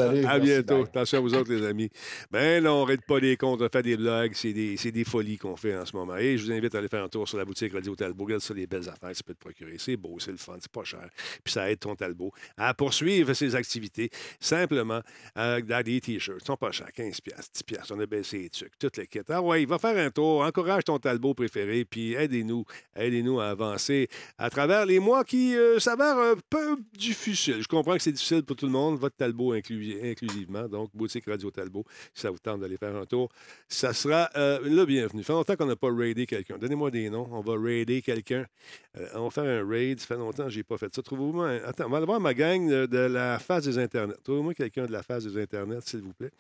[0.08, 0.26] Salut.
[0.26, 0.84] À bientôt.
[0.84, 1.90] Attention à vous autres, les amis.
[2.32, 4.32] Ben non, on règle pas des comptes, on fait des blogs.
[4.36, 6.18] C'est des, des folies qu'on fait en ce moment.
[6.18, 8.26] Et je vous invite à aller faire un tour sur la boutique Radio Talbot.
[8.26, 9.76] Regarde ça, les belles affaires que tu peux te procurer.
[9.78, 11.08] C'est beau, c'est le fun, c'est pas cher.
[11.44, 15.02] Puis ça aide ton Talbot à poursuivre ses activités simplement
[15.36, 16.40] avec des t-shirts.
[16.42, 17.94] Ils sont pas chers, 15 piastres, 10 piastres.
[17.96, 19.20] On a baissé les trucs, toutes les kits.
[19.30, 22.66] Ah ouais, va faire un tour, encourage ton Talbot préféré, puis aidez-nous,
[22.96, 24.08] aidez-nous à avancer
[24.38, 27.62] à travers les mois qui euh, s'avèrent un peu difficiles.
[27.62, 30.68] Je comprends que c'est difficile pour tout le monde, votre Talbot inclus- inclusivement.
[30.68, 33.30] Donc, boutique Radio Talbot, si ça vous tente d'aller faire un tour,
[33.68, 35.24] ça sera euh, le bienvenu.
[35.24, 36.58] Ça fait longtemps qu'on n'a pas raidé quelqu'un.
[36.58, 37.28] Donnez-moi des noms.
[37.32, 38.46] On va raider quelqu'un.
[38.98, 40.00] Euh, on va faire un raid.
[40.00, 41.02] Ça fait longtemps que je n'ai pas fait ça.
[41.02, 41.48] Trouvez-moi.
[41.50, 44.16] un- Attends, on va aller voir ma gang de, la face des Internets.
[44.24, 46.32] Trouvez-moi quelqu'un de la face des Internets, s'il vous plaît.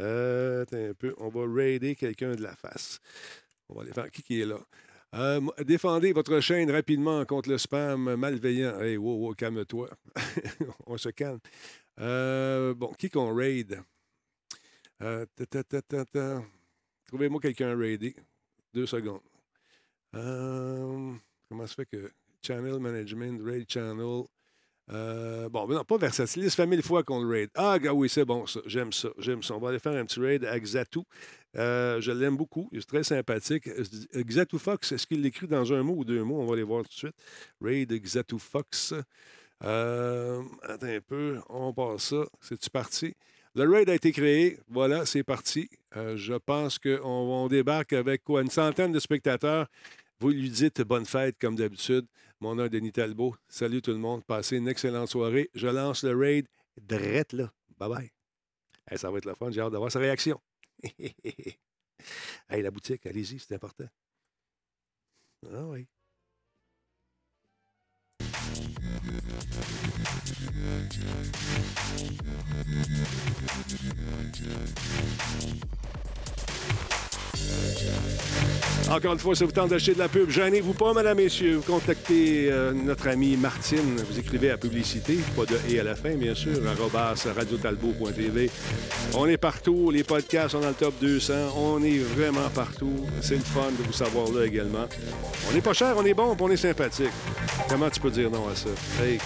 [0.00, 1.14] Euh, un peu.
[1.18, 3.00] On va raider quelqu'un de la face.
[3.68, 4.10] On va aller faire.
[4.10, 4.58] Qui qui est là?
[5.64, 8.78] Défendez votre chaîne rapidement contre le spam malveillant.
[8.80, 9.88] Hey, wow, wow, calme-toi.
[10.86, 11.38] on se calme.
[12.00, 13.80] Euh, bon, qui qu'on raid?
[15.02, 15.26] Euh.
[17.06, 18.14] Trouvez-moi quelqu'un à raider.
[18.74, 19.20] Deux secondes.
[20.14, 21.12] Euh,
[21.48, 22.10] comment ça fait que
[22.42, 24.24] Channel Management, Raid Channel.
[24.86, 26.50] bon, ben non, pas versatile.
[26.50, 27.50] Ça fait mille fois qu'on le raid.
[27.54, 28.60] Ah, oui, c'est bon, ça.
[28.66, 29.08] J'aime ça.
[29.18, 29.54] J'aime ça.
[29.54, 31.00] On va aller faire un petit raid à Xatu.
[31.56, 32.68] Euh, je l'aime beaucoup.
[32.72, 33.68] Il est très sympathique.
[34.14, 36.40] Xatu Fox, est-ce qu'il l'écrit dans un mot ou deux mots?
[36.40, 37.16] On va les voir tout de suite.
[37.60, 38.94] Raid Xatu Fox.
[39.64, 41.40] Euh, attends un peu.
[41.48, 42.24] On passe ça.
[42.40, 43.14] C'est-tu parti?
[43.54, 44.58] Le raid a été créé.
[44.68, 45.68] Voilà, c'est parti.
[45.96, 48.42] Euh, je pense qu'on on débarque avec quoi?
[48.42, 49.66] Une centaine de spectateurs.
[50.20, 52.06] Vous lui dites bonne fête comme d'habitude.
[52.40, 53.34] Mon nom est Denis Talbot.
[53.48, 54.24] Salut tout le monde.
[54.24, 55.50] Passez une excellente soirée.
[55.54, 56.46] Je lance le raid
[56.80, 57.52] drette là.
[57.78, 58.10] Bye bye.
[58.96, 59.50] Ça va être le fun.
[59.50, 60.40] J'ai hâte d'avoir sa réaction.
[60.98, 63.88] hey, la boutique, allez-y, c'est important.
[65.46, 65.86] Ah oui.
[69.40, 70.96] Thank
[74.40, 76.07] you.
[78.90, 81.56] Encore une fois, si vous tentez d'acheter de la pub, gênez-vous pas, mesdames, messieurs.
[81.56, 83.96] Vous contactez euh, notre amie Martine.
[84.08, 88.50] Vous écrivez à publicité, pas de et à la fin, bien sûr, arrobas radiotalbot.tv.
[89.14, 89.90] On est partout.
[89.90, 91.34] Les podcasts sont dans le top 200.
[91.54, 92.94] On est vraiment partout.
[93.20, 94.86] C'est le fun de vous savoir là également.
[95.50, 97.12] On n'est pas cher, on est bon, on est sympathique.
[97.68, 98.70] Comment tu peux dire non à ça?
[99.02, 99.18] Hey,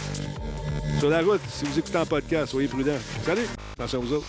[0.98, 2.98] sur la route, si vous écoutez en podcast, soyez prudents.
[3.24, 3.46] Salut!
[3.78, 4.26] Attention à vous autres.